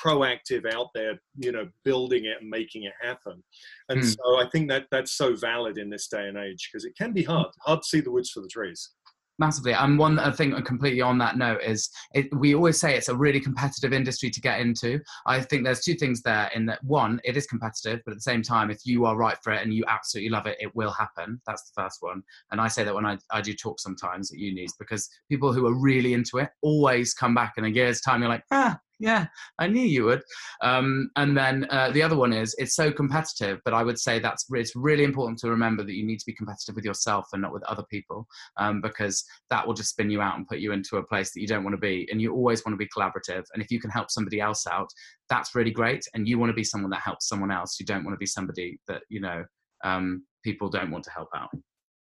proactive 0.04 0.72
out 0.72 0.88
there, 0.94 1.20
you 1.38 1.52
know, 1.52 1.68
building 1.84 2.26
it 2.26 2.38
and 2.42 2.50
making 2.50 2.84
it 2.84 2.94
happen. 3.02 3.44
And 3.90 4.02
mm. 4.02 4.16
so 4.16 4.38
I 4.38 4.50
think 4.50 4.70
that 4.70 4.88
that's 4.92 5.14
so 5.14 5.36
valid 5.36 5.78
in 5.78 5.90
this 5.90 6.08
day 6.08 6.28
and 6.28 6.38
age 6.38 6.70
because 6.72 6.86
it 6.86 6.96
can 6.98 7.14
be 7.14 7.24
hard, 7.24 7.48
hard 7.62 7.82
to 7.82 7.88
see 7.88 8.02
the 8.02 8.12
woods 8.12 8.30
for 8.30 8.42
the 8.42 8.48
trees. 8.48 8.92
Massively. 9.38 9.74
And 9.74 10.00
one 10.00 10.18
thing 10.34 10.54
completely 10.64 11.02
on 11.02 11.18
that 11.18 11.38
note 11.38 11.62
is 11.62 11.90
it, 12.14 12.34
we 12.34 12.56
always 12.56 12.80
say 12.80 12.96
it's 12.96 13.10
a 13.10 13.16
really 13.16 13.42
competitive 13.42 13.92
industry 13.92 14.30
to 14.30 14.40
get 14.40 14.62
into. 14.62 15.02
I 15.26 15.42
think 15.42 15.66
there's 15.66 15.84
two 15.84 15.96
things 15.96 16.22
there 16.22 16.50
in 16.56 16.66
that 16.68 16.82
one, 16.86 17.20
it 17.26 17.36
is 17.36 17.46
competitive, 17.46 18.00
but 18.06 18.12
at 18.12 18.18
the 18.18 18.22
same 18.22 18.42
time, 18.42 18.72
if 18.72 18.86
you 18.86 19.06
are 19.06 19.18
right 19.18 19.38
for 19.44 19.52
it 19.52 19.62
and 19.62 19.74
you 19.74 19.84
absolutely 19.90 20.30
love 20.30 20.48
it, 20.48 20.58
it 20.62 20.74
will 20.74 20.92
happen. 20.92 21.42
That's 21.46 21.70
the 21.70 21.82
first 21.82 21.98
one. 22.00 22.24
And 22.52 22.62
I 22.62 22.70
say 22.70 22.86
that 22.86 22.96
when 22.96 23.06
I, 23.06 23.18
I 23.30 23.42
do 23.42 23.54
talk 23.54 23.82
sometimes 23.82 24.32
at 24.32 24.40
unis 24.40 24.72
because 24.80 25.10
people 25.28 25.52
who 25.52 25.68
are 25.68 25.78
really 25.78 26.14
into 26.14 26.38
it 26.38 26.50
always 26.62 27.14
come 27.14 27.36
back 27.36 27.56
in 27.58 27.66
a 27.66 27.70
year's 27.70 28.00
time. 28.00 28.22
You're 28.22 28.30
like, 28.30 28.46
ah, 28.52 28.80
yeah, 29.00 29.28
I 29.60 29.68
knew 29.68 29.82
you 29.82 30.06
would. 30.06 30.24
Um, 30.62 31.10
and 31.16 31.36
then 31.36 31.68
uh, 31.70 31.92
the 31.92 32.02
other 32.02 32.16
one 32.16 32.32
is 32.32 32.56
it's 32.58 32.76
so 32.76 32.92
competitive, 32.92 33.60
but 33.66 33.74
I 33.74 33.84
would 33.84 34.00
say 34.00 34.20
that's 34.20 34.46
it's 34.52 34.76
really 34.76 35.04
important 35.04 35.40
to 35.40 35.50
remember 35.50 35.84
that 35.84 35.94
you 35.94 36.06
need 36.06 36.20
to 36.20 36.26
be 36.26 36.34
competitive 36.34 36.76
with 36.76 36.86
yourself 36.86 37.28
and 37.34 37.42
not 37.42 37.52
with 37.52 37.64
other 37.64 37.84
people, 37.90 38.26
um, 38.58 38.82
because 38.82 39.26
that 39.50 39.66
will 39.66 39.74
just 39.74 39.90
spin 39.90 40.10
you 40.10 40.22
out 40.22 40.38
and 40.38 40.48
put 40.48 40.60
you 40.60 40.72
into 40.72 40.98
a 40.98 41.04
place 41.04 41.34
that 41.34 41.42
you 41.42 41.48
don't 41.48 41.64
want 41.64 41.74
to 41.74 41.82
be. 41.82 42.08
And 42.12 42.22
you 42.22 42.34
always 42.34 42.64
want 42.66 42.74
to 42.74 42.78
be 42.78 42.88
collaborative. 42.88 43.44
And 43.54 43.62
if 43.62 43.70
you 43.70 43.80
can 43.80 43.90
help 43.90 44.10
somebody 44.10 44.40
else 44.40 44.66
out, 44.68 44.90
that's 45.30 45.56
really 45.56 45.72
great. 45.72 46.06
And 46.14 46.28
you 46.28 46.40
want 46.40 46.50
to 46.50 46.56
be 46.56 46.64
someone 46.64 46.92
that 46.92 47.02
helps 47.02 47.28
someone 47.28 47.52
else. 47.52 47.80
You 47.80 47.86
don't 47.86 48.06
want 48.06 48.16
to 48.16 48.20
be 48.20 48.26
somebody 48.26 48.80
that 48.88 49.02
you 49.10 49.20
know 49.20 49.44
um, 49.84 50.24
people 50.44 50.70
don't 50.70 50.92
want 50.92 51.04
to 51.04 51.12
help 51.12 51.30
out 51.36 51.50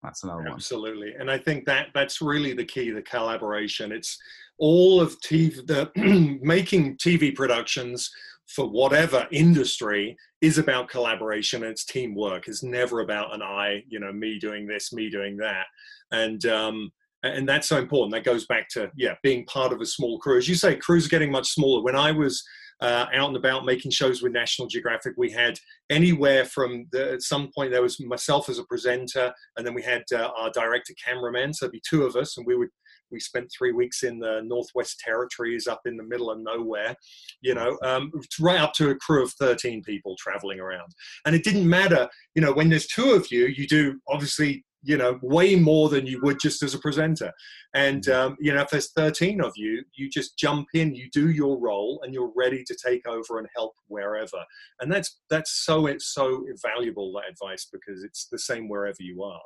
that's 0.02 0.24
another 0.24 0.42
one 0.42 0.52
absolutely 0.52 1.12
and 1.18 1.30
i 1.30 1.36
think 1.36 1.64
that 1.64 1.88
that's 1.94 2.20
really 2.20 2.52
the 2.52 2.64
key 2.64 2.90
the 2.90 3.02
collaboration 3.02 3.92
it's 3.92 4.18
all 4.58 5.00
of 5.00 5.18
TV, 5.20 5.54
the 5.66 5.90
making 6.42 6.96
TV 6.96 7.34
productions 7.34 8.10
for 8.48 8.68
whatever 8.68 9.26
industry 9.30 10.16
is 10.40 10.58
about 10.58 10.88
collaboration 10.88 11.62
and 11.62 11.72
it's 11.72 11.84
teamwork. 11.84 12.48
It's 12.48 12.62
never 12.62 13.00
about 13.00 13.34
an 13.34 13.42
I, 13.42 13.84
you 13.88 14.00
know, 14.00 14.12
me 14.12 14.38
doing 14.38 14.66
this, 14.66 14.92
me 14.92 15.10
doing 15.10 15.36
that, 15.38 15.66
and 16.12 16.44
um, 16.46 16.90
and 17.22 17.48
that's 17.48 17.68
so 17.68 17.78
important. 17.78 18.12
That 18.12 18.24
goes 18.24 18.46
back 18.46 18.68
to 18.70 18.90
yeah, 18.96 19.14
being 19.22 19.44
part 19.46 19.72
of 19.72 19.80
a 19.80 19.86
small 19.86 20.18
crew. 20.18 20.38
As 20.38 20.48
you 20.48 20.54
say, 20.54 20.76
crews 20.76 21.06
are 21.06 21.10
getting 21.10 21.32
much 21.32 21.48
smaller. 21.48 21.82
When 21.82 21.96
I 21.96 22.12
was 22.12 22.42
uh, 22.80 23.06
out 23.12 23.28
and 23.28 23.36
about 23.36 23.64
making 23.64 23.90
shows 23.90 24.22
with 24.22 24.32
National 24.32 24.68
Geographic. 24.68 25.14
We 25.16 25.30
had 25.30 25.58
anywhere 25.90 26.44
from 26.44 26.86
the, 26.92 27.12
at 27.12 27.22
some 27.22 27.50
point 27.54 27.70
there 27.70 27.82
was 27.82 28.00
myself 28.00 28.48
as 28.48 28.58
a 28.58 28.64
presenter, 28.64 29.32
and 29.56 29.66
then 29.66 29.74
we 29.74 29.82
had 29.82 30.02
uh, 30.12 30.30
our 30.36 30.50
director 30.50 30.94
cameraman. 31.04 31.52
So 31.52 31.66
there'd 31.66 31.72
be 31.72 31.82
two 31.88 32.04
of 32.04 32.16
us, 32.16 32.36
and 32.36 32.46
we 32.46 32.56
would 32.56 32.70
we 33.10 33.20
spent 33.20 33.50
three 33.56 33.72
weeks 33.72 34.02
in 34.02 34.18
the 34.18 34.42
Northwest 34.44 35.00
Territories, 35.00 35.66
up 35.66 35.80
in 35.86 35.96
the 35.96 36.02
middle 36.02 36.30
of 36.30 36.40
nowhere, 36.40 36.94
you 37.40 37.54
know, 37.54 37.78
um, 37.82 38.12
right 38.40 38.60
up 38.60 38.74
to 38.74 38.90
a 38.90 38.96
crew 38.96 39.22
of 39.22 39.32
13 39.32 39.82
people 39.82 40.16
traveling 40.18 40.60
around. 40.60 40.92
And 41.24 41.34
it 41.34 41.44
didn't 41.44 41.68
matter, 41.68 42.08
you 42.34 42.42
know, 42.42 42.52
when 42.52 42.68
there's 42.68 42.86
two 42.86 43.12
of 43.12 43.30
you, 43.30 43.46
you 43.46 43.66
do 43.66 44.00
obviously 44.08 44.64
you 44.82 44.96
know 44.96 45.18
way 45.22 45.56
more 45.56 45.88
than 45.88 46.06
you 46.06 46.20
would 46.22 46.38
just 46.38 46.62
as 46.62 46.74
a 46.74 46.78
presenter 46.78 47.32
and 47.74 48.04
mm-hmm. 48.04 48.28
um, 48.28 48.36
you 48.40 48.52
know 48.52 48.60
if 48.60 48.70
there's 48.70 48.92
13 48.92 49.40
of 49.40 49.52
you 49.56 49.82
you 49.94 50.08
just 50.08 50.38
jump 50.38 50.66
in 50.74 50.94
you 50.94 51.08
do 51.12 51.30
your 51.30 51.58
role 51.58 52.00
and 52.04 52.14
you're 52.14 52.32
ready 52.36 52.62
to 52.64 52.76
take 52.84 53.06
over 53.06 53.38
and 53.38 53.48
help 53.56 53.74
wherever 53.88 54.44
and 54.80 54.90
that's 54.92 55.20
that's 55.30 55.64
so 55.64 55.86
it's 55.86 56.12
so 56.14 56.44
valuable 56.62 57.12
that 57.12 57.30
advice 57.30 57.66
because 57.72 58.04
it's 58.04 58.28
the 58.30 58.38
same 58.38 58.68
wherever 58.68 58.96
you 59.00 59.22
are 59.22 59.42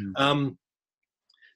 mm-hmm. 0.00 0.22
um, 0.22 0.58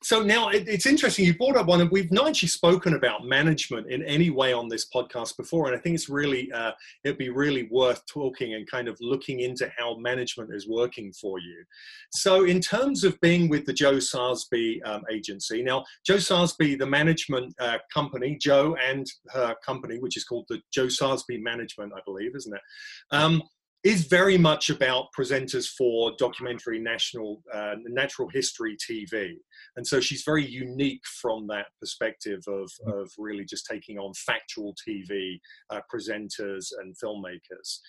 so 0.02 0.22
now 0.22 0.48
it, 0.48 0.68
it's 0.68 0.86
interesting 0.86 1.24
you 1.24 1.36
brought 1.36 1.56
up 1.56 1.66
one 1.66 1.80
and 1.80 1.90
we've 1.90 2.12
not 2.12 2.28
actually 2.28 2.48
spoken 2.48 2.94
about 2.94 3.24
management 3.24 3.90
in 3.90 4.02
any 4.04 4.30
way 4.30 4.52
on 4.52 4.68
this 4.68 4.88
podcast 4.88 5.36
before 5.36 5.66
and 5.66 5.76
i 5.76 5.78
think 5.78 5.94
it's 5.94 6.08
really 6.08 6.50
uh, 6.52 6.72
it'd 7.04 7.18
be 7.18 7.28
really 7.28 7.68
worth 7.70 8.04
talking 8.06 8.54
and 8.54 8.70
kind 8.70 8.88
of 8.88 8.96
looking 9.00 9.40
into 9.40 9.70
how 9.76 9.96
management 9.96 10.50
is 10.52 10.68
working 10.68 11.12
for 11.12 11.38
you. 11.38 11.64
So 12.12 12.44
in 12.44 12.60
terms 12.60 13.04
of 13.04 13.20
being 13.20 13.48
with 13.48 13.66
the 13.66 13.72
jo 13.72 13.94
sarsby 13.94 14.82
um, 14.84 15.02
agency 15.10 15.62
now 15.62 15.84
jo 16.04 16.16
sarsby 16.16 16.78
the 16.78 16.86
management 16.86 17.54
uh, 17.60 17.78
company 17.92 18.36
jo 18.40 18.76
and 18.84 19.06
her 19.32 19.54
company 19.64 19.98
which 19.98 20.16
is 20.16 20.24
called 20.24 20.46
the 20.48 20.60
jo 20.72 20.86
sarsby 20.86 21.42
management 21.42 21.92
i 21.96 22.00
believe 22.04 22.34
isn't 22.34 22.54
it? 22.54 22.62
Um, 23.10 23.42
is 23.84 24.04
very 24.04 24.38
much 24.38 24.70
about 24.70 25.06
presenters 25.16 25.66
for 25.66 26.12
documentary 26.16 26.78
national 26.78 27.42
uh, 27.52 27.74
natural 27.88 28.28
history 28.28 28.76
TV, 28.76 29.34
and 29.76 29.86
so 29.86 30.00
she's 30.00 30.22
very 30.24 30.46
unique 30.46 31.02
from 31.20 31.46
that 31.48 31.66
perspective 31.80 32.40
of 32.46 32.70
mm. 32.86 33.02
of 33.02 33.10
really 33.18 33.44
just 33.44 33.66
taking 33.66 33.98
on 33.98 34.12
factual 34.14 34.74
TV 34.88 35.38
uh, 35.70 35.80
presenters 35.92 36.68
and 36.80 36.94
filmmakers. 37.02 37.80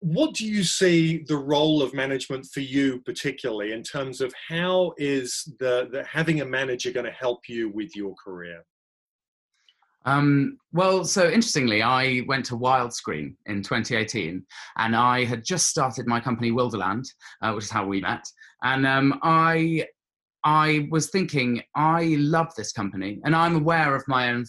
What 0.00 0.34
do 0.34 0.46
you 0.46 0.64
see 0.64 1.24
the 1.26 1.38
role 1.38 1.82
of 1.82 1.94
management 1.94 2.46
for 2.52 2.60
you, 2.60 3.00
particularly 3.06 3.72
in 3.72 3.82
terms 3.82 4.20
of 4.20 4.34
how 4.48 4.92
is 4.98 5.50
the, 5.58 5.88
the 5.90 6.04
having 6.04 6.42
a 6.42 6.44
manager 6.44 6.92
going 6.92 7.06
to 7.06 7.12
help 7.12 7.48
you 7.48 7.70
with 7.70 7.96
your 7.96 8.14
career? 8.22 8.64
Um, 10.04 10.58
well, 10.72 11.04
so 11.04 11.26
interestingly, 11.26 11.82
I 11.82 12.22
went 12.26 12.44
to 12.46 12.56
Wildscreen 12.56 13.36
in 13.46 13.62
2018, 13.62 14.44
and 14.76 14.96
I 14.96 15.24
had 15.24 15.44
just 15.44 15.68
started 15.68 16.06
my 16.06 16.20
company 16.20 16.50
Wilderland, 16.50 17.04
uh, 17.42 17.52
which 17.52 17.64
is 17.64 17.70
how 17.70 17.86
we 17.86 18.00
met. 18.00 18.26
And 18.62 18.86
um, 18.86 19.18
I, 19.22 19.86
I 20.44 20.88
was 20.90 21.10
thinking, 21.10 21.62
I 21.74 22.16
love 22.18 22.54
this 22.54 22.72
company, 22.72 23.20
and 23.24 23.34
I'm 23.34 23.56
aware 23.56 23.94
of 23.94 24.04
my 24.06 24.30
own 24.30 24.44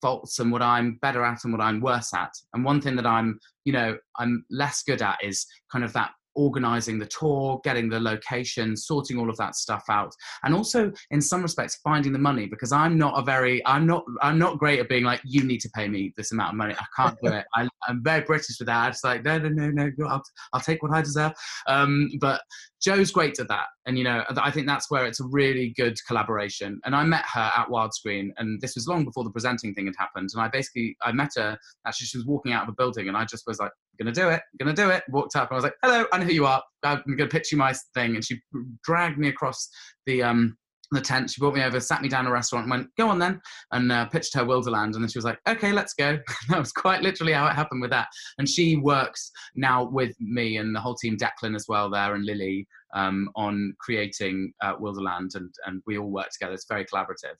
faults 0.00 0.38
and 0.38 0.52
what 0.52 0.62
I'm 0.62 0.98
better 1.00 1.24
at 1.24 1.44
and 1.44 1.52
what 1.52 1.62
I'm 1.62 1.80
worse 1.80 2.12
at. 2.12 2.32
And 2.52 2.64
one 2.64 2.80
thing 2.80 2.96
that 2.96 3.06
I'm, 3.06 3.38
you 3.64 3.72
know, 3.72 3.96
I'm 4.18 4.44
less 4.50 4.82
good 4.82 5.00
at 5.00 5.18
is 5.22 5.46
kind 5.72 5.84
of 5.84 5.92
that 5.94 6.10
organizing 6.34 6.98
the 6.98 7.06
tour, 7.06 7.60
getting 7.64 7.88
the 7.88 8.00
location, 8.00 8.76
sorting 8.76 9.18
all 9.18 9.30
of 9.30 9.36
that 9.36 9.54
stuff 9.54 9.84
out, 9.88 10.14
and 10.42 10.54
also 10.54 10.92
in 11.10 11.20
some 11.20 11.42
respects 11.42 11.76
finding 11.82 12.12
the 12.12 12.18
money 12.18 12.46
because 12.46 12.72
I'm 12.72 12.98
not 12.98 13.18
a 13.18 13.22
very 13.22 13.64
I'm 13.66 13.86
not 13.86 14.04
I'm 14.22 14.38
not 14.38 14.58
great 14.58 14.80
at 14.80 14.88
being 14.88 15.04
like 15.04 15.20
you 15.24 15.44
need 15.44 15.60
to 15.60 15.70
pay 15.70 15.88
me 15.88 16.12
this 16.16 16.32
amount 16.32 16.50
of 16.50 16.56
money. 16.56 16.74
I 16.74 16.84
can't 16.96 17.18
do 17.22 17.32
it. 17.32 17.44
I, 17.54 17.68
am 17.88 18.02
very 18.02 18.22
British 18.22 18.58
with 18.58 18.66
that. 18.66 18.90
It's 18.90 19.04
like 19.04 19.24
no 19.24 19.38
no 19.38 19.48
no 19.48 19.90
no. 19.96 20.06
I'll, 20.06 20.22
I'll 20.52 20.60
take 20.60 20.82
what 20.82 20.92
I 20.92 21.02
deserve. 21.02 21.32
Um, 21.66 22.10
but 22.20 22.40
Jo's 22.84 23.10
great 23.10 23.40
at 23.40 23.48
that, 23.48 23.66
and 23.86 23.96
you 23.96 24.04
know 24.04 24.24
I 24.36 24.50
think 24.50 24.66
that's 24.66 24.90
where 24.90 25.06
it's 25.06 25.20
a 25.20 25.24
really 25.24 25.72
good 25.76 25.96
collaboration. 26.06 26.80
And 26.84 26.94
I 26.94 27.02
met 27.04 27.24
her 27.32 27.50
at 27.56 27.68
Wildscreen, 27.68 28.28
and 28.36 28.60
this 28.60 28.74
was 28.74 28.86
long 28.86 29.04
before 29.04 29.24
the 29.24 29.30
presenting 29.30 29.74
thing 29.74 29.86
had 29.86 29.94
happened. 29.98 30.28
And 30.34 30.42
I 30.42 30.48
basically 30.48 30.96
I 31.02 31.12
met 31.12 31.30
her 31.36 31.56
actually 31.86 32.06
she 32.08 32.18
was 32.18 32.26
walking 32.26 32.52
out 32.52 32.64
of 32.64 32.68
a 32.68 32.72
building, 32.72 33.08
and 33.08 33.16
I 33.16 33.24
just 33.24 33.44
was 33.46 33.58
like 33.58 33.72
gonna 33.98 34.12
do 34.12 34.28
it, 34.28 34.42
gonna 34.58 34.74
do 34.74 34.90
it. 34.90 35.02
Walked 35.08 35.36
up 35.36 35.50
and 35.50 35.54
I 35.54 35.56
was 35.56 35.64
like, 35.64 35.76
hello, 35.82 36.04
I 36.12 36.18
know 36.18 36.26
who 36.26 36.32
you 36.32 36.46
are. 36.46 36.62
I'm 36.82 37.02
gonna 37.06 37.28
pitch 37.28 37.52
you 37.52 37.58
my 37.58 37.74
thing. 37.94 38.16
And 38.16 38.24
she 38.24 38.40
dragged 38.82 39.18
me 39.18 39.28
across 39.28 39.68
the 40.04 40.22
um 40.22 40.56
the 40.94 41.00
tent. 41.00 41.30
She 41.30 41.40
brought 41.40 41.54
me 41.54 41.62
over, 41.62 41.80
sat 41.80 42.02
me 42.02 42.08
down 42.08 42.26
a 42.26 42.30
restaurant, 42.30 42.64
and 42.64 42.70
went, 42.70 42.94
"Go 42.96 43.08
on 43.08 43.18
then," 43.18 43.40
and 43.72 43.90
uh, 43.90 44.06
pitched 44.06 44.34
her 44.34 44.44
Wilderland. 44.44 44.94
And 44.94 45.02
then 45.02 45.08
she 45.08 45.18
was 45.18 45.24
like, 45.24 45.38
"Okay, 45.48 45.72
let's 45.72 45.94
go." 45.94 46.18
that 46.48 46.58
was 46.58 46.72
quite 46.72 47.02
literally 47.02 47.32
how 47.32 47.46
it 47.46 47.54
happened 47.54 47.80
with 47.80 47.90
that. 47.90 48.08
And 48.38 48.48
she 48.48 48.76
works 48.76 49.30
now 49.54 49.84
with 49.84 50.14
me 50.20 50.56
and 50.56 50.74
the 50.74 50.80
whole 50.80 50.94
team, 50.94 51.16
Declan 51.16 51.54
as 51.54 51.66
well 51.68 51.90
there, 51.90 52.14
and 52.14 52.24
Lily 52.24 52.66
um, 52.94 53.28
on 53.34 53.74
creating 53.80 54.52
uh, 54.62 54.76
Wilderland, 54.76 55.34
and 55.34 55.52
and 55.66 55.82
we 55.86 55.98
all 55.98 56.10
work 56.10 56.30
together. 56.30 56.54
It's 56.54 56.66
very 56.68 56.84
collaborative. 56.84 57.36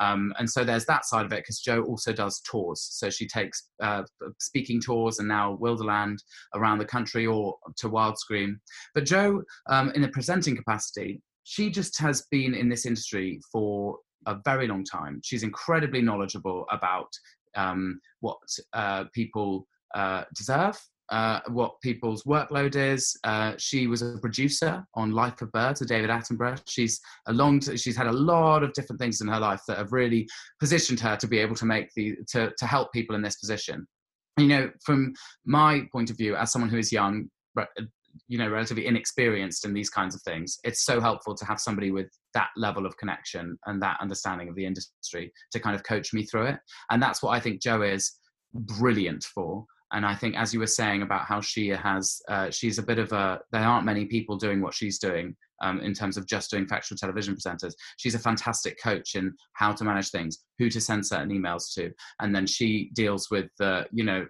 Um, 0.00 0.34
and 0.38 0.50
so 0.50 0.64
there's 0.64 0.84
that 0.86 1.06
side 1.06 1.24
of 1.24 1.32
it 1.32 1.42
because 1.42 1.60
Jo 1.60 1.82
also 1.82 2.12
does 2.12 2.40
tours. 2.40 2.86
So 2.90 3.08
she 3.08 3.26
takes 3.26 3.68
uh, 3.82 4.02
speaking 4.38 4.80
tours 4.80 5.18
and 5.18 5.28
now 5.28 5.58
Wilderland 5.60 6.18
around 6.54 6.78
the 6.78 6.84
country 6.84 7.26
or 7.26 7.56
to 7.78 7.88
Wild 7.88 8.16
Wildscreen. 8.16 8.56
But 8.94 9.04
Jo, 9.04 9.42
um, 9.68 9.90
in 9.94 10.04
a 10.04 10.08
presenting 10.08 10.56
capacity, 10.56 11.22
she 11.48 11.70
just 11.70 11.98
has 12.00 12.26
been 12.32 12.54
in 12.54 12.68
this 12.68 12.86
industry 12.86 13.40
for 13.52 13.98
a 14.26 14.36
very 14.44 14.66
long 14.66 14.84
time. 14.84 15.20
She's 15.22 15.44
incredibly 15.44 16.02
knowledgeable 16.02 16.66
about 16.72 17.06
um, 17.54 18.00
what 18.18 18.38
uh, 18.72 19.04
people 19.14 19.68
uh, 19.94 20.24
deserve, 20.34 20.76
uh, 21.10 21.38
what 21.46 21.80
people's 21.82 22.24
workload 22.24 22.74
is. 22.74 23.16
Uh, 23.22 23.52
she 23.58 23.86
was 23.86 24.02
a 24.02 24.18
producer 24.18 24.84
on 24.94 25.12
Life 25.12 25.40
of 25.40 25.52
Birds 25.52 25.78
with 25.78 25.88
David 25.88 26.10
Attenborough. 26.10 26.60
She's 26.66 27.00
a 27.28 27.32
long. 27.32 27.60
T- 27.60 27.76
she's 27.76 27.96
had 27.96 28.08
a 28.08 28.12
lot 28.12 28.64
of 28.64 28.72
different 28.72 29.00
things 29.00 29.20
in 29.20 29.28
her 29.28 29.38
life 29.38 29.60
that 29.68 29.78
have 29.78 29.92
really 29.92 30.26
positioned 30.58 30.98
her 30.98 31.14
to 31.14 31.28
be 31.28 31.38
able 31.38 31.54
to 31.54 31.64
make 31.64 31.90
the 31.94 32.16
to 32.32 32.52
to 32.58 32.66
help 32.66 32.92
people 32.92 33.14
in 33.14 33.22
this 33.22 33.36
position. 33.36 33.86
You 34.36 34.48
know, 34.48 34.70
from 34.84 35.14
my 35.44 35.86
point 35.92 36.10
of 36.10 36.16
view, 36.16 36.34
as 36.34 36.50
someone 36.50 36.70
who 36.70 36.78
is 36.78 36.90
young, 36.90 37.30
you 38.28 38.38
know 38.38 38.48
relatively 38.48 38.86
inexperienced 38.86 39.64
in 39.64 39.72
these 39.72 39.90
kinds 39.90 40.14
of 40.14 40.22
things 40.22 40.58
it's 40.64 40.84
so 40.84 41.00
helpful 41.00 41.34
to 41.34 41.44
have 41.44 41.60
somebody 41.60 41.90
with 41.90 42.08
that 42.34 42.50
level 42.56 42.84
of 42.84 42.96
connection 42.98 43.58
and 43.66 43.80
that 43.80 43.96
understanding 44.00 44.48
of 44.48 44.54
the 44.54 44.66
industry 44.66 45.32
to 45.50 45.58
kind 45.58 45.74
of 45.74 45.82
coach 45.84 46.12
me 46.12 46.22
through 46.22 46.46
it. 46.46 46.58
And 46.90 47.02
that's 47.02 47.22
what 47.22 47.30
i 47.30 47.40
think 47.40 47.62
jo 47.62 47.82
is 47.82 48.12
brilliant 48.54 49.24
for. 49.24 49.64
And 49.92 50.04
i 50.04 50.14
think 50.14 50.36
as 50.36 50.52
you 50.52 50.60
were 50.60 50.66
saying 50.66 51.02
about 51.02 51.26
how 51.26 51.40
she 51.40 51.68
has 51.68 52.20
uh, 52.28 52.50
she's 52.50 52.78
a 52.78 52.82
bit 52.82 52.98
of 52.98 53.12
a 53.12 53.40
there 53.52 53.62
aren't 53.62 53.86
many 53.86 54.04
people 54.04 54.36
doing 54.36 54.60
what 54.60 54.74
she's 54.74 54.98
doing 54.98 55.36
um, 55.62 55.80
in 55.80 55.94
terms 55.94 56.16
of 56.16 56.26
just 56.26 56.50
doing 56.50 56.66
factual 56.66 56.96
television 56.98 57.34
presenters. 57.34 57.74
She's 57.96 58.14
a 58.14 58.18
fantastic 58.18 58.80
coach 58.82 59.14
in 59.14 59.34
how 59.54 59.72
to 59.72 59.84
manage 59.84 60.10
things, 60.10 60.44
who 60.58 60.68
to 60.70 60.80
send 60.80 61.06
certain 61.06 61.30
emails 61.30 61.72
to, 61.74 61.92
and 62.20 62.34
then 62.34 62.46
she 62.46 62.90
deals 62.94 63.30
with 63.30 63.50
uh, 63.60 63.84
you 63.92 64.04
know 64.04 64.26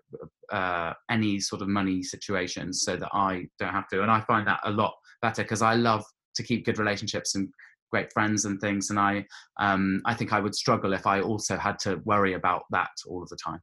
uh, 0.53 0.93
any 1.11 1.41
sort 1.41 1.63
of 1.63 1.69
money 1.69 2.03
situations 2.03 2.83
so 2.83 2.97
that 2.97 3.11
I 3.13 3.47
don't 3.59 3.73
have 3.73 3.89
to. 3.89 4.03
And 4.03 4.11
I 4.11 4.21
find 4.23 4.47
that 4.47 4.61
a 4.65 4.71
lot 4.71 4.95
better 5.23 5.43
because 5.43 5.63
I 5.63 5.75
love 5.75 6.05
to 6.37 6.43
keep 6.43 6.65
good 6.65 6.79
relationships 6.79 7.35
and 7.35 7.49
great 7.91 8.13
friends 8.13 8.45
and 8.45 8.61
things. 8.61 8.91
And 8.91 8.99
I 8.99 9.25
um, 9.59 10.03
I 10.05 10.15
think 10.15 10.33
I 10.33 10.41
would 10.41 10.55
struggle 10.55 10.93
if 10.93 11.07
I 11.07 11.21
also 11.21 11.57
had 11.57 11.79
to 11.81 12.01
worry 12.05 12.35
about 12.35 12.65
that 12.71 12.91
all 13.07 13.23
of 13.23 13.29
the 13.29 13.39
time. 13.45 13.61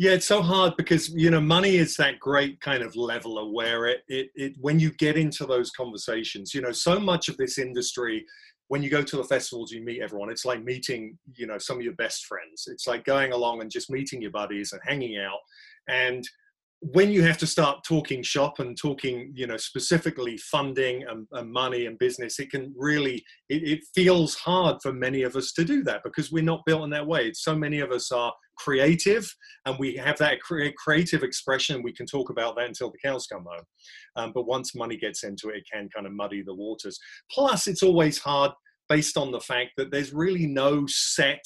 Yeah, 0.00 0.12
it's 0.12 0.24
so 0.24 0.40
hard 0.40 0.78
because 0.78 1.10
you 1.10 1.30
know 1.30 1.42
money 1.42 1.76
is 1.76 1.94
that 1.96 2.18
great 2.18 2.58
kind 2.62 2.82
of 2.82 2.96
leveler 2.96 3.44
where 3.52 3.84
it, 3.84 4.00
it 4.08 4.30
it 4.34 4.54
when 4.58 4.80
you 4.80 4.92
get 4.92 5.18
into 5.18 5.44
those 5.44 5.70
conversations, 5.72 6.54
you 6.54 6.62
know, 6.62 6.72
so 6.72 6.98
much 6.98 7.28
of 7.28 7.36
this 7.36 7.58
industry 7.58 8.24
when 8.68 8.82
you 8.82 8.88
go 8.88 9.02
to 9.02 9.16
the 9.18 9.24
festivals 9.24 9.70
you 9.70 9.84
meet 9.84 10.00
everyone. 10.00 10.30
It's 10.30 10.46
like 10.46 10.64
meeting 10.64 11.18
you 11.34 11.46
know 11.46 11.58
some 11.58 11.76
of 11.76 11.82
your 11.82 11.92
best 11.96 12.24
friends. 12.24 12.64
It's 12.68 12.86
like 12.86 13.04
going 13.04 13.34
along 13.34 13.60
and 13.60 13.70
just 13.70 13.90
meeting 13.90 14.22
your 14.22 14.30
buddies 14.30 14.72
and 14.72 14.80
hanging 14.86 15.18
out. 15.18 15.40
And 15.86 16.26
when 16.80 17.10
you 17.10 17.22
have 17.22 17.36
to 17.36 17.46
start 17.46 17.84
talking 17.86 18.22
shop 18.22 18.58
and 18.58 18.78
talking 18.78 19.30
you 19.34 19.46
know 19.46 19.58
specifically 19.58 20.38
funding 20.38 21.04
and, 21.10 21.26
and 21.32 21.52
money 21.52 21.84
and 21.84 21.98
business 21.98 22.38
it 22.38 22.50
can 22.50 22.72
really 22.74 23.22
it, 23.50 23.62
it, 23.68 23.80
feels 23.94 24.34
hard 24.34 24.78
for 24.82 24.90
many 24.90 25.20
of 25.24 25.36
us 25.36 25.52
to 25.52 25.62
do 25.62 25.82
that 25.82 26.02
because 26.02 26.32
we're 26.32 26.42
not 26.42 26.64
built 26.64 26.84
in 26.84 26.88
that 26.88 27.06
way. 27.06 27.34
So 27.34 27.54
many 27.54 27.80
of 27.80 27.90
us 27.90 28.10
are 28.10 28.32
creative 28.62 29.32
and 29.66 29.78
we 29.78 29.96
have 29.96 30.18
that 30.18 30.40
cre- 30.40 30.68
creative 30.76 31.22
expression 31.22 31.82
we 31.82 31.92
can 31.92 32.06
talk 32.06 32.30
about 32.30 32.56
that 32.56 32.66
until 32.66 32.90
the 32.90 32.98
cows 32.98 33.26
come 33.26 33.44
home. 33.48 33.64
Um, 34.16 34.32
but 34.34 34.46
once 34.46 34.74
money 34.74 34.96
gets 34.96 35.24
into 35.24 35.48
it 35.48 35.58
it 35.58 35.64
can 35.72 35.88
kind 35.94 36.06
of 36.06 36.12
muddy 36.12 36.42
the 36.42 36.54
waters. 36.54 36.98
Plus 37.30 37.66
it's 37.66 37.82
always 37.82 38.18
hard 38.18 38.52
based 38.88 39.16
on 39.16 39.30
the 39.30 39.40
fact 39.40 39.70
that 39.76 39.90
there's 39.90 40.12
really 40.12 40.46
no 40.46 40.84
set 40.86 41.44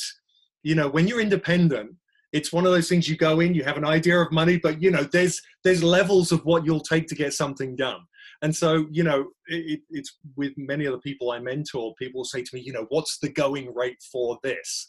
you 0.62 0.74
know 0.74 0.88
when 0.88 1.06
you're 1.06 1.20
independent 1.20 1.90
it's 2.32 2.52
one 2.52 2.66
of 2.66 2.72
those 2.72 2.88
things 2.88 3.08
you 3.08 3.16
go 3.16 3.38
in 3.40 3.54
you 3.54 3.62
have 3.62 3.76
an 3.76 3.84
idea 3.84 4.18
of 4.18 4.32
money 4.32 4.58
but 4.58 4.82
you 4.82 4.90
know 4.90 5.04
there's 5.12 5.40
there's 5.62 5.82
levels 5.82 6.32
of 6.32 6.44
what 6.44 6.64
you'll 6.64 6.80
take 6.80 7.06
to 7.06 7.14
get 7.14 7.32
something 7.32 7.76
done. 7.76 8.00
And 8.42 8.54
so 8.54 8.86
you 8.90 9.04
know 9.04 9.28
it, 9.46 9.80
it's 9.90 10.18
with 10.36 10.52
many 10.56 10.84
of 10.86 10.92
the 10.92 10.98
people 10.98 11.30
i 11.30 11.38
mentor 11.38 11.94
people 11.98 12.24
say 12.24 12.42
to 12.42 12.54
me 12.54 12.60
you 12.60 12.72
know 12.72 12.86
what's 12.88 13.18
the 13.18 13.28
going 13.28 13.72
rate 13.74 14.02
for 14.12 14.38
this 14.42 14.86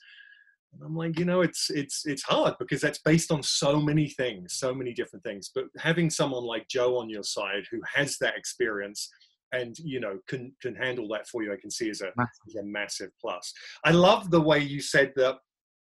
and 0.75 0.85
i'm 0.85 0.95
like 0.95 1.17
you 1.17 1.25
know 1.25 1.41
it's 1.41 1.69
it's 1.69 2.05
it's 2.05 2.23
hard 2.23 2.53
because 2.59 2.81
that's 2.81 2.99
based 2.99 3.31
on 3.31 3.41
so 3.41 3.79
many 3.79 4.09
things 4.09 4.53
so 4.53 4.73
many 4.73 4.93
different 4.93 5.23
things. 5.23 5.51
But 5.53 5.65
having 5.77 6.09
someone 6.09 6.43
like 6.43 6.67
Jo 6.67 6.97
on 6.97 7.09
your 7.09 7.23
side 7.23 7.63
who 7.71 7.81
has 7.93 8.17
that 8.19 8.37
experience 8.37 9.09
and 9.51 9.77
you 9.79 9.99
know 9.99 10.19
can 10.27 10.53
can 10.61 10.75
handle 10.75 11.07
that 11.09 11.27
for 11.27 11.43
you 11.43 11.53
i 11.53 11.57
can 11.57 11.69
see 11.69 11.89
as 11.89 12.01
a, 12.01 12.07
as 12.47 12.55
a 12.55 12.63
massive 12.63 13.11
plus. 13.21 13.53
I 13.83 13.91
love 13.91 14.31
the 14.31 14.41
way 14.41 14.59
you 14.59 14.81
said 14.81 15.13
that 15.15 15.37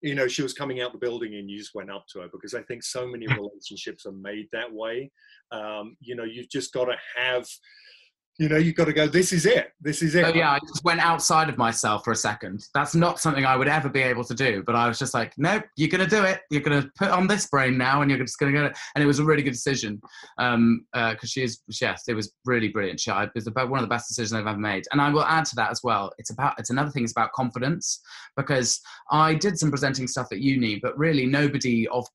you 0.00 0.14
know, 0.14 0.28
she 0.28 0.42
was 0.42 0.52
coming 0.52 0.80
out 0.80 0.92
the 0.92 0.98
building 0.98 1.34
and 1.34 1.50
you 1.50 1.58
just 1.58 1.74
went 1.74 1.90
up 1.90 2.06
to 2.12 2.20
her 2.20 2.28
because 2.32 2.54
I 2.54 2.62
think 2.62 2.82
so 2.82 3.06
many 3.06 3.26
relationships 3.36 4.06
are 4.06 4.12
made 4.12 4.48
that 4.52 4.72
way. 4.72 5.10
Um, 5.50 5.96
you 6.00 6.14
know, 6.14 6.24
you've 6.24 6.50
just 6.50 6.72
got 6.72 6.86
to 6.86 6.96
have 7.16 7.46
you 8.38 8.48
know, 8.48 8.56
you've 8.56 8.76
got 8.76 8.84
to 8.84 8.92
go, 8.92 9.08
this 9.08 9.32
is 9.32 9.46
it. 9.46 9.72
This 9.80 10.00
is 10.00 10.14
it. 10.14 10.24
Oh, 10.24 10.32
yeah, 10.32 10.52
I 10.52 10.60
just 10.60 10.84
went 10.84 11.00
outside 11.00 11.48
of 11.48 11.58
myself 11.58 12.04
for 12.04 12.12
a 12.12 12.16
second. 12.16 12.64
That's 12.72 12.94
not 12.94 13.18
something 13.18 13.44
I 13.44 13.56
would 13.56 13.66
ever 13.66 13.88
be 13.88 14.00
able 14.00 14.22
to 14.22 14.34
do. 14.34 14.62
But 14.64 14.76
I 14.76 14.86
was 14.86 14.96
just 14.96 15.12
like, 15.12 15.32
nope, 15.38 15.64
you're 15.74 15.88
going 15.88 16.08
to 16.08 16.16
do 16.16 16.22
it. 16.22 16.42
You're 16.48 16.62
going 16.62 16.80
to 16.80 16.88
put 16.96 17.08
on 17.08 17.26
this 17.26 17.46
brain 17.46 17.76
now 17.76 18.00
and 18.00 18.08
you're 18.08 18.20
just 18.20 18.38
going 18.38 18.54
to 18.54 18.58
go. 18.60 18.72
And 18.94 19.02
it 19.02 19.08
was 19.08 19.18
a 19.18 19.24
really 19.24 19.42
good 19.42 19.54
decision 19.54 19.96
because 19.96 20.54
um, 20.54 20.86
uh, 20.94 21.16
she 21.24 21.42
is, 21.42 21.60
yes, 21.80 22.04
it 22.06 22.14
was 22.14 22.32
really 22.44 22.68
brilliant. 22.68 23.00
She, 23.00 23.10
it 23.10 23.30
was 23.34 23.48
about 23.48 23.70
one 23.70 23.80
of 23.80 23.82
the 23.82 23.92
best 23.92 24.06
decisions 24.06 24.34
I've 24.34 24.46
ever 24.46 24.56
made. 24.56 24.84
And 24.92 25.00
I 25.00 25.10
will 25.10 25.24
add 25.24 25.44
to 25.46 25.56
that 25.56 25.72
as 25.72 25.80
well. 25.82 26.12
It's 26.18 26.30
about, 26.30 26.54
it's 26.60 26.70
another 26.70 26.90
thing, 26.90 27.02
it's 27.02 27.12
about 27.12 27.32
confidence 27.32 28.00
because 28.36 28.80
I 29.10 29.34
did 29.34 29.58
some 29.58 29.70
presenting 29.70 30.06
stuff 30.06 30.28
at 30.30 30.38
uni, 30.38 30.78
but 30.80 30.96
really 30.96 31.26
nobody 31.26 31.88
of, 31.88 32.06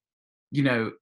you 0.51 0.63
know, 0.63 0.93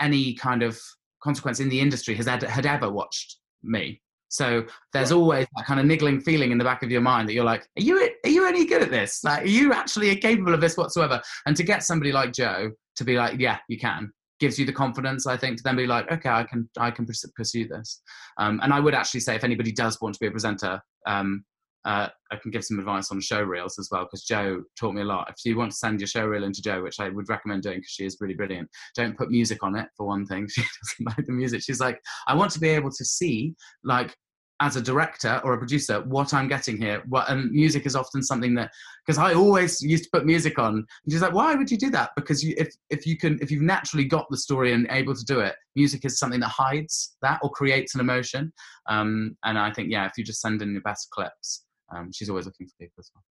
any 0.00 0.32
kind 0.32 0.62
of 0.62 0.80
consequence 1.22 1.60
in 1.60 1.68
the 1.68 1.80
industry 1.80 2.14
has 2.14 2.26
had, 2.26 2.42
had 2.44 2.64
ever 2.64 2.90
watched 2.90 3.36
me 3.62 4.00
so 4.28 4.64
there's 4.92 5.10
right. 5.10 5.18
always 5.18 5.46
that 5.56 5.66
kind 5.66 5.80
of 5.80 5.86
niggling 5.86 6.20
feeling 6.20 6.52
in 6.52 6.58
the 6.58 6.64
back 6.64 6.82
of 6.82 6.90
your 6.90 7.00
mind 7.00 7.28
that 7.28 7.32
you're 7.32 7.44
like, 7.44 7.62
are 7.78 7.82
you 7.82 8.10
are 8.24 8.28
you 8.28 8.46
any 8.46 8.64
good 8.66 8.82
at 8.82 8.90
this? 8.90 9.24
Like, 9.24 9.44
are 9.44 9.46
you 9.46 9.72
actually 9.72 10.14
capable 10.16 10.54
of 10.54 10.60
this 10.60 10.76
whatsoever? 10.76 11.20
And 11.46 11.56
to 11.56 11.62
get 11.62 11.82
somebody 11.82 12.12
like 12.12 12.32
Jo 12.32 12.70
to 12.96 13.04
be 13.04 13.16
like, 13.16 13.38
yeah, 13.40 13.58
you 13.68 13.78
can, 13.78 14.12
gives 14.40 14.58
you 14.58 14.66
the 14.66 14.72
confidence, 14.72 15.26
I 15.26 15.36
think, 15.36 15.56
to 15.58 15.62
then 15.62 15.76
be 15.76 15.86
like, 15.86 16.10
okay, 16.12 16.28
I 16.28 16.44
can 16.44 16.68
I 16.78 16.90
can 16.90 17.06
pursue 17.34 17.66
this. 17.66 18.02
Um, 18.38 18.60
and 18.62 18.72
I 18.72 18.80
would 18.80 18.94
actually 18.94 19.20
say, 19.20 19.34
if 19.34 19.44
anybody 19.44 19.72
does 19.72 20.00
want 20.00 20.14
to 20.14 20.20
be 20.20 20.26
a 20.26 20.30
presenter, 20.30 20.80
um, 21.06 21.44
uh, 21.84 22.08
I 22.30 22.36
can 22.36 22.50
give 22.50 22.64
some 22.64 22.78
advice 22.78 23.10
on 23.10 23.20
show 23.20 23.40
reels 23.40 23.78
as 23.78 23.88
well 23.90 24.04
because 24.04 24.24
Jo 24.24 24.62
taught 24.78 24.94
me 24.94 25.02
a 25.02 25.04
lot. 25.04 25.30
If 25.30 25.36
you 25.44 25.56
want 25.56 25.70
to 25.70 25.76
send 25.76 26.00
your 26.00 26.06
show 26.06 26.26
reel 26.26 26.44
into 26.44 26.62
Jo, 26.62 26.82
which 26.82 27.00
I 27.00 27.08
would 27.08 27.28
recommend 27.28 27.62
doing 27.62 27.78
because 27.78 27.92
she 27.92 28.04
is 28.04 28.16
really 28.20 28.34
brilliant, 28.34 28.68
don't 28.94 29.16
put 29.16 29.30
music 29.30 29.62
on 29.62 29.76
it 29.76 29.88
for 29.96 30.06
one 30.06 30.26
thing. 30.26 30.48
She 30.58 30.62
doesn't 30.62 31.16
like 31.16 31.26
the 31.26 31.32
music. 31.32 31.62
She's 31.62 31.80
like, 31.80 32.00
I 32.26 32.34
want 32.34 32.50
to 32.52 32.60
be 32.60 32.68
able 32.68 32.90
to 32.90 33.04
see 33.04 33.54
like 33.84 34.14
as 34.60 34.74
a 34.74 34.82
director 34.82 35.40
or 35.44 35.54
a 35.54 35.58
producer 35.58 36.00
what 36.02 36.34
I'm 36.34 36.48
getting 36.48 36.76
here. 36.76 37.02
What, 37.08 37.30
and 37.30 37.50
music 37.52 37.86
is 37.86 37.94
often 37.94 38.22
something 38.22 38.54
that 38.56 38.70
because 39.06 39.18
I 39.18 39.34
always 39.34 39.80
used 39.80 40.04
to 40.04 40.10
put 40.12 40.26
music 40.26 40.58
on. 40.58 40.74
And 40.74 40.86
she's 41.12 41.22
like, 41.22 41.32
why 41.32 41.54
would 41.54 41.70
you 41.70 41.78
do 41.78 41.90
that? 41.90 42.10
Because 42.16 42.42
you, 42.42 42.54
if 42.58 42.68
if 42.90 43.06
you 43.06 43.16
can 43.16 43.38
if 43.40 43.50
you've 43.50 43.62
naturally 43.62 44.04
got 44.04 44.26
the 44.30 44.36
story 44.36 44.72
and 44.72 44.86
able 44.90 45.14
to 45.14 45.24
do 45.24 45.40
it, 45.40 45.54
music 45.76 46.04
is 46.04 46.18
something 46.18 46.40
that 46.40 46.48
hides 46.48 47.16
that 47.22 47.38
or 47.42 47.50
creates 47.50 47.94
an 47.94 48.00
emotion. 48.00 48.52
Um, 48.88 49.36
and 49.44 49.58
I 49.58 49.72
think 49.72 49.90
yeah, 49.92 50.06
if 50.06 50.12
you 50.16 50.24
just 50.24 50.40
send 50.40 50.60
in 50.60 50.72
your 50.72 50.82
best 50.82 51.08
clips 51.10 51.64
um, 51.94 52.10
she's 52.12 52.28
always 52.28 52.46
looking 52.46 52.66
for 52.66 52.74
people 52.78 52.96
as 52.98 53.10
well. 53.14 53.24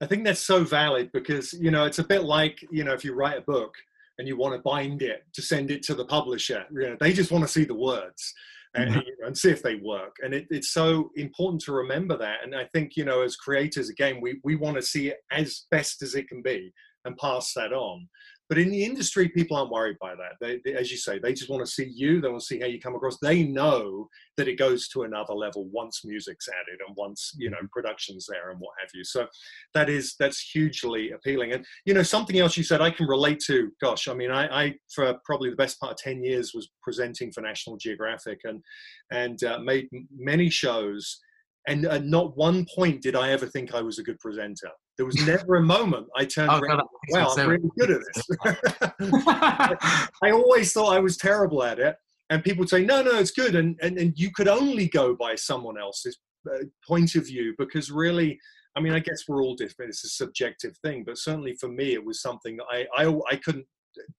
I 0.00 0.06
think 0.06 0.24
that's 0.24 0.40
so 0.40 0.64
valid 0.64 1.10
because 1.12 1.52
you 1.52 1.70
know 1.70 1.84
it's 1.84 1.98
a 1.98 2.04
bit 2.04 2.24
like 2.24 2.58
you 2.70 2.84
know 2.84 2.92
if 2.92 3.04
you 3.04 3.14
write 3.14 3.38
a 3.38 3.42
book 3.42 3.74
and 4.18 4.28
you 4.28 4.36
want 4.36 4.54
to 4.54 4.62
bind 4.62 5.02
it 5.02 5.24
to 5.32 5.42
send 5.42 5.70
it 5.70 5.82
to 5.84 5.94
the 5.94 6.04
publisher, 6.04 6.64
you 6.70 6.80
know, 6.80 6.96
they 7.00 7.12
just 7.12 7.32
want 7.32 7.44
to 7.44 7.50
see 7.50 7.64
the 7.64 7.74
words. 7.74 8.34
and, 8.74 8.90
mm-hmm. 8.90 9.00
you 9.00 9.16
know, 9.20 9.26
and 9.26 9.36
see 9.36 9.50
if 9.50 9.62
they 9.62 9.76
work. 9.76 10.16
And 10.22 10.32
it, 10.32 10.46
it's 10.50 10.70
so 10.70 11.10
important 11.16 11.60
to 11.62 11.72
remember 11.72 12.16
that. 12.16 12.38
And 12.42 12.54
I 12.54 12.64
think, 12.72 12.96
you 12.96 13.04
know, 13.04 13.22
as 13.22 13.36
creators, 13.36 13.90
again, 13.90 14.20
we, 14.20 14.40
we 14.44 14.56
want 14.56 14.76
to 14.76 14.82
see 14.82 15.08
it 15.08 15.18
as 15.30 15.66
best 15.70 16.02
as 16.02 16.14
it 16.14 16.28
can 16.28 16.42
be 16.42 16.72
and 17.04 17.16
pass 17.18 17.52
that 17.54 17.72
on. 17.72 18.08
But 18.52 18.60
in 18.60 18.70
the 18.70 18.84
industry, 18.84 19.30
people 19.30 19.56
aren't 19.56 19.70
worried 19.70 19.96
by 19.98 20.14
that. 20.14 20.32
They, 20.38 20.60
they, 20.62 20.76
as 20.76 20.90
you 20.90 20.98
say, 20.98 21.18
they 21.18 21.32
just 21.32 21.48
want 21.48 21.64
to 21.64 21.72
see 21.72 21.90
you. 21.90 22.20
They 22.20 22.28
want 22.28 22.40
to 22.40 22.46
see 22.46 22.60
how 22.60 22.66
you 22.66 22.78
come 22.78 22.94
across. 22.94 23.16
They 23.16 23.44
know 23.44 24.10
that 24.36 24.46
it 24.46 24.58
goes 24.58 24.88
to 24.88 25.04
another 25.04 25.32
level 25.32 25.70
once 25.72 26.04
music's 26.04 26.50
added 26.50 26.78
and 26.86 26.94
once 26.94 27.32
you 27.38 27.48
know 27.48 27.56
mm-hmm. 27.56 27.68
production's 27.72 28.26
there 28.28 28.50
and 28.50 28.60
what 28.60 28.74
have 28.78 28.90
you. 28.92 29.04
So 29.04 29.26
that 29.72 29.88
is 29.88 30.16
that's 30.20 30.38
hugely 30.38 31.12
appealing. 31.12 31.54
And 31.54 31.64
you 31.86 31.94
know 31.94 32.02
something 32.02 32.38
else 32.38 32.58
you 32.58 32.62
said 32.62 32.82
I 32.82 32.90
can 32.90 33.06
relate 33.06 33.40
to. 33.46 33.70
Gosh, 33.80 34.06
I 34.06 34.12
mean, 34.12 34.30
I, 34.30 34.64
I 34.64 34.74
for 34.94 35.16
probably 35.24 35.48
the 35.48 35.56
best 35.56 35.80
part 35.80 35.92
of 35.92 35.96
ten 35.96 36.22
years 36.22 36.52
was 36.54 36.68
presenting 36.82 37.32
for 37.32 37.40
National 37.40 37.78
Geographic 37.78 38.40
and 38.44 38.62
and 39.10 39.42
uh, 39.44 39.60
made 39.60 39.88
many 40.14 40.50
shows 40.50 41.22
and 41.68 41.84
at 41.86 42.04
not 42.04 42.36
one 42.36 42.66
point 42.74 43.02
did 43.02 43.14
I 43.16 43.30
ever 43.30 43.46
think 43.46 43.74
I 43.74 43.82
was 43.82 43.98
a 43.98 44.02
good 44.02 44.18
presenter. 44.18 44.70
There 44.96 45.06
was 45.06 45.26
never 45.26 45.56
a 45.56 45.62
moment 45.62 46.06
I 46.16 46.24
turned 46.24 46.50
oh, 46.50 46.60
around. 46.60 46.82
wow, 47.08 47.34
I'm 47.36 47.48
really 47.48 47.70
good 47.78 47.90
at 47.90 48.00
this. 48.14 48.26
I 50.22 50.30
always 50.30 50.72
thought 50.72 50.94
I 50.94 51.00
was 51.00 51.16
terrible 51.16 51.62
at 51.62 51.78
it, 51.78 51.96
and 52.30 52.44
people 52.44 52.60
would 52.60 52.68
say, 52.68 52.84
"No, 52.84 53.02
no, 53.02 53.18
it's 53.18 53.30
good," 53.30 53.54
and 53.54 53.78
and, 53.80 53.98
and 53.98 54.12
you 54.16 54.30
could 54.34 54.48
only 54.48 54.88
go 54.88 55.14
by 55.14 55.34
someone 55.34 55.78
else's 55.78 56.18
uh, 56.50 56.64
point 56.86 57.14
of 57.14 57.26
view 57.26 57.54
because 57.58 57.90
really. 57.90 58.38
I 58.74 58.80
mean, 58.80 58.94
I 58.94 59.00
guess 59.00 59.24
we're 59.28 59.42
all 59.42 59.54
different. 59.54 59.90
It's 59.90 60.02
a 60.02 60.08
subjective 60.08 60.74
thing, 60.78 61.04
but 61.04 61.18
certainly 61.18 61.54
for 61.60 61.68
me, 61.68 61.92
it 61.92 62.02
was 62.02 62.22
something 62.22 62.56
that 62.56 62.64
I, 62.72 62.86
I, 63.04 63.18
I 63.30 63.36
couldn't 63.36 63.66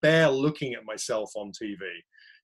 bear 0.04 0.30
looking 0.30 0.76
at 0.76 0.86
myself 0.86 1.32
on 1.36 1.52
TV 1.52 1.80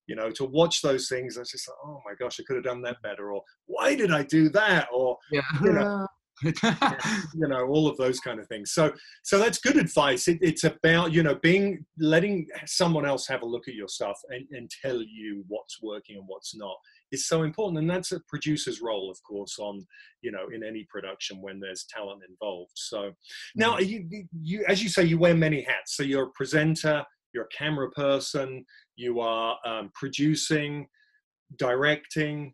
you 0.08 0.16
know 0.16 0.32
to 0.32 0.44
watch 0.44 0.82
those 0.82 1.08
things 1.08 1.38
i 1.38 1.42
was 1.42 1.52
just 1.52 1.70
like 1.70 1.78
oh 1.86 2.02
my 2.04 2.14
gosh 2.20 2.40
i 2.40 2.44
could 2.46 2.56
have 2.56 2.66
done 2.66 2.82
that 2.82 2.98
better 3.04 3.32
or 3.32 3.44
why 3.68 3.96
did 3.96 4.12
i 4.12 4.24
do 4.24 4.50
that 4.50 4.88
or 4.92 5.16
yeah. 5.32 5.42
you 5.62 5.72
know 5.72 6.08
you 6.44 7.48
know 7.48 7.68
all 7.68 7.88
of 7.88 7.98
those 7.98 8.20
kind 8.20 8.40
of 8.40 8.48
things. 8.48 8.72
So 8.72 8.92
so 9.24 9.38
that's 9.38 9.60
good 9.60 9.78
advice. 9.78 10.28
It, 10.28 10.40
it's 10.42 10.64
about 10.64 11.14
you 11.14 11.24
know 11.24 11.36
being 11.36 11.86
letting 11.98 12.48
someone 12.66 13.06
else 13.06 13.28
have 13.28 13.42
a 13.42 13.46
look 13.46 13.68
at 13.68 13.76
your 13.76 13.88
stuff 13.88 14.20
and, 14.30 14.46
and 14.52 14.70
tell 14.82 15.02
you 15.02 15.44
what's 15.48 15.82
working 15.82 16.18
and 16.18 16.26
what's 16.28 16.56
not 16.56 16.76
is 17.12 17.28
so 17.28 17.44
important. 17.44 17.80
And 17.80 17.90
that's 17.90 18.12
a 18.12 18.22
producer's 18.28 18.82
role 18.82 19.10
of 19.10 19.18
course 19.24 19.58
on 19.60 19.86
you 20.22 20.32
know 20.32 20.48
in 20.54 20.64
any 20.64 20.86
production 20.90 21.42
when 21.42 21.60
there's 21.60 21.86
talent 21.86 22.22
involved. 22.28 22.74
So 22.76 23.12
now 23.56 23.78
mm. 23.78 23.88
you, 23.88 24.28
you 24.42 24.66
as 24.68 24.84
you 24.84 24.90
say 24.90 25.04
you 25.04 25.18
wear 25.18 25.36
many 25.36 25.62
hats. 25.62 25.96
So 25.96 26.04
you're 26.04 26.28
a 26.28 26.32
presenter 26.32 27.04
you're 27.32 27.44
a 27.44 27.56
camera 27.56 27.92
person 27.92 28.66
you 29.00 29.22
are 29.22 29.58
um, 29.66 29.92
producing, 29.96 30.86
directing. 31.58 32.54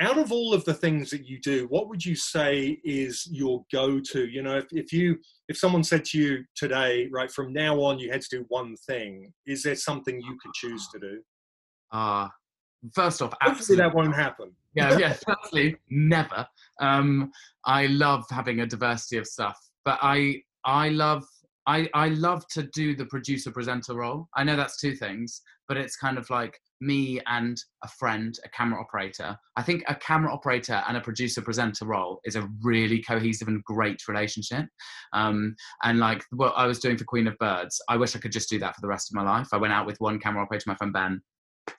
Out 0.00 0.18
of 0.18 0.30
all 0.30 0.52
of 0.52 0.64
the 0.64 0.74
things 0.74 1.10
that 1.10 1.26
you 1.26 1.40
do, 1.40 1.66
what 1.68 1.88
would 1.88 2.04
you 2.04 2.14
say 2.14 2.78
is 2.84 3.26
your 3.30 3.64
go-to? 3.72 4.26
You 4.26 4.42
know, 4.42 4.58
if, 4.58 4.66
if 4.72 4.92
you 4.92 5.16
if 5.48 5.56
someone 5.56 5.82
said 5.82 6.04
to 6.06 6.18
you 6.18 6.44
today, 6.54 7.08
right 7.10 7.30
from 7.30 7.52
now 7.52 7.80
on, 7.80 7.98
you 7.98 8.10
had 8.10 8.20
to 8.22 8.38
do 8.38 8.44
one 8.48 8.76
thing, 8.86 9.32
is 9.46 9.62
there 9.62 9.76
something 9.76 10.20
you 10.20 10.36
could 10.42 10.52
choose 10.54 10.88
to 10.88 10.98
do? 10.98 11.20
Ah, 11.92 12.26
uh, 12.26 12.28
first 12.94 13.22
off, 13.22 13.32
absolutely 13.42 13.76
that 13.76 13.94
won't 13.94 14.14
happen. 14.14 14.52
yeah, 14.74 14.98
yeah. 14.98 15.14
Firstly, 15.26 15.76
never. 15.88 16.46
Um, 16.80 17.30
I 17.64 17.86
love 17.86 18.24
having 18.30 18.60
a 18.60 18.66
diversity 18.66 19.16
of 19.16 19.26
stuff, 19.26 19.58
but 19.84 19.98
I 20.02 20.42
I 20.64 20.90
love 20.90 21.24
I, 21.66 21.88
I 21.94 22.08
love 22.10 22.46
to 22.48 22.62
do 22.62 22.94
the 22.94 23.06
producer 23.06 23.50
presenter 23.50 23.94
role. 23.94 24.28
I 24.34 24.44
know 24.44 24.56
that's 24.56 24.80
two 24.80 24.94
things, 24.94 25.42
but 25.66 25.76
it's 25.76 25.96
kind 25.96 26.16
of 26.16 26.28
like 26.30 26.60
me 26.80 27.20
and 27.26 27.58
a 27.82 27.88
friend, 27.88 28.38
a 28.44 28.48
camera 28.48 28.80
operator. 28.80 29.36
I 29.56 29.62
think 29.62 29.84
a 29.88 29.94
camera 29.94 30.32
operator 30.32 30.82
and 30.86 30.96
a 30.96 31.00
producer 31.00 31.42
presenter 31.42 31.86
role 31.86 32.20
is 32.24 32.36
a 32.36 32.48
really 32.62 33.02
cohesive 33.02 33.48
and 33.48 33.62
great 33.64 34.06
relationship. 34.08 34.66
Um, 35.12 35.56
and 35.82 35.98
like 35.98 36.22
what 36.30 36.52
I 36.56 36.66
was 36.66 36.78
doing 36.78 36.96
for 36.96 37.04
Queen 37.04 37.26
of 37.26 37.38
Birds, 37.38 37.80
I 37.88 37.96
wish 37.96 38.14
I 38.14 38.18
could 38.18 38.32
just 38.32 38.50
do 38.50 38.58
that 38.58 38.74
for 38.74 38.80
the 38.80 38.88
rest 38.88 39.10
of 39.10 39.14
my 39.14 39.22
life. 39.22 39.48
I 39.52 39.58
went 39.58 39.72
out 39.72 39.86
with 39.86 40.00
one 40.00 40.18
camera 40.18 40.42
operator, 40.42 40.64
my 40.66 40.76
friend 40.76 40.92
Ben, 40.92 41.20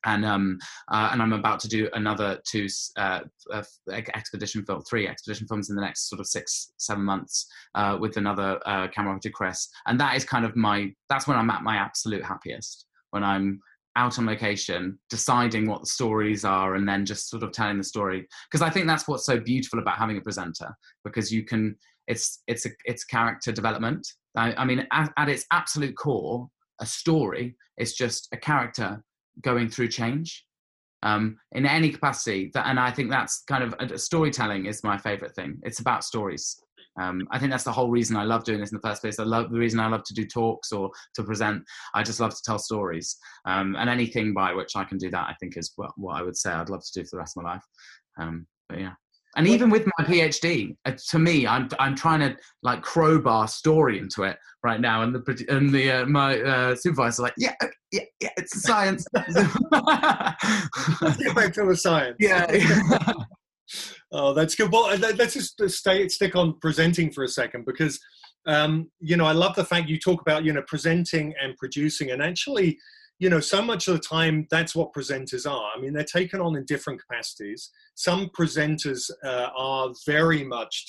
and 0.05 0.25
um 0.25 0.57
uh, 0.91 1.09
and 1.13 1.21
I'm 1.21 1.31
about 1.31 1.61
to 1.61 1.69
do 1.69 1.89
another 1.93 2.41
two 2.45 2.67
uh, 2.97 3.21
uh, 3.53 3.63
expedition 3.89 4.65
film, 4.65 4.81
three 4.81 5.07
expedition 5.07 5.47
films 5.47 5.69
in 5.69 5.75
the 5.75 5.81
next 5.81 6.09
sort 6.09 6.19
of 6.19 6.27
six 6.27 6.73
seven 6.77 7.03
months 7.03 7.47
uh, 7.75 7.97
with 7.99 8.17
another 8.17 8.59
uh, 8.65 8.87
camera 8.89 9.13
operator 9.13 9.29
Chris, 9.29 9.69
and 9.85 9.97
that 9.99 10.15
is 10.15 10.25
kind 10.25 10.43
of 10.43 10.57
my 10.57 10.91
that's 11.09 11.27
when 11.27 11.37
I'm 11.37 11.49
at 11.49 11.63
my 11.63 11.77
absolute 11.77 12.23
happiest 12.23 12.85
when 13.11 13.23
I'm 13.23 13.61
out 13.97 14.19
on 14.19 14.25
location 14.25 14.97
deciding 15.09 15.67
what 15.67 15.81
the 15.81 15.87
stories 15.87 16.45
are 16.45 16.75
and 16.75 16.87
then 16.87 17.05
just 17.05 17.29
sort 17.29 17.43
of 17.43 17.51
telling 17.51 17.77
the 17.77 17.83
story 17.83 18.27
because 18.49 18.61
I 18.61 18.69
think 18.69 18.87
that's 18.87 19.07
what's 19.07 19.25
so 19.25 19.39
beautiful 19.39 19.79
about 19.79 19.97
having 19.97 20.17
a 20.17 20.21
presenter 20.21 20.69
because 21.03 21.31
you 21.31 21.43
can 21.43 21.75
it's 22.07 22.43
it's 22.47 22.65
a 22.65 22.69
it's 22.85 23.03
character 23.03 23.51
development. 23.51 24.07
I, 24.35 24.53
I 24.53 24.65
mean 24.65 24.87
at, 24.91 25.11
at 25.17 25.29
its 25.29 25.45
absolute 25.51 25.97
core, 25.97 26.47
a 26.79 26.85
story 26.85 27.57
is 27.77 27.95
just 27.95 28.29
a 28.31 28.37
character 28.37 29.03
going 29.41 29.67
through 29.67 29.89
change 29.89 30.45
um, 31.03 31.37
in 31.51 31.65
any 31.65 31.89
capacity. 31.89 32.51
That, 32.53 32.67
and 32.67 32.79
I 32.79 32.91
think 32.91 33.09
that's 33.09 33.43
kind 33.47 33.63
of 33.63 33.73
uh, 33.79 33.97
storytelling 33.97 34.67
is 34.67 34.83
my 34.83 34.97
favorite 34.97 35.35
thing. 35.35 35.59
It's 35.63 35.79
about 35.79 36.03
stories. 36.03 36.55
Um, 36.99 37.27
I 37.31 37.39
think 37.39 37.51
that's 37.51 37.63
the 37.63 37.71
whole 37.71 37.89
reason 37.89 38.15
I 38.15 38.23
love 38.23 38.43
doing 38.43 38.59
this 38.59 38.71
in 38.71 38.77
the 38.77 38.87
first 38.87 39.01
place. 39.01 39.19
I 39.19 39.23
love 39.23 39.51
the 39.51 39.59
reason 39.59 39.79
I 39.79 39.87
love 39.87 40.03
to 40.05 40.13
do 40.13 40.25
talks 40.25 40.71
or 40.71 40.89
to 41.15 41.23
present. 41.23 41.63
I 41.93 42.03
just 42.03 42.19
love 42.19 42.35
to 42.35 42.41
tell 42.43 42.59
stories, 42.59 43.17
um, 43.45 43.75
and 43.77 43.89
anything 43.89 44.33
by 44.33 44.53
which 44.53 44.75
I 44.75 44.83
can 44.83 44.97
do 44.97 45.09
that, 45.11 45.27
I 45.27 45.35
think, 45.39 45.57
is 45.57 45.73
what, 45.75 45.91
what 45.95 46.19
I 46.19 46.23
would 46.23 46.37
say 46.37 46.51
I'd 46.51 46.69
love 46.69 46.83
to 46.83 46.99
do 46.99 47.05
for 47.05 47.17
the 47.17 47.19
rest 47.19 47.37
of 47.37 47.43
my 47.43 47.53
life. 47.53 47.63
Um, 48.19 48.47
but 48.69 48.79
yeah 48.79 48.93
and 49.35 49.47
even 49.47 49.69
with 49.69 49.85
my 49.97 50.05
phd 50.05 50.75
uh, 50.85 50.91
to 51.09 51.19
me 51.19 51.47
i'm 51.47 51.69
i'm 51.79 51.95
trying 51.95 52.19
to 52.19 52.35
like 52.63 52.81
crowbar 52.81 53.47
story 53.47 53.99
into 53.99 54.23
it 54.23 54.37
right 54.63 54.81
now 54.81 55.03
and 55.03 55.13
the 55.13 55.45
and 55.49 55.73
the 55.73 55.91
uh, 55.91 56.05
my 56.05 56.39
uh, 56.41 56.75
supervisor 56.75 57.23
like 57.23 57.33
yeah 57.37 57.53
yeah 57.91 58.01
yeah 58.19 58.29
it's 58.37 58.61
science 58.61 59.05
let's 59.13 59.33
get 61.17 61.35
back 61.35 61.53
to 61.53 61.65
the 61.65 61.75
science 61.77 62.15
yeah 62.19 62.45
oh 64.11 64.33
that's 64.33 64.55
good 64.55 64.71
well 64.71 64.95
let's 64.97 65.33
just 65.33 65.61
stay 65.69 66.07
stick 66.07 66.35
on 66.35 66.57
presenting 66.59 67.11
for 67.11 67.23
a 67.23 67.27
second 67.27 67.65
because 67.65 67.99
um, 68.45 68.89
you 68.99 69.17
know 69.17 69.25
i 69.25 69.31
love 69.31 69.55
the 69.55 69.65
fact 69.65 69.89
you 69.89 69.99
talk 69.99 70.21
about 70.21 70.43
you 70.43 70.53
know 70.53 70.63
presenting 70.67 71.33
and 71.41 71.55
producing 71.57 72.11
and 72.11 72.21
actually 72.21 72.77
you 73.19 73.29
know, 73.29 73.39
so 73.39 73.61
much 73.61 73.87
of 73.87 73.95
the 73.95 73.99
time 73.99 74.47
that's 74.51 74.75
what 74.75 74.93
presenters 74.93 75.49
are. 75.49 75.71
I 75.75 75.79
mean, 75.79 75.93
they're 75.93 76.03
taken 76.03 76.39
on 76.39 76.55
in 76.55 76.65
different 76.65 77.01
capacities. 77.01 77.71
Some 77.95 78.29
presenters 78.37 79.09
uh, 79.23 79.49
are 79.57 79.89
very 80.05 80.43
much 80.43 80.85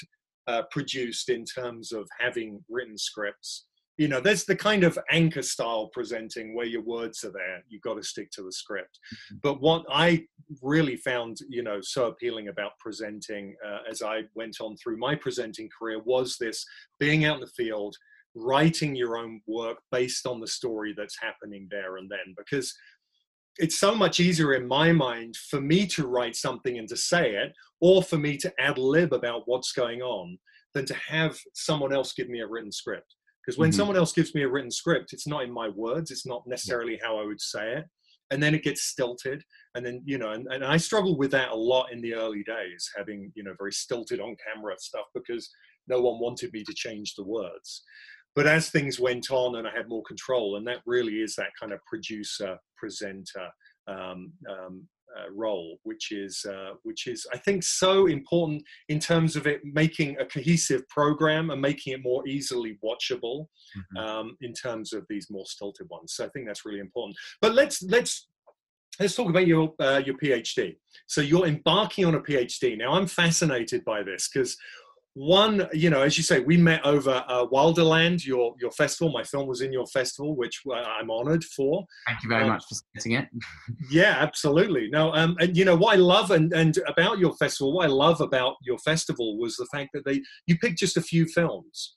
uh, 0.47 0.63
produced 0.71 1.31
in 1.31 1.45
terms 1.45 1.93
of 1.93 2.07
having 2.19 2.63
written 2.69 2.99
scripts. 2.99 3.67
You 3.99 4.09
know, 4.09 4.21
there's 4.21 4.45
the 4.45 4.57
kind 4.57 4.85
of 4.85 4.99
anchor 5.11 5.43
style 5.43 5.91
presenting 5.93 6.55
where 6.55 6.67
your 6.67 6.83
words 6.83 7.25
are 7.25 7.33
there. 7.33 7.63
You've 7.69 7.83
got 7.83 7.95
to 7.95 8.03
stick 8.03 8.31
to 8.33 8.43
the 8.43 8.53
script. 8.53 8.99
Mm-hmm. 9.15 9.37
But 9.43 9.61
what 9.61 9.85
I 9.91 10.25
really 10.63 10.97
found, 10.97 11.39
you 11.49 11.63
know, 11.63 11.81
so 11.83 12.07
appealing 12.07 12.49
about 12.49 12.73
presenting 12.79 13.55
uh, 13.67 13.81
as 13.91 14.01
I 14.01 14.23
went 14.35 14.57
on 14.61 14.77
through 14.77 14.99
my 14.99 15.15
presenting 15.15 15.69
career 15.77 16.01
was 16.05 16.37
this 16.41 16.65
being 16.99 17.25
out 17.25 17.37
in 17.37 17.41
the 17.41 17.49
field, 17.49 17.97
writing 18.35 18.95
your 18.95 19.19
own 19.19 19.41
work 19.47 19.79
based 19.91 20.27
on 20.27 20.41
the 20.41 20.47
story 20.47 20.95
that's 20.97 21.19
happening 21.21 21.67
there 21.71 21.97
and 21.97 22.11
then 22.11 22.35
because 22.37 22.75
it's 23.57 23.81
so 23.81 23.95
much 23.95 24.21
easier 24.21 24.55
in 24.55 24.67
my 24.67 24.93
mind 24.93 25.35
for 25.51 25.61
me 25.61 25.87
to 25.87 26.07
write 26.07 26.37
something 26.37 26.79
and 26.79 26.89
to 26.89 26.97
say 26.97 27.35
it 27.35 27.53
or 27.81 28.03
for 28.03 28.17
me 28.17 28.37
to 28.37 28.53
ad 28.61 28.79
lib 28.79 29.13
about 29.13 29.43
what's 29.47 29.73
going 29.73 30.01
on 30.01 30.39
than 30.75 30.85
to 30.85 30.95
have 30.95 31.37
someone 31.55 31.93
else 31.93 32.13
give 32.13 32.29
me 32.29 32.41
a 32.41 32.47
written 32.47 32.71
script 32.71 33.15
because 33.49 33.59
when 33.59 33.71
mm-hmm. 33.71 33.79
someone 33.79 33.97
else 33.97 34.13
gives 34.13 34.35
me 34.35 34.43
a 34.43 34.49
written 34.49 34.71
script 34.71 35.15
it's 35.15 35.27
not 35.27 35.43
in 35.43 35.51
my 35.51 35.69
words 35.71 36.11
it's 36.11 36.27
not 36.27 36.43
necessarily 36.47 37.01
how 37.03 37.19
i 37.19 37.25
would 37.25 37.41
say 37.41 37.77
it 37.77 37.85
and 38.31 38.43
then 38.43 38.55
it 38.55 38.63
gets 38.63 38.83
stilted 38.83 39.43
and 39.75 39.87
then 39.87 40.03
you 40.05 40.19
know 40.19 40.33
and, 40.33 40.47
and 40.51 40.63
i 40.63 40.77
struggled 40.77 41.19
with 41.19 41.31
that 41.31 41.51
a 41.51 41.55
lot 41.55 41.91
in 41.91 42.03
the 42.03 42.15
early 42.15 42.43
days 42.43 42.91
having 42.95 43.33
you 43.35 43.43
know 43.43 43.55
very 43.59 43.73
stilted 43.73 44.21
on 44.21 44.37
camera 44.47 44.75
stuff 44.79 45.07
because 45.15 45.49
no 45.89 45.99
one 45.99 46.21
wanted 46.21 46.53
me 46.53 46.63
to 46.63 46.75
change 46.75 47.15
the 47.15 47.25
words 47.25 47.83
but 48.39 48.47
as 48.47 48.71
things 48.71 49.01
went 49.01 49.33
on 49.33 49.57
and 49.57 49.67
I 49.67 49.73
had 49.77 49.89
more 49.89 50.05
control, 50.05 50.57
and 50.57 50.67
that 50.69 50.79
really 50.87 51.15
is 51.15 51.35
that 51.35 51.51
kind 51.59 51.73
of 51.73 51.81
producer 51.87 52.57
presenter 52.77 53.49
um, 53.89 54.33
um, 54.49 54.87
uh, 55.17 55.31
role, 55.35 55.79
which 55.83 56.13
is 56.13 56.45
uh, 56.49 56.73
which 56.83 57.07
is 57.07 57.27
I 57.33 57.39
think 57.39 57.63
so 57.63 58.07
important 58.07 58.63
in 58.89 58.99
terms 58.99 59.37
of 59.37 59.47
it 59.47 59.61
making 59.65 60.19
a 60.19 60.25
cohesive 60.25 60.89
program 60.89 61.51
and 61.51 61.61
making 61.61 61.93
it 61.95 62.03
more 62.03 62.27
easily 62.27 62.79
watchable 62.85 63.47
mm-hmm. 63.77 63.97
um, 63.97 64.37
in 64.41 64.53
terms 64.53 64.93
of 64.93 65.07
these 65.09 65.29
more 65.31 65.47
stilted 65.47 65.89
ones. 65.91 66.15
So 66.15 66.25
I 66.25 66.29
think 66.29 66.47
that's 66.47 66.65
really 66.65 66.81
important. 66.81 67.17
But 67.41 67.55
let's 67.55 67.83
let's 67.83 68.29
let's 69.01 69.15
talk 69.15 69.29
about 69.29 69.47
your 69.47 69.75
uh, 69.81 70.03
your 70.05 70.17
PhD. 70.17 70.77
So 71.07 71.21
you're 71.21 71.47
embarking 71.47 72.05
on 72.05 72.15
a 72.15 72.21
PhD 72.21 72.77
now. 72.77 72.93
I'm 72.93 73.07
fascinated 73.07 73.85
by 73.85 74.03
this 74.03 74.29
because 74.29 74.57
one, 75.19 75.69
you 75.73 75.91
know, 75.91 76.03
as 76.03 76.17
you 76.17 76.23
say, 76.23 76.39
we 76.39 76.57
met 76.57 76.87
over 76.87 77.25
uh, 77.27 77.45
Wilderland, 77.47 78.25
your 78.25 78.55
your 78.61 78.71
festival. 78.71 79.13
My 79.13 79.25
film 79.25 79.49
was 79.49 79.63
in 79.63 79.73
your 79.73 79.87
festival, 79.89 80.37
which 80.37 80.61
uh, 80.71 80.75
I'm 80.75 81.11
honoured 81.11 81.43
for. 81.43 81.85
Thank 82.07 82.23
you 82.23 82.29
very 82.29 82.45
um, 82.45 82.51
much 82.51 82.65
for 82.69 82.77
setting 82.95 83.13
it. 83.13 83.27
yeah, 83.91 84.15
absolutely. 84.19 84.89
No, 84.91 85.13
um, 85.13 85.37
and 85.41 85.57
you 85.57 85.65
know 85.65 85.75
what 85.75 85.95
I 85.95 85.97
love 85.97 86.31
and 86.31 86.53
and 86.53 86.79
about 86.87 87.19
your 87.19 87.35
festival, 87.35 87.73
what 87.73 87.87
I 87.87 87.89
love 87.89 88.21
about 88.21 88.55
your 88.63 88.79
festival 88.79 89.39
was 89.39 89.57
the 89.57 89.67
fact 89.73 89.91
that 89.95 90.05
they 90.05 90.23
you 90.47 90.57
picked 90.57 90.79
just 90.79 90.97
a 90.97 91.03
few 91.03 91.27
films. 91.27 91.97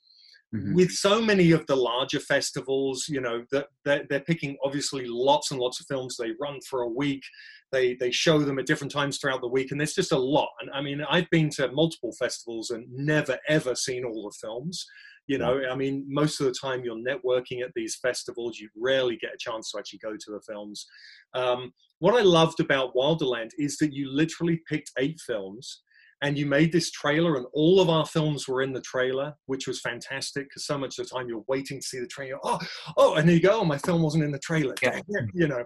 Mm-hmm. 0.53 0.73
With 0.73 0.91
so 0.91 1.21
many 1.21 1.51
of 1.51 1.65
the 1.67 1.77
larger 1.77 2.19
festivals, 2.19 3.05
you 3.07 3.21
know, 3.21 3.45
that 3.53 3.67
they're, 3.85 4.03
they're 4.09 4.19
picking 4.19 4.57
obviously 4.65 5.05
lots 5.07 5.51
and 5.51 5.59
lots 5.61 5.79
of 5.79 5.85
films. 5.85 6.17
They 6.17 6.31
run 6.41 6.59
for 6.69 6.81
a 6.81 6.89
week 6.89 7.23
they 7.71 7.95
they 7.95 8.11
show 8.11 8.39
them 8.39 8.59
at 8.59 8.65
different 8.65 8.91
times 8.91 9.17
throughout 9.17 9.41
the 9.41 9.47
week 9.47 9.71
and 9.71 9.79
there's 9.79 9.93
just 9.93 10.11
a 10.11 10.17
lot. 10.17 10.49
And 10.61 10.69
i 10.71 10.81
mean 10.81 11.01
i've 11.09 11.29
been 11.29 11.49
to 11.51 11.71
multiple 11.71 12.13
festivals 12.19 12.69
and 12.69 12.85
never 12.91 13.37
ever 13.47 13.75
seen 13.75 14.05
all 14.05 14.23
the 14.23 14.47
films. 14.47 14.85
You 15.27 15.37
know 15.37 15.61
i 15.71 15.75
mean 15.75 16.05
most 16.07 16.39
of 16.39 16.47
the 16.47 16.55
time 16.59 16.83
you're 16.83 16.95
networking 16.95 17.61
at 17.61 17.71
these 17.75 17.97
festivals 18.01 18.59
you 18.59 18.69
rarely 18.75 19.17
get 19.17 19.33
a 19.33 19.37
chance 19.37 19.71
to 19.71 19.79
actually 19.79 19.99
go 19.99 20.13
to 20.13 20.31
the 20.31 20.41
films. 20.47 20.85
Um, 21.33 21.73
what 21.99 22.15
i 22.19 22.21
loved 22.23 22.59
about 22.59 22.95
wilderland 22.95 23.51
is 23.57 23.77
that 23.77 23.93
you 23.93 24.11
literally 24.11 24.61
picked 24.67 24.91
eight 24.97 25.19
films 25.25 25.81
and 26.21 26.37
you 26.37 26.45
made 26.45 26.71
this 26.71 26.91
trailer 26.91 27.35
and 27.35 27.45
all 27.53 27.79
of 27.81 27.89
our 27.89 28.05
films 28.05 28.47
were 28.47 28.61
in 28.61 28.73
the 28.73 28.81
trailer 28.81 29.33
which 29.47 29.67
was 29.67 29.81
fantastic 29.81 30.47
because 30.47 30.65
so 30.65 30.77
much 30.77 30.97
of 30.97 31.07
the 31.07 31.15
time 31.15 31.27
you're 31.27 31.43
waiting 31.47 31.79
to 31.79 31.85
see 31.85 31.99
the 31.99 32.07
trailer. 32.07 32.39
Oh 32.43 32.59
oh 32.97 33.15
and 33.15 33.27
there 33.27 33.35
you 33.35 33.41
go. 33.41 33.61
Oh, 33.61 33.65
my 33.65 33.77
film 33.77 34.01
wasn't 34.01 34.23
in 34.23 34.31
the 34.31 34.39
trailer. 34.39 34.75
Yeah. 34.81 34.99
you 35.33 35.47
know. 35.47 35.63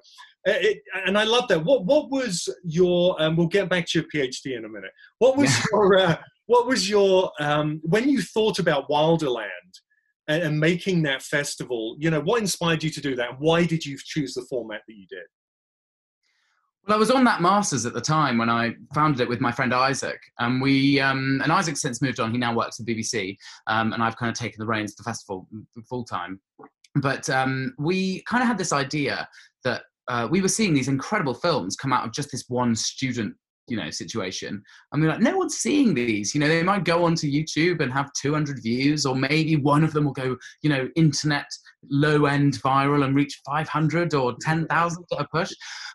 It, 0.47 0.81
and 1.07 1.17
i 1.17 1.23
love 1.23 1.47
that. 1.47 1.63
What 1.63 1.85
what 1.85 2.11
was 2.11 2.47
your 2.63 3.21
um, 3.21 3.35
we'll 3.35 3.47
get 3.47 3.69
back 3.69 3.87
to 3.87 3.99
your 3.99 4.07
phd 4.13 4.57
in 4.57 4.65
a 4.65 4.69
minute. 4.69 4.91
What 5.19 5.37
was 5.37 5.49
yeah. 5.49 5.63
your 5.71 5.97
uh, 5.97 6.17
what 6.45 6.67
was 6.67 6.89
your 6.89 7.31
um, 7.39 7.81
when 7.83 8.09
you 8.09 8.21
thought 8.21 8.59
about 8.59 8.89
wilderland 8.89 9.49
and, 10.27 10.43
and 10.43 10.59
making 10.59 11.03
that 11.03 11.23
festival 11.23 11.95
you 11.99 12.09
know 12.09 12.21
what 12.21 12.41
inspired 12.41 12.83
you 12.83 12.89
to 12.91 13.01
do 13.01 13.15
that? 13.15 13.31
And 13.31 13.39
why 13.39 13.65
did 13.65 13.85
you 13.85 13.97
choose 14.03 14.33
the 14.33 14.45
format 14.49 14.81
that 14.87 14.95
you 14.95 15.07
did 15.09 15.25
well, 16.87 16.95
I 16.95 16.99
was 16.99 17.11
on 17.11 17.23
that 17.23 17.41
masters 17.41 17.85
at 17.85 17.93
the 17.93 18.01
time 18.01 18.37
when 18.37 18.49
I 18.49 18.75
founded 18.93 19.21
it 19.21 19.29
with 19.29 19.41
my 19.41 19.51
friend 19.51 19.73
Isaac, 19.73 20.19
and 20.39 20.61
we 20.61 20.99
um, 20.99 21.41
and 21.43 21.51
Isaac 21.51 21.77
since 21.77 22.01
moved 22.01 22.19
on. 22.19 22.31
He 22.31 22.37
now 22.37 22.53
works 22.53 22.79
at 22.79 22.85
BBC, 22.85 23.37
um, 23.67 23.93
and 23.93 24.03
I've 24.03 24.17
kind 24.17 24.29
of 24.29 24.37
taken 24.37 24.59
the 24.59 24.67
reins 24.67 24.91
of 24.91 24.97
the 24.97 25.03
festival 25.03 25.47
full 25.89 26.03
time. 26.03 26.39
But 26.95 27.29
um, 27.29 27.73
we 27.77 28.21
kind 28.23 28.41
of 28.41 28.47
had 28.47 28.57
this 28.57 28.71
idea 28.71 29.27
that 29.63 29.83
uh, 30.07 30.27
we 30.29 30.41
were 30.41 30.47
seeing 30.47 30.73
these 30.73 30.87
incredible 30.87 31.33
films 31.33 31.75
come 31.75 31.91
out 31.91 32.05
of 32.05 32.13
just 32.13 32.31
this 32.31 32.45
one 32.47 32.75
student 32.75 33.35
you 33.67 33.75
know 33.75 33.89
situation 33.89 34.61
i 34.93 34.97
mean 34.97 35.09
like 35.09 35.19
no 35.19 35.35
one's 35.35 35.57
seeing 35.57 35.95
these 35.95 36.35
you 36.35 36.39
know 36.39 36.47
they 36.47 36.61
might 36.61 36.83
go 36.83 37.03
onto 37.03 37.27
youtube 37.27 37.81
and 37.81 37.91
have 37.91 38.13
200 38.13 38.61
views 38.61 39.07
or 39.07 39.15
maybe 39.15 39.55
one 39.55 39.83
of 39.83 39.91
them 39.91 40.05
will 40.05 40.11
go 40.11 40.37
you 40.61 40.69
know 40.69 40.87
internet 40.95 41.47
low 41.89 42.25
end 42.25 42.61
viral 42.61 43.03
and 43.05 43.15
reach 43.15 43.41
500 43.45 44.13
or 44.13 44.35
10,000 44.41 45.05
at 45.11 45.21
a 45.21 45.27
push. 45.31 45.51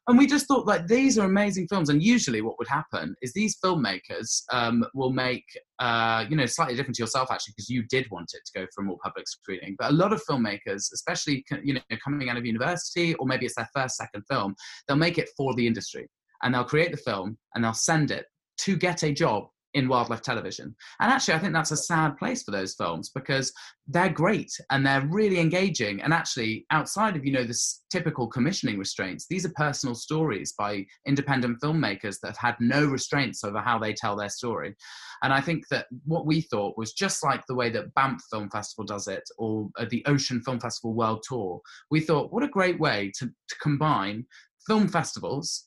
And 0.08 0.18
we 0.18 0.26
just 0.26 0.46
thought 0.46 0.66
like 0.66 0.86
these 0.86 1.18
are 1.18 1.26
amazing 1.26 1.68
films. 1.68 1.88
And 1.88 2.02
usually 2.02 2.40
what 2.40 2.58
would 2.58 2.68
happen 2.68 3.14
is 3.22 3.32
these 3.32 3.58
filmmakers 3.64 4.42
um, 4.52 4.84
will 4.94 5.12
make 5.12 5.44
uh, 5.78 6.24
you 6.28 6.36
know 6.36 6.46
slightly 6.46 6.74
different 6.74 6.96
to 6.96 7.02
yourself 7.02 7.30
actually 7.30 7.54
because 7.56 7.68
you 7.68 7.82
did 7.88 8.10
want 8.10 8.32
it 8.34 8.40
to 8.46 8.60
go 8.60 8.66
for 8.74 8.82
a 8.82 8.84
more 8.84 8.98
public 9.02 9.28
screening. 9.28 9.76
But 9.78 9.90
a 9.90 9.94
lot 9.94 10.12
of 10.12 10.22
filmmakers 10.28 10.92
especially 10.92 11.44
you 11.62 11.74
know 11.74 11.80
coming 12.02 12.28
out 12.28 12.36
of 12.36 12.46
university 12.46 13.14
or 13.14 13.26
maybe 13.26 13.46
it's 13.46 13.56
their 13.56 13.68
first 13.74 13.96
second 13.96 14.24
film 14.30 14.54
they'll 14.86 14.96
make 14.96 15.18
it 15.18 15.28
for 15.36 15.54
the 15.54 15.66
industry. 15.66 16.08
And 16.42 16.54
they'll 16.54 16.64
create 16.64 16.90
the 16.90 16.96
film 16.96 17.36
and 17.54 17.62
they'll 17.62 17.74
send 17.74 18.10
it 18.10 18.24
to 18.58 18.76
get 18.76 19.02
a 19.02 19.12
job 19.12 19.48
in 19.74 19.88
wildlife 19.88 20.22
television. 20.22 20.74
And 21.00 21.12
actually, 21.12 21.34
I 21.34 21.38
think 21.38 21.52
that's 21.52 21.70
a 21.70 21.76
sad 21.76 22.16
place 22.16 22.42
for 22.42 22.50
those 22.50 22.74
films 22.74 23.10
because 23.14 23.52
they're 23.86 24.08
great 24.08 24.50
and 24.70 24.84
they're 24.84 25.06
really 25.06 25.38
engaging. 25.38 26.00
And 26.02 26.12
actually, 26.12 26.66
outside 26.70 27.16
of 27.16 27.24
you 27.24 27.32
know 27.32 27.44
this 27.44 27.82
typical 27.90 28.26
commissioning 28.26 28.78
restraints, 28.78 29.26
these 29.28 29.44
are 29.44 29.52
personal 29.54 29.94
stories 29.94 30.54
by 30.58 30.84
independent 31.06 31.60
filmmakers 31.60 32.16
that 32.20 32.36
have 32.36 32.36
had 32.36 32.56
no 32.60 32.86
restraints 32.86 33.44
over 33.44 33.60
how 33.60 33.78
they 33.78 33.92
tell 33.92 34.16
their 34.16 34.28
story. 34.28 34.74
And 35.22 35.32
I 35.32 35.40
think 35.40 35.64
that 35.70 35.86
what 36.04 36.26
we 36.26 36.40
thought 36.40 36.78
was 36.78 36.92
just 36.92 37.22
like 37.22 37.42
the 37.46 37.54
way 37.54 37.70
that 37.70 37.94
Banff 37.94 38.22
Film 38.30 38.50
Festival 38.50 38.84
does 38.84 39.06
it 39.06 39.22
or 39.38 39.68
uh, 39.78 39.86
the 39.90 40.04
Ocean 40.06 40.42
Film 40.42 40.60
Festival 40.60 40.94
World 40.94 41.22
Tour. 41.26 41.60
We 41.90 42.00
thought, 42.00 42.32
what 42.32 42.42
a 42.42 42.48
great 42.48 42.80
way 42.80 43.12
to, 43.18 43.26
to 43.26 43.54
combine 43.62 44.26
film 44.66 44.88
festivals 44.88 45.66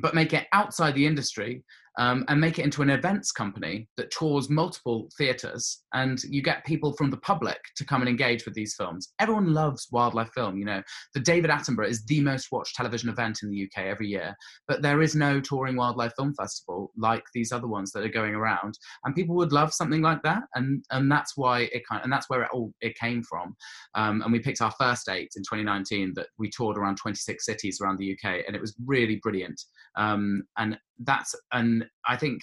but 0.00 0.14
make 0.14 0.32
it 0.32 0.46
outside 0.52 0.94
the 0.94 1.06
industry 1.06 1.62
um, 1.98 2.24
and 2.28 2.40
make 2.40 2.58
it 2.58 2.64
into 2.64 2.82
an 2.82 2.90
events 2.90 3.32
company 3.32 3.88
that 3.96 4.10
tours 4.10 4.48
multiple 4.48 5.08
theaters 5.16 5.82
and 5.94 6.22
you 6.24 6.42
get 6.42 6.64
people 6.64 6.92
from 6.94 7.10
the 7.10 7.16
public 7.18 7.58
to 7.76 7.84
come 7.84 8.02
and 8.02 8.08
engage 8.08 8.44
with 8.44 8.54
these 8.54 8.74
films. 8.74 9.12
Everyone 9.18 9.52
loves 9.52 9.88
wildlife 9.90 10.30
film 10.34 10.56
you 10.58 10.64
know. 10.64 10.82
The 11.14 11.20
david 11.20 11.50
attenborough 11.50 11.88
is 11.88 12.04
the 12.06 12.20
most 12.20 12.48
watched 12.52 12.74
television 12.74 13.08
event 13.08 13.40
in 13.42 13.50
the 13.50 13.64
uk 13.64 13.84
every 13.84 14.08
year 14.08 14.34
but 14.68 14.82
there 14.82 15.02
is 15.02 15.14
no 15.14 15.40
touring 15.40 15.76
wildlife 15.76 16.12
film 16.16 16.34
festival 16.34 16.92
like 16.96 17.24
these 17.34 17.52
other 17.52 17.68
ones 17.68 17.92
that 17.92 18.04
are 18.04 18.08
going 18.08 18.34
around 18.34 18.78
and 19.04 19.14
people 19.14 19.34
would 19.34 19.52
love 19.52 19.72
something 19.72 20.02
like 20.02 20.22
that 20.22 20.42
and 20.54 20.84
and 20.90 21.10
that's 21.10 21.36
why 21.36 21.60
it 21.72 21.82
kind 21.88 22.00
of, 22.00 22.04
and 22.04 22.12
that's 22.12 22.28
where 22.28 22.42
it 22.42 22.50
all 22.52 22.72
it 22.80 22.96
came 22.96 23.22
from. 23.22 23.54
Um, 23.94 24.22
and 24.22 24.32
we 24.32 24.40
picked 24.40 24.60
our 24.60 24.72
first 24.78 25.06
date 25.06 25.32
in 25.36 25.42
2019 25.42 26.12
that 26.14 26.28
we 26.38 26.50
toured 26.50 26.78
around 26.78 26.96
26 26.96 27.44
cities 27.44 27.80
around 27.80 27.98
the 27.98 28.12
uk 28.12 28.24
and 28.46 28.56
it 28.56 28.60
was 28.60 28.74
really 28.84 29.16
brilliant. 29.16 29.60
Um, 29.96 30.42
and 30.58 30.78
that's 31.04 31.34
and 31.52 31.84
I 32.06 32.16
think 32.16 32.42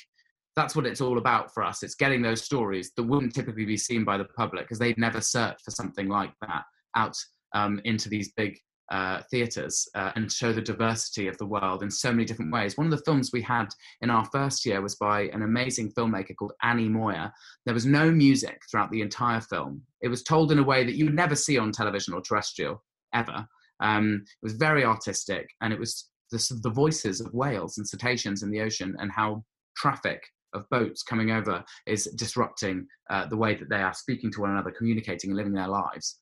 that's 0.55 0.75
what 0.75 0.85
it's 0.85 1.01
all 1.01 1.17
about 1.17 1.53
for 1.53 1.63
us. 1.63 1.83
It's 1.83 1.95
getting 1.95 2.21
those 2.21 2.43
stories 2.43 2.91
that 2.97 3.03
wouldn't 3.03 3.33
typically 3.33 3.65
be 3.65 3.77
seen 3.77 4.03
by 4.03 4.17
the 4.17 4.25
public 4.25 4.65
because 4.65 4.79
they'd 4.79 4.97
never 4.97 5.21
search 5.21 5.57
for 5.63 5.71
something 5.71 6.09
like 6.09 6.33
that 6.41 6.63
out 6.95 7.15
um, 7.53 7.79
into 7.85 8.09
these 8.09 8.33
big 8.35 8.57
uh, 8.91 9.21
theatres 9.29 9.87
uh, 9.95 10.11
and 10.15 10.31
show 10.31 10.51
the 10.51 10.61
diversity 10.61 11.27
of 11.27 11.37
the 11.37 11.45
world 11.45 11.83
in 11.83 11.91
so 11.91 12.11
many 12.11 12.25
different 12.25 12.51
ways. 12.51 12.75
One 12.75 12.87
of 12.87 12.91
the 12.91 13.03
films 13.05 13.29
we 13.31 13.41
had 13.41 13.67
in 14.01 14.09
our 14.09 14.25
first 14.25 14.65
year 14.65 14.81
was 14.81 14.95
by 14.95 15.29
an 15.29 15.43
amazing 15.43 15.91
filmmaker 15.91 16.35
called 16.35 16.53
Annie 16.63 16.89
Moyer. 16.89 17.31
There 17.65 17.73
was 17.73 17.85
no 17.85 18.11
music 18.11 18.59
throughout 18.69 18.91
the 18.91 19.01
entire 19.01 19.41
film. 19.41 19.83
It 20.01 20.07
was 20.07 20.23
told 20.23 20.51
in 20.51 20.59
a 20.59 20.63
way 20.63 20.83
that 20.83 20.95
you 20.95 21.05
would 21.05 21.15
never 21.15 21.35
see 21.35 21.57
on 21.57 21.71
television 21.71 22.13
or 22.13 22.21
terrestrial 22.21 22.83
ever. 23.13 23.47
Um, 23.79 24.23
it 24.25 24.43
was 24.43 24.53
very 24.53 24.83
artistic 24.83 25.47
and 25.61 25.71
it 25.71 25.79
was 25.79 26.09
the, 26.31 26.59
the 26.63 26.69
voices 26.69 27.21
of 27.21 27.33
whales 27.33 27.77
and 27.77 27.87
cetaceans 27.87 28.43
in 28.43 28.51
the 28.51 28.61
ocean 28.61 28.95
and 28.99 29.11
how 29.11 29.43
traffic 29.75 30.21
of 30.53 30.69
boats 30.69 31.03
coming 31.03 31.31
over 31.31 31.63
is 31.85 32.05
disrupting 32.15 32.87
uh, 33.09 33.27
the 33.27 33.37
way 33.37 33.55
that 33.55 33.69
they 33.69 33.81
are 33.81 33.93
speaking 33.93 34.31
to 34.31 34.41
one 34.41 34.51
another, 34.51 34.71
communicating 34.71 35.29
and 35.29 35.37
living 35.37 35.53
their 35.53 35.67
lives. 35.67 36.19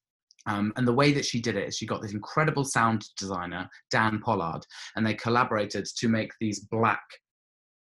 Um, 0.48 0.72
and 0.78 0.88
the 0.88 0.94
way 0.94 1.12
that 1.12 1.26
she 1.26 1.42
did 1.42 1.58
it 1.58 1.68
is 1.68 1.78
she 1.78 1.86
got 1.86 2.02
this 2.02 2.14
incredible 2.14 2.64
sound 2.64 3.06
designer, 3.18 3.70
Dan 3.92 4.20
Pollard, 4.20 4.62
and 4.96 5.06
they 5.06 5.14
collaborated 5.14 5.86
to 5.98 6.08
make 6.08 6.32
these 6.40 6.62
black, 6.62 7.04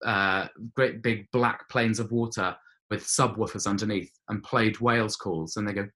uh, 0.05 0.47
great 0.75 1.01
big 1.01 1.25
black 1.31 1.67
planes 1.69 1.99
of 1.99 2.11
water 2.11 2.55
with 2.89 3.03
subwoofers 3.03 3.67
underneath 3.67 4.11
and 4.29 4.43
played 4.43 4.79
whales 4.79 5.15
calls. 5.15 5.55
And 5.55 5.67
they 5.67 5.73
go, 5.73 5.87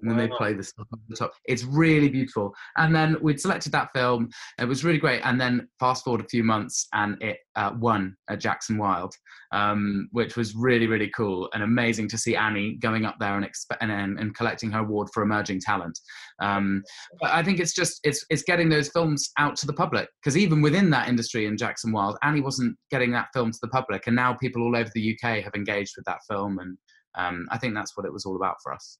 and 0.00 0.10
then 0.10 0.18
they 0.18 0.28
play 0.28 0.52
the 0.52 0.62
stuff 0.62 0.86
on 0.92 1.00
the 1.08 1.16
top. 1.16 1.32
It's 1.46 1.64
really 1.64 2.08
beautiful. 2.08 2.54
And 2.76 2.94
then 2.94 3.16
we'd 3.22 3.40
selected 3.40 3.72
that 3.72 3.90
film. 3.94 4.30
It 4.58 4.66
was 4.66 4.84
really 4.84 4.98
great. 4.98 5.20
And 5.24 5.40
then 5.40 5.68
fast 5.78 6.04
forward 6.04 6.20
a 6.20 6.28
few 6.28 6.44
months, 6.44 6.86
and 6.92 7.20
it 7.22 7.38
uh, 7.56 7.72
won 7.78 8.16
at 8.28 8.40
Jackson 8.40 8.78
Wild, 8.78 9.14
um, 9.52 10.08
which 10.12 10.36
was 10.36 10.54
really 10.54 10.86
really 10.86 11.10
cool 11.16 11.48
and 11.54 11.62
amazing 11.62 12.08
to 12.08 12.18
see 12.18 12.36
Annie 12.36 12.76
going 12.76 13.04
up 13.04 13.16
there 13.20 13.36
and 13.36 13.44
exp- 13.44 13.76
and, 13.80 13.90
and, 13.90 14.18
and, 14.18 14.34
collecting 14.34 14.70
her 14.72 14.80
award 14.80 15.08
for 15.14 15.22
emerging 15.22 15.60
talent. 15.60 15.98
Um, 16.40 16.82
but 17.20 17.30
I 17.30 17.42
think 17.42 17.60
it's 17.60 17.74
just 17.74 18.00
it's 18.04 18.24
it's 18.30 18.42
getting 18.42 18.68
those 18.68 18.88
films 18.88 19.30
out 19.38 19.56
to 19.56 19.66
the 19.66 19.72
public 19.72 20.08
because 20.20 20.36
even 20.36 20.62
within 20.62 20.90
that 20.90 21.08
industry 21.08 21.46
in 21.46 21.56
Jackson 21.56 21.92
Wild, 21.92 22.18
Annie 22.22 22.40
wasn't 22.40 22.76
getting 22.90 23.12
that 23.12 23.28
film 23.32 23.52
to 23.52 23.58
the 23.62 23.68
public, 23.68 24.06
and 24.06 24.16
now 24.16 24.34
people 24.34 24.62
all 24.62 24.76
over 24.76 24.90
the 24.94 25.16
UK 25.16 25.42
have 25.44 25.54
engaged 25.54 25.94
with 25.96 26.04
that 26.06 26.20
film 26.28 26.58
and. 26.58 26.76
Um, 27.16 27.46
I 27.52 27.58
think 27.58 27.74
that's 27.74 27.96
what 27.96 28.04
it 28.06 28.12
was 28.12 28.26
all 28.26 28.34
about 28.34 28.56
for 28.60 28.72
us. 28.72 28.98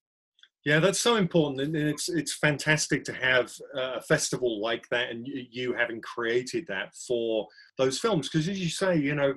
Yeah, 0.64 0.80
that's 0.80 1.00
so 1.00 1.16
important, 1.16 1.60
and 1.60 1.76
it's 1.76 2.08
it's 2.08 2.34
fantastic 2.34 3.04
to 3.04 3.12
have 3.12 3.52
a 3.74 4.00
festival 4.00 4.62
like 4.62 4.88
that, 4.88 5.10
and 5.10 5.26
you 5.26 5.74
having 5.74 6.00
created 6.00 6.66
that 6.68 6.94
for 7.06 7.46
those 7.76 7.98
films. 7.98 8.28
Because 8.28 8.48
as 8.48 8.58
you 8.58 8.70
say, 8.70 8.96
you 8.96 9.14
know, 9.14 9.34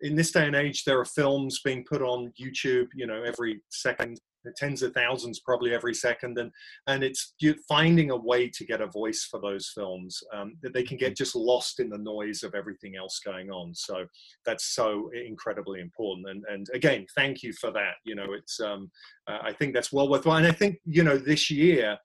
in 0.00 0.16
this 0.16 0.32
day 0.32 0.46
and 0.46 0.56
age, 0.56 0.84
there 0.84 0.98
are 0.98 1.04
films 1.04 1.60
being 1.62 1.84
put 1.84 2.00
on 2.00 2.32
YouTube, 2.40 2.86
you 2.94 3.06
know, 3.06 3.22
every 3.22 3.60
second 3.70 4.18
tens 4.56 4.82
of 4.82 4.92
thousands 4.92 5.40
probably 5.40 5.74
every 5.74 5.94
second 5.94 6.38
and 6.38 6.50
and 6.86 7.02
it's 7.04 7.34
finding 7.68 8.10
a 8.10 8.16
way 8.16 8.48
to 8.48 8.64
get 8.64 8.80
a 8.80 8.86
voice 8.86 9.26
for 9.30 9.40
those 9.40 9.70
films 9.74 10.22
um, 10.34 10.54
that 10.62 10.74
they 10.74 10.82
can 10.82 10.96
get 10.96 11.16
just 11.16 11.34
lost 11.34 11.80
in 11.80 11.88
the 11.88 11.98
noise 11.98 12.42
of 12.42 12.54
everything 12.54 12.96
else 12.96 13.20
going 13.24 13.50
on. 13.50 13.74
So 13.74 14.06
that's 14.44 14.74
so 14.74 15.10
incredibly 15.14 15.80
important 15.80 16.28
and 16.28 16.44
and 16.50 16.66
again 16.74 17.06
thank 17.14 17.42
you 17.42 17.52
for 17.52 17.70
that 17.70 17.94
you 18.04 18.14
know 18.14 18.32
it's 18.32 18.60
um, 18.60 18.90
uh, 19.28 19.38
i 19.42 19.52
think 19.52 19.74
that's 19.74 19.92
well 19.92 20.08
worthwhile 20.08 20.36
and 20.36 20.46
i 20.46 20.52
think 20.52 20.76
you 20.84 21.02
know 21.02 21.16
this 21.16 21.50
year 21.50 21.96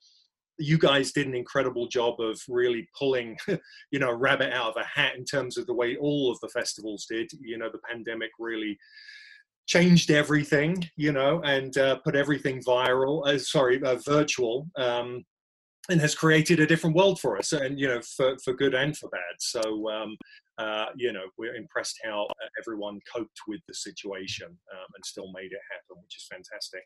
you 0.60 0.76
guys 0.76 1.12
did 1.12 1.26
an 1.26 1.36
incredible 1.36 1.86
job 1.86 2.20
of 2.20 2.40
really 2.48 2.88
pulling 2.98 3.36
you 3.90 3.98
know 3.98 4.10
a 4.10 4.16
rabbit 4.16 4.52
out 4.52 4.70
of 4.70 4.76
a 4.76 4.84
hat 4.84 5.16
in 5.16 5.24
terms 5.24 5.56
of 5.56 5.66
the 5.66 5.74
way 5.74 5.96
all 5.96 6.30
of 6.30 6.38
the 6.40 6.48
festivals 6.48 7.06
did 7.08 7.30
you 7.40 7.58
know 7.58 7.70
the 7.70 7.80
pandemic 7.88 8.30
really 8.38 8.76
changed 9.68 10.10
everything, 10.10 10.88
you 10.96 11.12
know, 11.12 11.40
and 11.44 11.76
uh, 11.76 11.96
put 11.98 12.16
everything 12.16 12.60
viral, 12.64 13.24
uh, 13.28 13.38
sorry, 13.38 13.80
uh, 13.84 13.96
virtual, 14.06 14.66
um, 14.76 15.24
and 15.90 16.00
has 16.00 16.14
created 16.14 16.58
a 16.58 16.66
different 16.66 16.96
world 16.96 17.20
for 17.20 17.38
us, 17.38 17.52
and 17.52 17.78
you 17.78 17.86
know, 17.86 18.00
for, 18.16 18.36
for 18.42 18.54
good 18.54 18.74
and 18.74 18.96
for 18.96 19.08
bad. 19.10 19.20
So, 19.38 19.88
um, 19.90 20.16
uh, 20.56 20.86
you 20.96 21.12
know, 21.12 21.24
we're 21.36 21.54
impressed 21.54 22.00
how 22.02 22.24
uh, 22.24 22.46
everyone 22.60 22.98
coped 23.14 23.38
with 23.46 23.60
the 23.68 23.74
situation 23.74 24.46
um, 24.46 24.86
and 24.94 25.04
still 25.04 25.30
made 25.32 25.52
it 25.52 25.60
happen, 25.70 26.02
which 26.02 26.16
is 26.16 26.26
fantastic. 26.30 26.80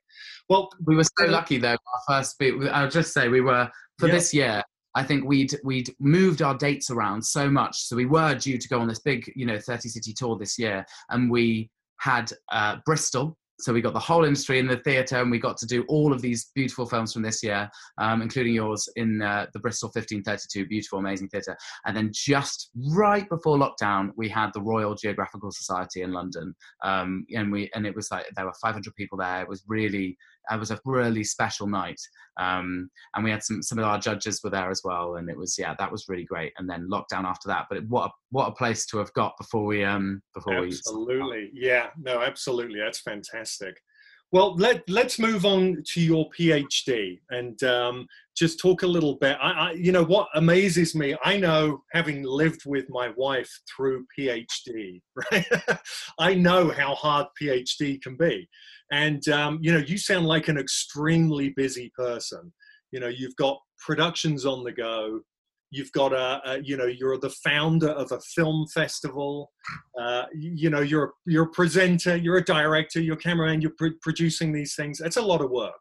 Well, 0.49 0.69
we 0.85 0.97
were 0.97 1.05
so 1.05 1.27
lucky 1.27 1.59
though. 1.59 1.71
Our 2.09 2.23
first, 2.23 2.43
I'll 2.73 2.91
just 2.91 3.15
say, 3.15 3.29
we 3.29 3.41
were 3.41 3.71
for 3.99 4.09
yeah. 4.09 4.15
this 4.15 4.35
year. 4.35 4.63
I 4.95 5.05
think 5.05 5.25
we'd 5.25 5.55
we'd 5.65 5.95
moved 6.01 6.43
our 6.43 6.55
dates 6.59 6.91
around 6.91 7.25
so 7.25 7.49
much, 7.49 7.85
so 7.85 7.97
we 7.97 8.05
were 8.05 8.35
due 8.35 8.59
to 8.59 8.69
go 8.69 8.79
on 8.79 8.89
this 8.89 8.99
big, 8.99 9.33
you 9.35 9.47
know, 9.47 9.59
30 9.59 9.89
city 9.89 10.13
tour 10.13 10.37
this 10.37 10.59
year, 10.59 10.85
and 11.09 11.31
we 11.31 11.71
had 12.03 12.33
uh, 12.51 12.77
Bristol. 12.85 13.37
So 13.61 13.73
we 13.73 13.81
got 13.81 13.93
the 13.93 14.01
whole 14.01 14.25
industry 14.25 14.59
in 14.59 14.67
the 14.67 14.79
theatre, 14.79 15.21
and 15.21 15.31
we 15.31 15.39
got 15.39 15.57
to 15.59 15.67
do 15.67 15.85
all 15.89 16.13
of 16.13 16.21
these 16.21 16.51
beautiful 16.53 16.85
films 16.85 17.13
from 17.13 17.23
this 17.23 17.45
year, 17.45 17.71
um, 17.99 18.21
including 18.21 18.55
yours 18.55 18.89
in 18.97 19.23
uh, 19.23 19.47
the 19.53 19.61
Bristol 19.61 19.87
1532, 19.87 20.67
beautiful, 20.67 20.99
amazing 20.99 21.29
theatre. 21.29 21.57
And 21.87 21.97
then 21.97 22.11
just 22.13 22.71
right 22.93 23.29
before 23.29 23.57
lockdown, 23.57 24.11
we 24.17 24.29
had 24.29 24.51
the 24.53 24.63
Royal 24.63 24.97
Geographical 24.97 25.53
Society 25.53 26.03
in 26.03 26.13
London, 26.13 26.55
um, 26.83 27.25
and 27.37 27.53
we 27.53 27.71
and 27.75 27.87
it 27.87 27.95
was 27.95 28.11
like 28.11 28.27
there 28.35 28.47
were 28.47 28.55
500 28.61 28.97
people 28.97 29.19
there. 29.19 29.43
It 29.43 29.49
was 29.49 29.63
really 29.69 30.17
it 30.51 30.59
was 30.59 30.71
a 30.71 30.81
really 30.85 31.25
special 31.25 31.67
night 31.67 32.01
um, 32.41 32.89
and 33.15 33.25
we 33.25 33.31
had 33.31 33.43
some 33.43 33.63
some 33.63 33.79
of 33.79 33.85
our 33.85 33.99
judges 33.99 34.41
were 34.43 34.51
there 34.51 34.71
as 34.71 34.83
well 34.85 35.17
and 35.17 35.29
it 35.29 35.37
was 35.37 35.57
yeah 35.59 35.75
that 35.79 35.91
was 35.91 36.09
really 36.09 36.25
great 36.25 36.53
and 36.59 36.69
then 36.69 36.89
lockdown 36.91 37.25
after 37.25 37.49
that 37.49 37.67
but 37.71 37.85
what 37.89 38.07
a, 38.07 38.11
what 38.31 38.49
a 38.49 38.55
place 38.55 38.87
to 38.87 38.99
have 38.99 39.13
got 39.13 39.35
before 39.39 39.65
we 39.65 39.85
um 39.85 40.23
before 40.35 40.55
absolutely. 40.55 40.67
we 40.67 40.79
absolutely 40.79 41.51
yeah 41.55 41.87
no 41.99 42.23
absolutely 42.23 42.79
that's 42.81 43.01
fantastic 43.01 43.77
well, 44.33 44.57
let, 44.57 44.89
let's 44.89 45.19
move 45.19 45.45
on 45.45 45.83
to 45.89 46.01
your 46.01 46.31
PhD 46.31 47.21
and 47.29 47.63
um, 47.65 48.07
just 48.35 48.59
talk 48.59 48.83
a 48.83 48.87
little 48.87 49.17
bit. 49.17 49.37
I, 49.39 49.51
I, 49.51 49.73
you 49.73 49.93
know, 49.93 50.05
what 50.05 50.29
amazes 50.35 50.95
me, 50.95 51.15
I 51.23 51.37
know 51.37 51.83
having 51.93 52.23
lived 52.23 52.63
with 52.65 52.87
my 52.89 53.13
wife 53.15 53.51
through 53.69 54.07
PhD, 54.19 55.03
right? 55.31 55.47
I 56.19 56.33
know 56.33 56.71
how 56.71 56.95
hard 56.95 57.27
PhD 57.41 58.01
can 58.01 58.17
be. 58.17 58.49
And, 58.93 59.27
um, 59.29 59.59
you 59.63 59.73
know, 59.73 59.79
you 59.79 59.99
sound 59.99 60.27
like 60.27 60.49
an 60.49 60.59
extremely 60.59 61.51
busy 61.57 61.91
person. 61.97 62.53
You 62.93 63.01
know, 63.01 63.09
you've 63.09 63.37
got 63.37 63.59
productions 63.85 64.47
on 64.47 64.63
the 64.63 64.73
go, 64.73 65.21
you've 65.73 65.91
got 65.93 66.13
a, 66.13 66.41
a, 66.45 66.63
you 66.63 66.77
know 66.77 66.87
you're 66.87 67.19
the 67.19 67.35
founder 67.43 67.89
of 67.89 68.13
a 68.13 68.21
film 68.21 68.67
festival. 68.73 69.51
Uh, 69.99 70.25
you, 70.35 70.71
know 70.71 70.81
you're 70.81 71.15
you're 71.27 71.45
a 71.45 71.51
presenter 71.51 72.15
you're 72.15 72.37
a 72.37 72.45
director 72.45 73.01
you're 73.01 73.17
a 73.17 73.19
cameraman 73.19 73.61
you're 73.61 73.73
pr- 73.77 73.99
producing 74.03 74.53
these 74.53 74.77
things. 74.77 75.01
It's 75.01 75.17
a 75.17 75.23
lot 75.23 75.41
of 75.41 75.51
work. 75.51 75.73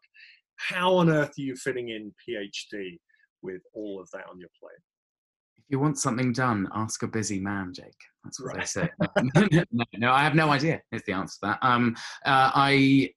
How 0.56 0.94
on 0.94 1.10
earth 1.10 1.34
are 1.38 1.42
you 1.42 1.54
fitting 1.56 1.90
in 1.90 2.12
phd 2.28 2.98
with 3.42 3.62
all 3.74 4.00
of 4.00 4.08
that 4.12 4.24
on 4.30 4.38
your 4.38 4.48
plate 4.58 4.78
you 5.72 5.80
want 5.80 5.98
something 5.98 6.32
done 6.32 6.68
ask 6.74 7.02
a 7.02 7.08
busy 7.08 7.40
man 7.40 7.72
jake 7.72 7.86
that's 8.24 8.40
what 8.40 8.54
right. 8.54 8.60
they 8.60 8.66
say 8.66 8.88
no, 9.00 9.64
no, 9.72 9.84
no, 9.94 10.12
i 10.12 10.22
have 10.22 10.34
no 10.34 10.50
idea 10.50 10.80
is 10.92 11.02
the 11.06 11.12
answer 11.12 11.34
to 11.40 11.46
that 11.46 11.58
um, 11.62 11.96
uh, 12.24 12.50
i 12.54 13.10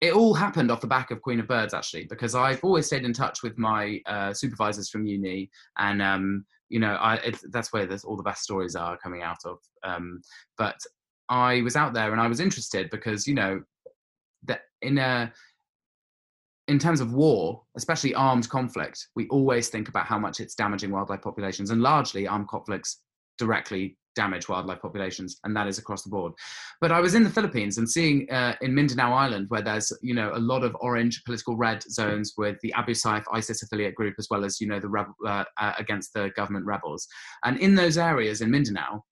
it 0.00 0.12
all 0.12 0.34
happened 0.34 0.70
off 0.70 0.82
the 0.82 0.86
back 0.86 1.10
of 1.10 1.22
Queen 1.22 1.40
of 1.40 1.48
Birds, 1.48 1.72
actually, 1.72 2.04
because 2.04 2.34
I've 2.34 2.62
always 2.62 2.84
stayed 2.84 3.04
in 3.04 3.14
touch 3.14 3.42
with 3.42 3.56
my 3.56 4.02
uh, 4.04 4.34
supervisors 4.34 4.90
from 4.90 5.06
uni, 5.06 5.48
and 5.78 6.02
um, 6.02 6.44
you 6.68 6.78
know, 6.78 6.94
I, 6.94 7.14
it, 7.16 7.38
that's 7.50 7.72
where 7.72 7.88
all 8.04 8.16
the 8.16 8.22
best 8.22 8.42
stories 8.42 8.76
are 8.76 8.98
coming 8.98 9.22
out 9.22 9.38
of. 9.46 9.58
Um, 9.82 10.20
but 10.58 10.76
I 11.28 11.62
was 11.62 11.76
out 11.76 11.94
there 11.94 12.12
and 12.12 12.20
I 12.20 12.26
was 12.26 12.40
interested 12.40 12.90
because 12.90 13.26
you 13.26 13.34
know 13.34 13.62
that 14.44 14.62
in 14.82 14.98
a 14.98 15.32
in 16.68 16.78
terms 16.78 17.00
of 17.00 17.12
war, 17.12 17.62
especially 17.76 18.14
armed 18.14 18.48
conflict, 18.48 19.08
we 19.14 19.28
always 19.28 19.68
think 19.68 19.88
about 19.88 20.06
how 20.06 20.18
much 20.18 20.40
it's 20.40 20.54
damaging 20.54 20.90
wildlife 20.90 21.22
populations, 21.22 21.70
and 21.70 21.82
largely 21.82 22.26
armed 22.26 22.48
conflicts 22.48 23.00
directly 23.38 23.98
damage 24.14 24.48
wildlife 24.48 24.80
populations, 24.80 25.38
and 25.44 25.56
that 25.56 25.66
is 25.66 25.78
across 25.78 26.02
the 26.02 26.10
board. 26.10 26.32
But 26.80 26.92
I 26.92 27.00
was 27.00 27.14
in 27.14 27.24
the 27.24 27.30
Philippines 27.30 27.78
and 27.78 27.88
seeing 27.88 28.30
uh, 28.30 28.54
in 28.62 28.74
Mindanao 28.74 29.12
Island, 29.12 29.46
where 29.48 29.62
there's 29.62 29.92
you 30.02 30.14
know 30.14 30.32
a 30.34 30.38
lot 30.38 30.64
of 30.64 30.76
orange 30.80 31.22
political 31.24 31.56
red 31.56 31.82
zones 31.82 32.34
with 32.38 32.56
the 32.62 32.72
Abu 32.74 32.92
Sayyaf 32.92 33.24
ISIS 33.32 33.62
affiliate 33.62 33.94
group, 33.94 34.14
as 34.18 34.28
well 34.30 34.44
as 34.44 34.60
you 34.60 34.66
know 34.66 34.80
the 34.80 34.88
rebel, 34.88 35.14
uh, 35.26 35.44
uh, 35.60 35.72
against 35.78 36.14
the 36.14 36.30
government 36.36 36.64
rebels, 36.64 37.06
and 37.44 37.58
in 37.58 37.74
those 37.74 37.98
areas 37.98 38.40
in 38.40 38.50
Mindanao, 38.50 39.04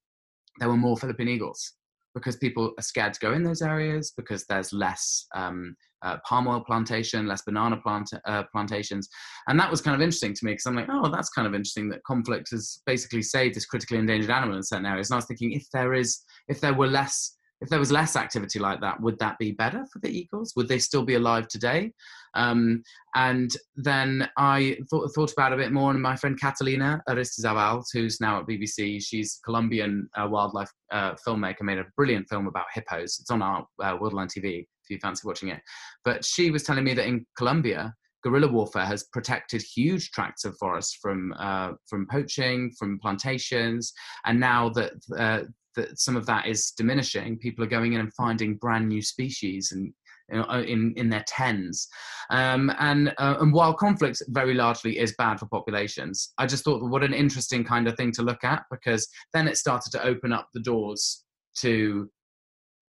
there 0.58 0.68
were 0.68 0.76
more 0.76 0.96
Philippine 0.96 1.28
eagles 1.28 1.74
because 2.14 2.36
people 2.36 2.72
are 2.78 2.82
scared 2.82 3.14
to 3.14 3.20
go 3.20 3.32
in 3.32 3.42
those 3.42 3.62
areas 3.62 4.12
because 4.16 4.44
there's 4.46 4.72
less 4.72 5.26
um, 5.34 5.74
uh, 6.02 6.18
palm 6.26 6.46
oil 6.46 6.60
plantation, 6.60 7.26
less 7.26 7.42
banana 7.42 7.76
plant, 7.76 8.10
uh, 8.24 8.42
plantations. 8.52 9.08
And 9.48 9.58
that 9.58 9.70
was 9.70 9.80
kind 9.80 9.94
of 9.94 10.00
interesting 10.00 10.34
to 10.34 10.44
me 10.44 10.52
because 10.52 10.66
I'm 10.66 10.76
like, 10.76 10.88
oh, 10.90 11.10
that's 11.10 11.30
kind 11.30 11.46
of 11.46 11.54
interesting 11.54 11.88
that 11.90 12.02
conflict 12.04 12.50
has 12.50 12.80
basically 12.86 13.22
saved 13.22 13.54
this 13.54 13.66
critically 13.66 13.98
endangered 13.98 14.30
animal 14.30 14.56
in 14.56 14.62
certain 14.62 14.86
areas. 14.86 15.10
And 15.10 15.14
I 15.14 15.18
was 15.18 15.26
thinking, 15.26 15.52
if 15.52 15.66
there 15.72 15.94
is, 15.94 16.20
if 16.48 16.60
there 16.60 16.74
were 16.74 16.88
less 16.88 17.36
if 17.62 17.68
there 17.68 17.78
was 17.78 17.92
less 17.92 18.16
activity 18.16 18.58
like 18.58 18.80
that, 18.80 19.00
would 19.00 19.18
that 19.20 19.38
be 19.38 19.52
better 19.52 19.86
for 19.92 20.00
the 20.00 20.10
Eagles? 20.10 20.52
Would 20.56 20.66
they 20.66 20.80
still 20.80 21.04
be 21.04 21.14
alive 21.14 21.46
today? 21.46 21.92
Um, 22.34 22.82
and 23.14 23.52
then 23.76 24.28
I 24.36 24.78
thought, 24.90 25.08
thought 25.14 25.32
about 25.32 25.52
a 25.52 25.56
bit 25.56 25.70
more, 25.70 25.92
and 25.92 26.02
my 26.02 26.16
friend 26.16 26.38
Catalina 26.38 27.00
Aristizabal, 27.08 27.84
who's 27.92 28.20
now 28.20 28.40
at 28.40 28.48
BBC, 28.48 29.00
she's 29.00 29.38
Colombian 29.44 30.08
uh, 30.16 30.26
wildlife 30.28 30.72
uh, 30.90 31.14
filmmaker, 31.24 31.62
made 31.62 31.78
a 31.78 31.86
brilliant 31.96 32.28
film 32.28 32.48
about 32.48 32.66
hippos. 32.74 33.18
It's 33.20 33.30
on 33.30 33.42
our 33.42 33.64
uh, 33.80 33.96
Worldline 33.96 34.28
TV 34.36 34.66
if 34.82 34.90
you 34.90 34.98
fancy 35.00 35.26
watching 35.26 35.48
it. 35.48 35.60
But 36.04 36.24
she 36.24 36.50
was 36.50 36.62
telling 36.62 36.84
me 36.84 36.94
that 36.94 37.06
in 37.06 37.26
Colombia, 37.36 37.94
guerrilla 38.22 38.48
warfare 38.48 38.86
has 38.86 39.04
protected 39.12 39.62
huge 39.62 40.10
tracts 40.10 40.44
of 40.44 40.56
forest 40.58 40.98
from 41.02 41.34
uh, 41.38 41.72
from 41.88 42.06
poaching, 42.10 42.72
from 42.78 42.98
plantations, 42.98 43.92
and 44.24 44.38
now 44.38 44.68
that 44.70 44.92
uh, 45.16 45.42
that 45.76 45.98
some 45.98 46.16
of 46.16 46.26
that 46.26 46.46
is 46.46 46.72
diminishing. 46.76 47.38
People 47.38 47.64
are 47.64 47.68
going 47.68 47.92
in 47.94 48.00
and 48.00 48.14
finding 48.14 48.56
brand 48.56 48.88
new 48.88 49.02
species 49.02 49.72
and 49.72 49.92
in 50.30 50.94
in 50.96 51.10
their 51.10 51.24
tens, 51.26 51.88
um, 52.30 52.72
and 52.78 53.12
uh, 53.18 53.36
and 53.40 53.52
while 53.52 53.74
conflict 53.74 54.22
very 54.28 54.54
largely 54.54 54.98
is 54.98 55.14
bad 55.18 55.38
for 55.38 55.46
populations, 55.46 56.32
I 56.38 56.46
just 56.46 56.64
thought 56.64 56.82
what 56.88 57.04
an 57.04 57.12
interesting 57.12 57.64
kind 57.64 57.86
of 57.86 57.96
thing 57.96 58.12
to 58.12 58.22
look 58.22 58.44
at 58.44 58.62
because 58.70 59.08
then 59.34 59.48
it 59.48 59.58
started 59.58 59.90
to 59.92 60.04
open 60.04 60.32
up 60.32 60.48
the 60.54 60.60
doors 60.60 61.24
to 61.56 62.08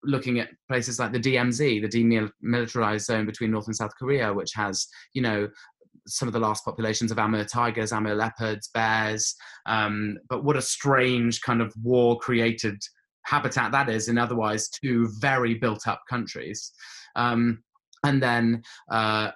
looking 0.04 0.40
at 0.40 0.48
places 0.68 0.98
like 0.98 1.12
the 1.12 1.20
DMZ, 1.20 1.82
the 1.82 2.30
demilitarized 2.42 3.04
zone 3.04 3.26
between 3.26 3.50
North 3.50 3.66
and 3.66 3.76
South 3.76 3.92
Korea, 3.98 4.32
which 4.32 4.52
has 4.54 4.86
you 5.14 5.22
know 5.22 5.48
some 6.06 6.28
of 6.28 6.32
the 6.32 6.40
last 6.40 6.64
populations 6.64 7.10
of 7.10 7.18
Amur 7.18 7.44
tigers, 7.44 7.92
Amur 7.92 8.14
leopards, 8.14 8.68
bears. 8.72 9.34
Um, 9.66 10.18
but 10.28 10.44
what 10.44 10.56
a 10.56 10.62
strange 10.62 11.40
kind 11.40 11.60
of 11.60 11.72
war 11.82 12.18
created 12.18 12.80
habitat 13.26 13.70
that 13.72 13.88
is 13.88 14.08
in 14.08 14.18
otherwise 14.18 14.68
two 14.68 15.08
very 15.20 15.54
built 15.54 15.86
up 15.86 16.02
countries. 16.08 16.72
Um, 17.16 17.62
and 18.02 18.22
then 18.22 18.62
uh, 18.90 19.30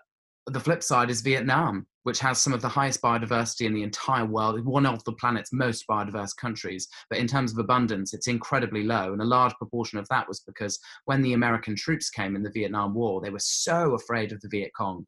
the 0.47 0.61
flip 0.61 0.83
side 0.83 1.11
is 1.11 1.21
Vietnam, 1.21 1.87
which 2.05 2.21
has 2.21 2.41
some 2.41 2.53
of 2.53 2.63
the 2.63 2.69
highest 2.69 3.03
biodiversity 3.03 3.67
in 3.67 3.75
the 3.75 3.83
entire 3.83 4.25
world, 4.25 4.65
one 4.65 4.87
of 4.87 5.03
the 5.05 5.13
planet's 5.13 5.53
most 5.53 5.85
biodiverse 5.89 6.37
countries. 6.37 6.89
But 7.11 7.19
in 7.19 7.27
terms 7.27 7.53
of 7.53 7.59
abundance, 7.59 8.15
it's 8.15 8.29
incredibly 8.29 8.85
low. 8.85 9.13
And 9.13 9.21
a 9.21 9.27
large 9.27 9.55
proportion 9.55 9.99
of 9.99 10.09
that 10.09 10.29
was 10.29 10.41
because 10.41 10.79
when 11.07 11.23
the 11.23 11.33
American 11.33 11.75
troops 11.75 12.11
came 12.11 12.37
in 12.37 12.43
the 12.43 12.51
Vietnam 12.51 12.95
War, 12.95 13.21
they 13.21 13.31
were 13.31 13.39
so 13.41 13.95
afraid 13.95 14.33
of 14.33 14.41
the 14.41 14.49
Viet 14.49 14.71
Cong 14.77 15.07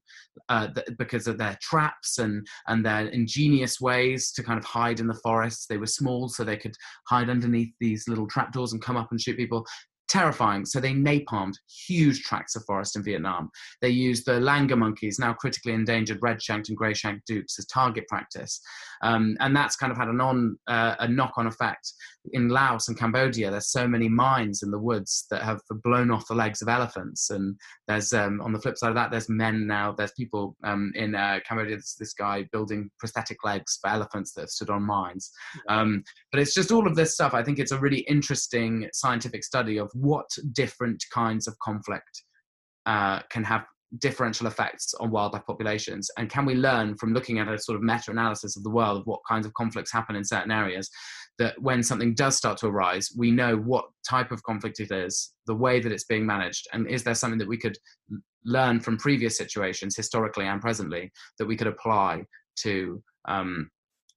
uh, 0.48 0.68
because 0.98 1.26
of 1.26 1.38
their 1.38 1.56
traps 1.62 2.18
and, 2.18 2.46
and 2.66 2.84
their 2.84 3.06
ingenious 3.08 3.80
ways 3.80 4.32
to 4.32 4.42
kind 4.42 4.58
of 4.58 4.64
hide 4.64 5.00
in 5.00 5.06
the 5.06 5.20
forests. 5.22 5.66
They 5.66 5.78
were 5.78 5.86
small, 5.86 6.28
so 6.28 6.44
they 6.44 6.56
could 6.56 6.74
hide 7.08 7.30
underneath 7.30 7.72
these 7.80 8.08
little 8.08 8.26
trapdoors 8.26 8.72
and 8.72 8.82
come 8.82 8.96
up 8.96 9.10
and 9.10 9.20
shoot 9.20 9.36
people 9.36 9.66
terrifying. 10.08 10.64
So 10.64 10.80
they 10.80 10.92
napalmed 10.92 11.54
huge 11.86 12.22
tracts 12.22 12.56
of 12.56 12.64
forest 12.64 12.96
in 12.96 13.02
Vietnam. 13.02 13.50
They 13.80 13.88
used 13.88 14.26
the 14.26 14.32
langur 14.32 14.78
monkeys, 14.78 15.18
now 15.18 15.32
critically 15.32 15.72
endangered 15.72 16.18
red-shanked 16.22 16.68
and 16.68 16.76
grey-shanked 16.76 17.28
doucs, 17.28 17.58
as 17.58 17.66
target 17.66 18.06
practice, 18.08 18.60
um, 19.02 19.36
and 19.40 19.54
that's 19.54 19.76
kind 19.76 19.92
of 19.92 19.98
had 19.98 20.08
uh, 20.08 20.94
a 20.98 21.08
knock-on 21.08 21.46
effect 21.46 21.92
in 22.32 22.48
Laos 22.48 22.88
and 22.88 22.98
Cambodia. 22.98 23.50
There's 23.50 23.70
so 23.70 23.86
many 23.86 24.08
mines 24.08 24.62
in 24.62 24.70
the 24.70 24.78
woods 24.78 25.26
that 25.30 25.42
have 25.42 25.60
blown 25.82 26.10
off 26.10 26.28
the 26.28 26.34
legs 26.34 26.62
of 26.62 26.68
elephants, 26.68 27.30
and 27.30 27.56
there's 27.88 28.12
um, 28.12 28.40
on 28.40 28.52
the 28.52 28.60
flip 28.60 28.76
side 28.76 28.90
of 28.90 28.94
that, 28.94 29.10
there's 29.10 29.28
men 29.28 29.66
now. 29.66 29.92
There's 29.92 30.12
people 30.12 30.56
um, 30.64 30.92
in 30.94 31.14
uh, 31.14 31.40
Cambodia. 31.46 31.76
This, 31.76 31.94
this, 31.94 32.12
guy 32.16 32.46
building 32.50 32.90
prosthetic 32.98 33.44
legs 33.44 33.78
for 33.80 33.90
elephants 33.90 34.32
that 34.32 34.42
have 34.42 34.50
stood 34.50 34.70
on 34.70 34.82
mines. 34.82 35.30
Um, 35.68 36.02
but 36.32 36.40
it's 36.40 36.54
just 36.54 36.72
all 36.72 36.86
of 36.86 36.96
this 36.96 37.12
stuff. 37.12 37.34
I 37.34 37.42
think 37.42 37.58
it's 37.58 37.72
a 37.72 37.78
really 37.78 38.00
interesting 38.00 38.88
scientific 38.94 39.44
study 39.44 39.76
of 39.78 39.90
what 39.92 40.28
different 40.52 41.04
kinds 41.12 41.46
of 41.46 41.58
conflict 41.58 42.22
uh, 42.86 43.20
can 43.30 43.44
have 43.44 43.64
differential 43.98 44.46
effects 44.46 44.94
on 44.94 45.10
wildlife 45.10 45.46
populations? 45.46 46.10
And 46.18 46.30
can 46.30 46.44
we 46.44 46.54
learn 46.54 46.96
from 46.96 47.12
looking 47.12 47.38
at 47.38 47.48
a 47.48 47.58
sort 47.58 47.76
of 47.76 47.82
meta 47.82 48.10
analysis 48.10 48.56
of 48.56 48.62
the 48.62 48.70
world 48.70 49.00
of 49.00 49.06
what 49.06 49.20
kinds 49.28 49.46
of 49.46 49.54
conflicts 49.54 49.92
happen 49.92 50.16
in 50.16 50.24
certain 50.24 50.50
areas? 50.50 50.90
That 51.38 51.60
when 51.60 51.82
something 51.82 52.14
does 52.14 52.36
start 52.36 52.58
to 52.58 52.68
arise, 52.68 53.10
we 53.16 53.30
know 53.30 53.56
what 53.56 53.84
type 54.08 54.32
of 54.32 54.42
conflict 54.42 54.80
it 54.80 54.90
is, 54.90 55.34
the 55.46 55.54
way 55.54 55.80
that 55.80 55.92
it's 55.92 56.04
being 56.04 56.24
managed, 56.24 56.66
and 56.72 56.88
is 56.88 57.04
there 57.04 57.14
something 57.14 57.38
that 57.38 57.48
we 57.48 57.58
could 57.58 57.76
learn 58.44 58.80
from 58.80 58.96
previous 58.96 59.36
situations, 59.36 59.96
historically 59.96 60.46
and 60.46 60.60
presently, 60.60 61.12
that 61.38 61.46
we 61.46 61.56
could 61.56 61.66
apply 61.66 62.24
to 62.60 63.02
um, 63.28 63.70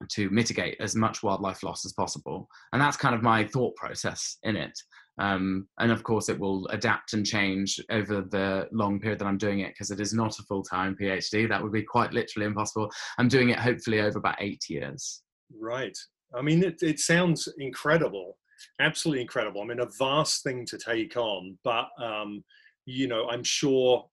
to 0.08 0.30
mitigate 0.30 0.76
as 0.80 0.96
much 0.96 1.22
wildlife 1.22 1.62
loss 1.62 1.84
as 1.84 1.92
possible? 1.92 2.48
And 2.72 2.80
that's 2.80 2.96
kind 2.96 3.14
of 3.14 3.22
my 3.22 3.44
thought 3.44 3.76
process 3.76 4.38
in 4.42 4.56
it. 4.56 4.78
Um, 5.20 5.68
and 5.78 5.92
of 5.92 6.02
course, 6.02 6.30
it 6.30 6.38
will 6.38 6.66
adapt 6.68 7.12
and 7.12 7.26
change 7.26 7.78
over 7.90 8.22
the 8.22 8.66
long 8.72 8.98
period 8.98 9.18
that 9.18 9.26
I'm 9.26 9.36
doing 9.36 9.60
it 9.60 9.74
because 9.74 9.90
it 9.90 10.00
is 10.00 10.14
not 10.14 10.38
a 10.38 10.42
full 10.44 10.62
time 10.62 10.96
PhD. 11.00 11.46
That 11.48 11.62
would 11.62 11.72
be 11.72 11.82
quite 11.82 12.12
literally 12.12 12.46
impossible. 12.46 12.90
I'm 13.18 13.28
doing 13.28 13.50
it 13.50 13.58
hopefully 13.58 14.00
over 14.00 14.18
about 14.18 14.40
eight 14.40 14.62
years. 14.68 15.22
Right. 15.60 15.96
I 16.34 16.42
mean, 16.42 16.62
it, 16.62 16.82
it 16.82 17.00
sounds 17.00 17.48
incredible, 17.58 18.36
absolutely 18.80 19.22
incredible. 19.22 19.62
I 19.62 19.66
mean, 19.66 19.80
a 19.80 19.88
vast 19.98 20.42
thing 20.42 20.64
to 20.66 20.78
take 20.78 21.16
on, 21.16 21.58
but 21.64 21.88
um, 22.02 22.44
you 22.86 23.08
know, 23.08 23.28
I'm 23.28 23.44
sure 23.44 24.04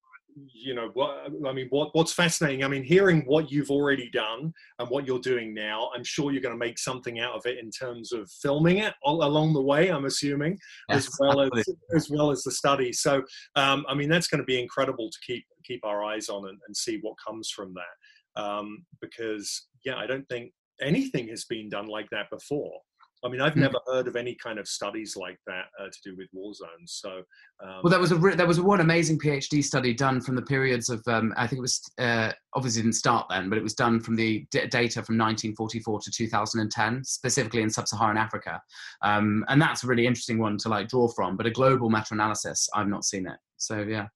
you 0.54 0.76
know 0.76 0.90
what 0.94 1.32
i 1.48 1.52
mean 1.52 1.68
what 1.70 1.90
what's 1.96 2.14
fascinating 2.14 2.64
i 2.64 2.68
mean 2.68 2.84
hearing 2.84 3.22
what 3.26 3.52
you've 3.52 3.72
already 3.72 4.10
done 4.10 4.54
and 4.80 4.90
what 4.90 5.08
you're 5.08 5.20
doing 5.20 5.54
now 5.54 5.90
i'm 5.96 6.04
sure 6.04 6.32
you're 6.32 6.42
going 6.42 6.54
to 6.54 6.60
make 6.60 6.78
something 6.78 7.20
out 7.20 7.34
of 7.34 7.46
it 7.46 7.58
in 7.58 7.72
terms 7.72 8.12
of 8.12 8.30
filming 8.42 8.78
it 8.78 8.94
all 9.04 9.24
along 9.24 9.54
the 9.54 9.62
way 9.62 9.90
i'm 9.90 10.06
assuming 10.06 10.58
yes, 10.90 11.08
as 11.08 11.18
well 11.20 11.42
absolutely. 11.42 11.60
as 11.62 11.76
as 11.96 12.10
well 12.10 12.32
as 12.32 12.44
the 12.44 12.52
study 12.52 12.94
so 12.94 13.24
um, 13.56 13.86
i 13.90 13.94
mean 13.94 14.10
that's 14.10 14.28
going 14.28 14.40
to 14.40 14.46
be 14.46 14.62
incredible 14.62 15.10
to 15.10 15.18
keep 15.26 15.46
keep 15.64 15.84
our 15.84 16.04
eyes 16.04 16.30
on 16.30 16.48
and, 16.48 16.60
and 16.68 16.76
see 16.76 17.00
what 17.02 17.16
comes 17.26 17.50
from 17.50 17.74
that 17.74 18.42
um, 18.42 18.86
because 19.02 19.68
yeah 19.86 19.96
i 19.96 20.06
don't 20.06 20.28
think 20.30 20.52
anything 20.82 21.28
has 21.30 21.46
been 21.46 21.70
done 21.70 21.88
like 21.88 22.10
that 22.12 22.30
before 22.30 22.80
I 23.26 23.30
mean, 23.30 23.42
I've 23.42 23.54
mm. 23.54 23.62
never 23.62 23.80
heard 23.88 24.08
of 24.08 24.16
any 24.16 24.36
kind 24.36 24.60
of 24.60 24.68
studies 24.68 25.16
like 25.18 25.40
that 25.48 25.66
uh, 25.80 25.86
to 25.86 25.98
do 26.04 26.16
with 26.16 26.28
war 26.34 26.54
zones. 26.54 27.00
So, 27.02 27.24
um, 27.64 27.82
well, 27.84 27.90
there 27.90 28.00
was 28.00 28.12
a 28.12 28.16
re- 28.16 28.36
there 28.36 28.46
was 28.46 28.62
one 28.62 28.80
amazing 28.80 29.18
PhD 29.18 29.64
study 29.64 29.94
done 29.94 30.22
from 30.22 30.36
the 30.36 30.42
periods 30.42 30.90
of 30.90 31.02
um, 31.08 31.34
I 31.36 31.48
think 31.48 31.58
it 31.58 31.62
was 31.62 31.82
uh, 31.98 32.32
obviously 32.54 32.84
didn't 32.84 32.94
start 32.94 33.28
then, 33.30 33.50
but 33.50 33.58
it 33.58 33.64
was 33.64 33.74
done 33.74 34.00
from 34.00 34.16
the 34.16 34.46
d- 34.52 34.68
data 34.68 35.02
from 35.02 35.18
1944 35.18 36.00
to 36.02 36.12
2010, 36.12 37.04
specifically 37.04 37.62
in 37.62 37.70
sub-Saharan 37.70 38.18
Africa, 38.18 38.62
um, 39.02 39.44
and 39.48 39.62
that's 39.62 39.84
a 39.84 39.88
really 39.88 40.06
interesting 40.06 40.38
one 40.38 40.58
to 40.60 40.70
like 40.70 40.88
draw 40.88 41.08
from. 41.08 41.38
But 41.38 41.48
a 41.48 41.52
global 41.52 41.90
meta-analysis, 41.90 42.70
I've 42.76 42.88
not 42.88 43.04
seen 43.04 43.28
it. 43.28 43.38
So 43.58 43.80
yeah, 43.82 44.08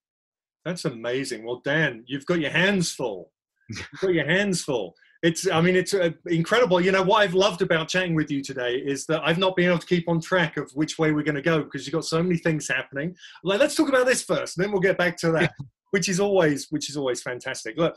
that's 0.64 0.86
amazing. 0.86 1.43
Well, 1.43 1.62
Dan, 1.64 2.03
you've 2.05 2.26
got 2.26 2.39
your 2.39 2.51
hands 2.51 2.91
full. 2.91 3.32
You've 3.72 4.01
got 4.01 4.14
your 4.14 4.28
hands 4.28 4.64
full 4.64 4.95
it's 5.24 5.49
i 5.49 5.61
mean 5.61 5.76
it's 5.76 5.93
uh, 5.93 6.09
incredible. 6.28 6.82
You 6.82 6.91
know 6.91 7.03
what 7.03 7.22
i've 7.22 7.34
loved 7.34 7.61
about 7.61 7.88
chatting 7.88 8.15
with 8.15 8.32
you 8.32 8.41
today 8.41 8.76
is 8.76 9.05
that 9.05 9.22
i've 9.24 9.38
not 9.38 9.55
been 9.55 9.67
able 9.67 9.80
to 9.80 9.88
keep 9.88 10.09
on 10.09 10.19
track 10.19 10.57
of 10.57 10.72
which 10.74 10.97
way 10.97 11.11
we're 11.11 11.24
going 11.24 11.36
to 11.36 11.41
go 11.41 11.63
because 11.63 11.86
you've 11.86 11.93
got 11.93 12.05
so 12.05 12.22
many 12.22 12.38
things 12.38 12.67
happening. 12.67 13.15
Like 13.43 13.59
let's 13.59 13.76
talk 13.76 13.89
about 13.89 14.05
this 14.05 14.24
first 14.24 14.57
and 14.57 14.63
then 14.63 14.72
we'll 14.72 14.82
get 14.82 14.97
back 14.97 15.17
to 15.17 15.32
that 15.34 15.53
which 15.91 16.09
is 16.09 16.19
always 16.19 16.67
which 16.72 16.89
is 16.89 16.97
always 16.97 17.22
fantastic. 17.22 17.78
Look 17.78 17.95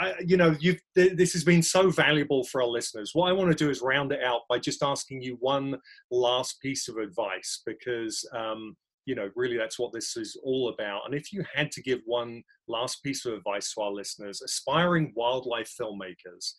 I, 0.00 0.14
you 0.24 0.36
know 0.36 0.56
you've 0.58 0.80
this 0.94 1.32
has 1.34 1.44
been 1.44 1.62
so 1.62 1.90
valuable 1.90 2.44
for 2.44 2.62
our 2.62 2.68
listeners. 2.68 3.10
What 3.12 3.28
i 3.28 3.32
want 3.32 3.50
to 3.50 3.64
do 3.64 3.70
is 3.70 3.82
round 3.82 4.12
it 4.12 4.22
out 4.22 4.42
by 4.48 4.58
just 4.58 4.82
asking 4.82 5.22
you 5.22 5.36
one 5.40 5.76
last 6.10 6.60
piece 6.62 6.88
of 6.88 6.96
advice 6.96 7.62
because 7.66 8.24
um, 8.32 8.76
you 9.06 9.14
know, 9.14 9.30
really 9.36 9.56
that's 9.56 9.78
what 9.78 9.92
this 9.92 10.16
is 10.16 10.36
all 10.44 10.68
about. 10.68 11.02
And 11.06 11.14
if 11.14 11.32
you 11.32 11.44
had 11.54 11.70
to 11.72 11.82
give 11.82 12.00
one 12.04 12.42
last 12.68 13.02
piece 13.02 13.24
of 13.24 13.34
advice 13.34 13.72
to 13.72 13.82
our 13.82 13.92
listeners, 13.92 14.42
aspiring 14.42 15.12
wildlife 15.14 15.72
filmmakers, 15.80 16.52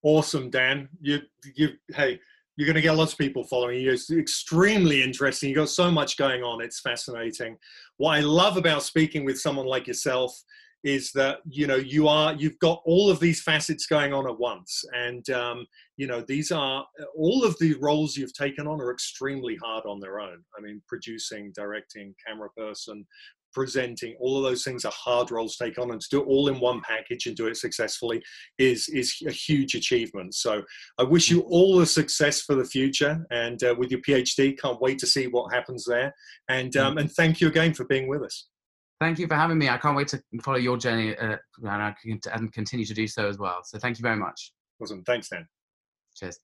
Awesome, 0.02 0.50
Dan. 0.50 0.88
You, 1.00 1.20
you, 1.54 1.70
hey, 1.94 2.18
you're 2.56 2.66
going 2.66 2.74
to 2.74 2.82
get 2.82 2.96
lots 2.96 3.12
of 3.12 3.18
people 3.18 3.44
following 3.44 3.80
you. 3.80 3.92
It's 3.92 4.10
extremely 4.10 5.02
interesting. 5.02 5.48
You've 5.48 5.58
got 5.58 5.68
so 5.68 5.90
much 5.90 6.16
going 6.16 6.42
on. 6.42 6.60
It's 6.60 6.80
fascinating. 6.80 7.56
What 7.98 8.16
I 8.16 8.20
love 8.20 8.56
about 8.56 8.82
speaking 8.82 9.24
with 9.24 9.38
someone 9.38 9.66
like 9.66 9.86
yourself 9.86 10.36
is 10.84 11.10
that 11.12 11.38
you 11.48 11.66
know 11.66 11.76
you 11.76 12.06
are 12.06 12.34
you've 12.34 12.58
got 12.60 12.80
all 12.84 13.10
of 13.10 13.18
these 13.18 13.42
facets 13.42 13.86
going 13.86 14.12
on 14.12 14.28
at 14.28 14.38
once 14.38 14.84
and 14.94 15.28
um, 15.30 15.66
you 15.96 16.06
know 16.06 16.20
these 16.28 16.52
are 16.52 16.86
all 17.16 17.44
of 17.44 17.58
the 17.58 17.74
roles 17.80 18.16
you've 18.16 18.32
taken 18.32 18.66
on 18.66 18.80
are 18.80 18.92
extremely 18.92 19.56
hard 19.56 19.84
on 19.86 19.98
their 19.98 20.20
own 20.20 20.38
i 20.56 20.60
mean 20.60 20.80
producing 20.86 21.52
directing 21.54 22.14
camera 22.24 22.48
person 22.56 23.04
presenting 23.52 24.16
all 24.20 24.36
of 24.36 24.42
those 24.42 24.64
things 24.64 24.84
are 24.84 24.92
hard 24.94 25.30
roles 25.30 25.56
to 25.56 25.64
take 25.64 25.78
on 25.78 25.90
and 25.90 26.00
to 26.00 26.08
do 26.10 26.20
it 26.20 26.26
all 26.26 26.48
in 26.48 26.60
one 26.60 26.80
package 26.82 27.26
and 27.26 27.36
do 27.36 27.46
it 27.46 27.56
successfully 27.56 28.22
is 28.58 28.88
is 28.88 29.14
a 29.26 29.32
huge 29.32 29.74
achievement. 29.74 30.34
So 30.34 30.62
i 30.98 31.02
wish 31.02 31.30
you 31.30 31.40
all 31.42 31.78
the 31.78 31.86
success 31.86 32.42
for 32.42 32.54
the 32.54 32.64
future 32.64 33.24
and 33.30 33.62
uh, 33.62 33.74
with 33.78 33.90
your 33.90 34.00
phd 34.00 34.58
can't 34.60 34.80
wait 34.80 34.98
to 34.98 35.06
see 35.06 35.26
what 35.26 35.52
happens 35.52 35.84
there. 35.84 36.14
And 36.48 36.76
um, 36.76 36.98
and 36.98 37.10
thank 37.12 37.40
you 37.40 37.48
again 37.48 37.74
for 37.74 37.84
being 37.84 38.08
with 38.08 38.22
us. 38.22 38.48
Thank 39.00 39.18
you 39.18 39.28
for 39.28 39.34
having 39.34 39.58
me. 39.58 39.68
I 39.68 39.78
can't 39.78 39.96
wait 39.96 40.08
to 40.08 40.22
follow 40.42 40.58
your 40.58 40.76
journey 40.76 41.16
uh, 41.16 41.36
and 41.62 41.68
i 41.68 41.94
can 42.02 42.48
continue 42.48 42.86
to 42.86 42.94
do 42.94 43.06
so 43.06 43.28
as 43.28 43.38
well. 43.38 43.60
So 43.64 43.78
thank 43.78 43.98
you 43.98 44.02
very 44.02 44.16
much. 44.16 44.52
Awesome. 44.80 45.02
Thanks 45.04 45.28
dan. 45.28 45.46
Cheers 46.16 46.38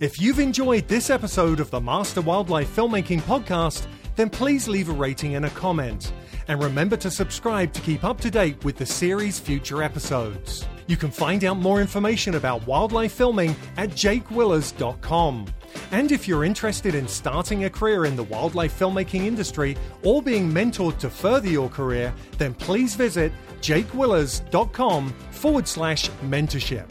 if 0.00 0.20
you've 0.20 0.38
enjoyed 0.38 0.88
this 0.88 1.08
episode 1.08 1.58
of 1.58 1.70
the 1.70 1.80
Master 1.80 2.20
Wildlife 2.20 2.74
Filmmaking 2.74 3.22
Podcast, 3.22 3.86
then 4.14 4.28
please 4.28 4.68
leave 4.68 4.88
a 4.88 4.92
rating 4.92 5.36
and 5.36 5.46
a 5.46 5.50
comment. 5.50 6.12
And 6.48 6.62
remember 6.62 6.96
to 6.98 7.10
subscribe 7.10 7.72
to 7.72 7.80
keep 7.80 8.04
up 8.04 8.20
to 8.20 8.30
date 8.30 8.64
with 8.64 8.76
the 8.76 8.86
series' 8.86 9.38
future 9.38 9.82
episodes. 9.82 10.66
You 10.86 10.96
can 10.96 11.10
find 11.10 11.44
out 11.44 11.56
more 11.56 11.80
information 11.80 12.34
about 12.34 12.66
wildlife 12.66 13.12
filming 13.12 13.56
at 13.76 13.90
jakewillers.com. 13.90 15.46
And 15.90 16.12
if 16.12 16.28
you're 16.28 16.44
interested 16.44 16.94
in 16.94 17.08
starting 17.08 17.64
a 17.64 17.70
career 17.70 18.04
in 18.04 18.16
the 18.16 18.22
wildlife 18.24 18.78
filmmaking 18.78 19.24
industry 19.24 19.76
or 20.02 20.22
being 20.22 20.50
mentored 20.50 20.98
to 20.98 21.10
further 21.10 21.48
your 21.48 21.68
career, 21.68 22.14
then 22.38 22.54
please 22.54 22.94
visit 22.94 23.32
jakewillers.com 23.60 25.10
forward 25.30 25.66
slash 25.66 26.08
mentorship. 26.28 26.88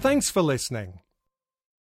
Thanks 0.00 0.30
for 0.30 0.42
listening. 0.42 1.00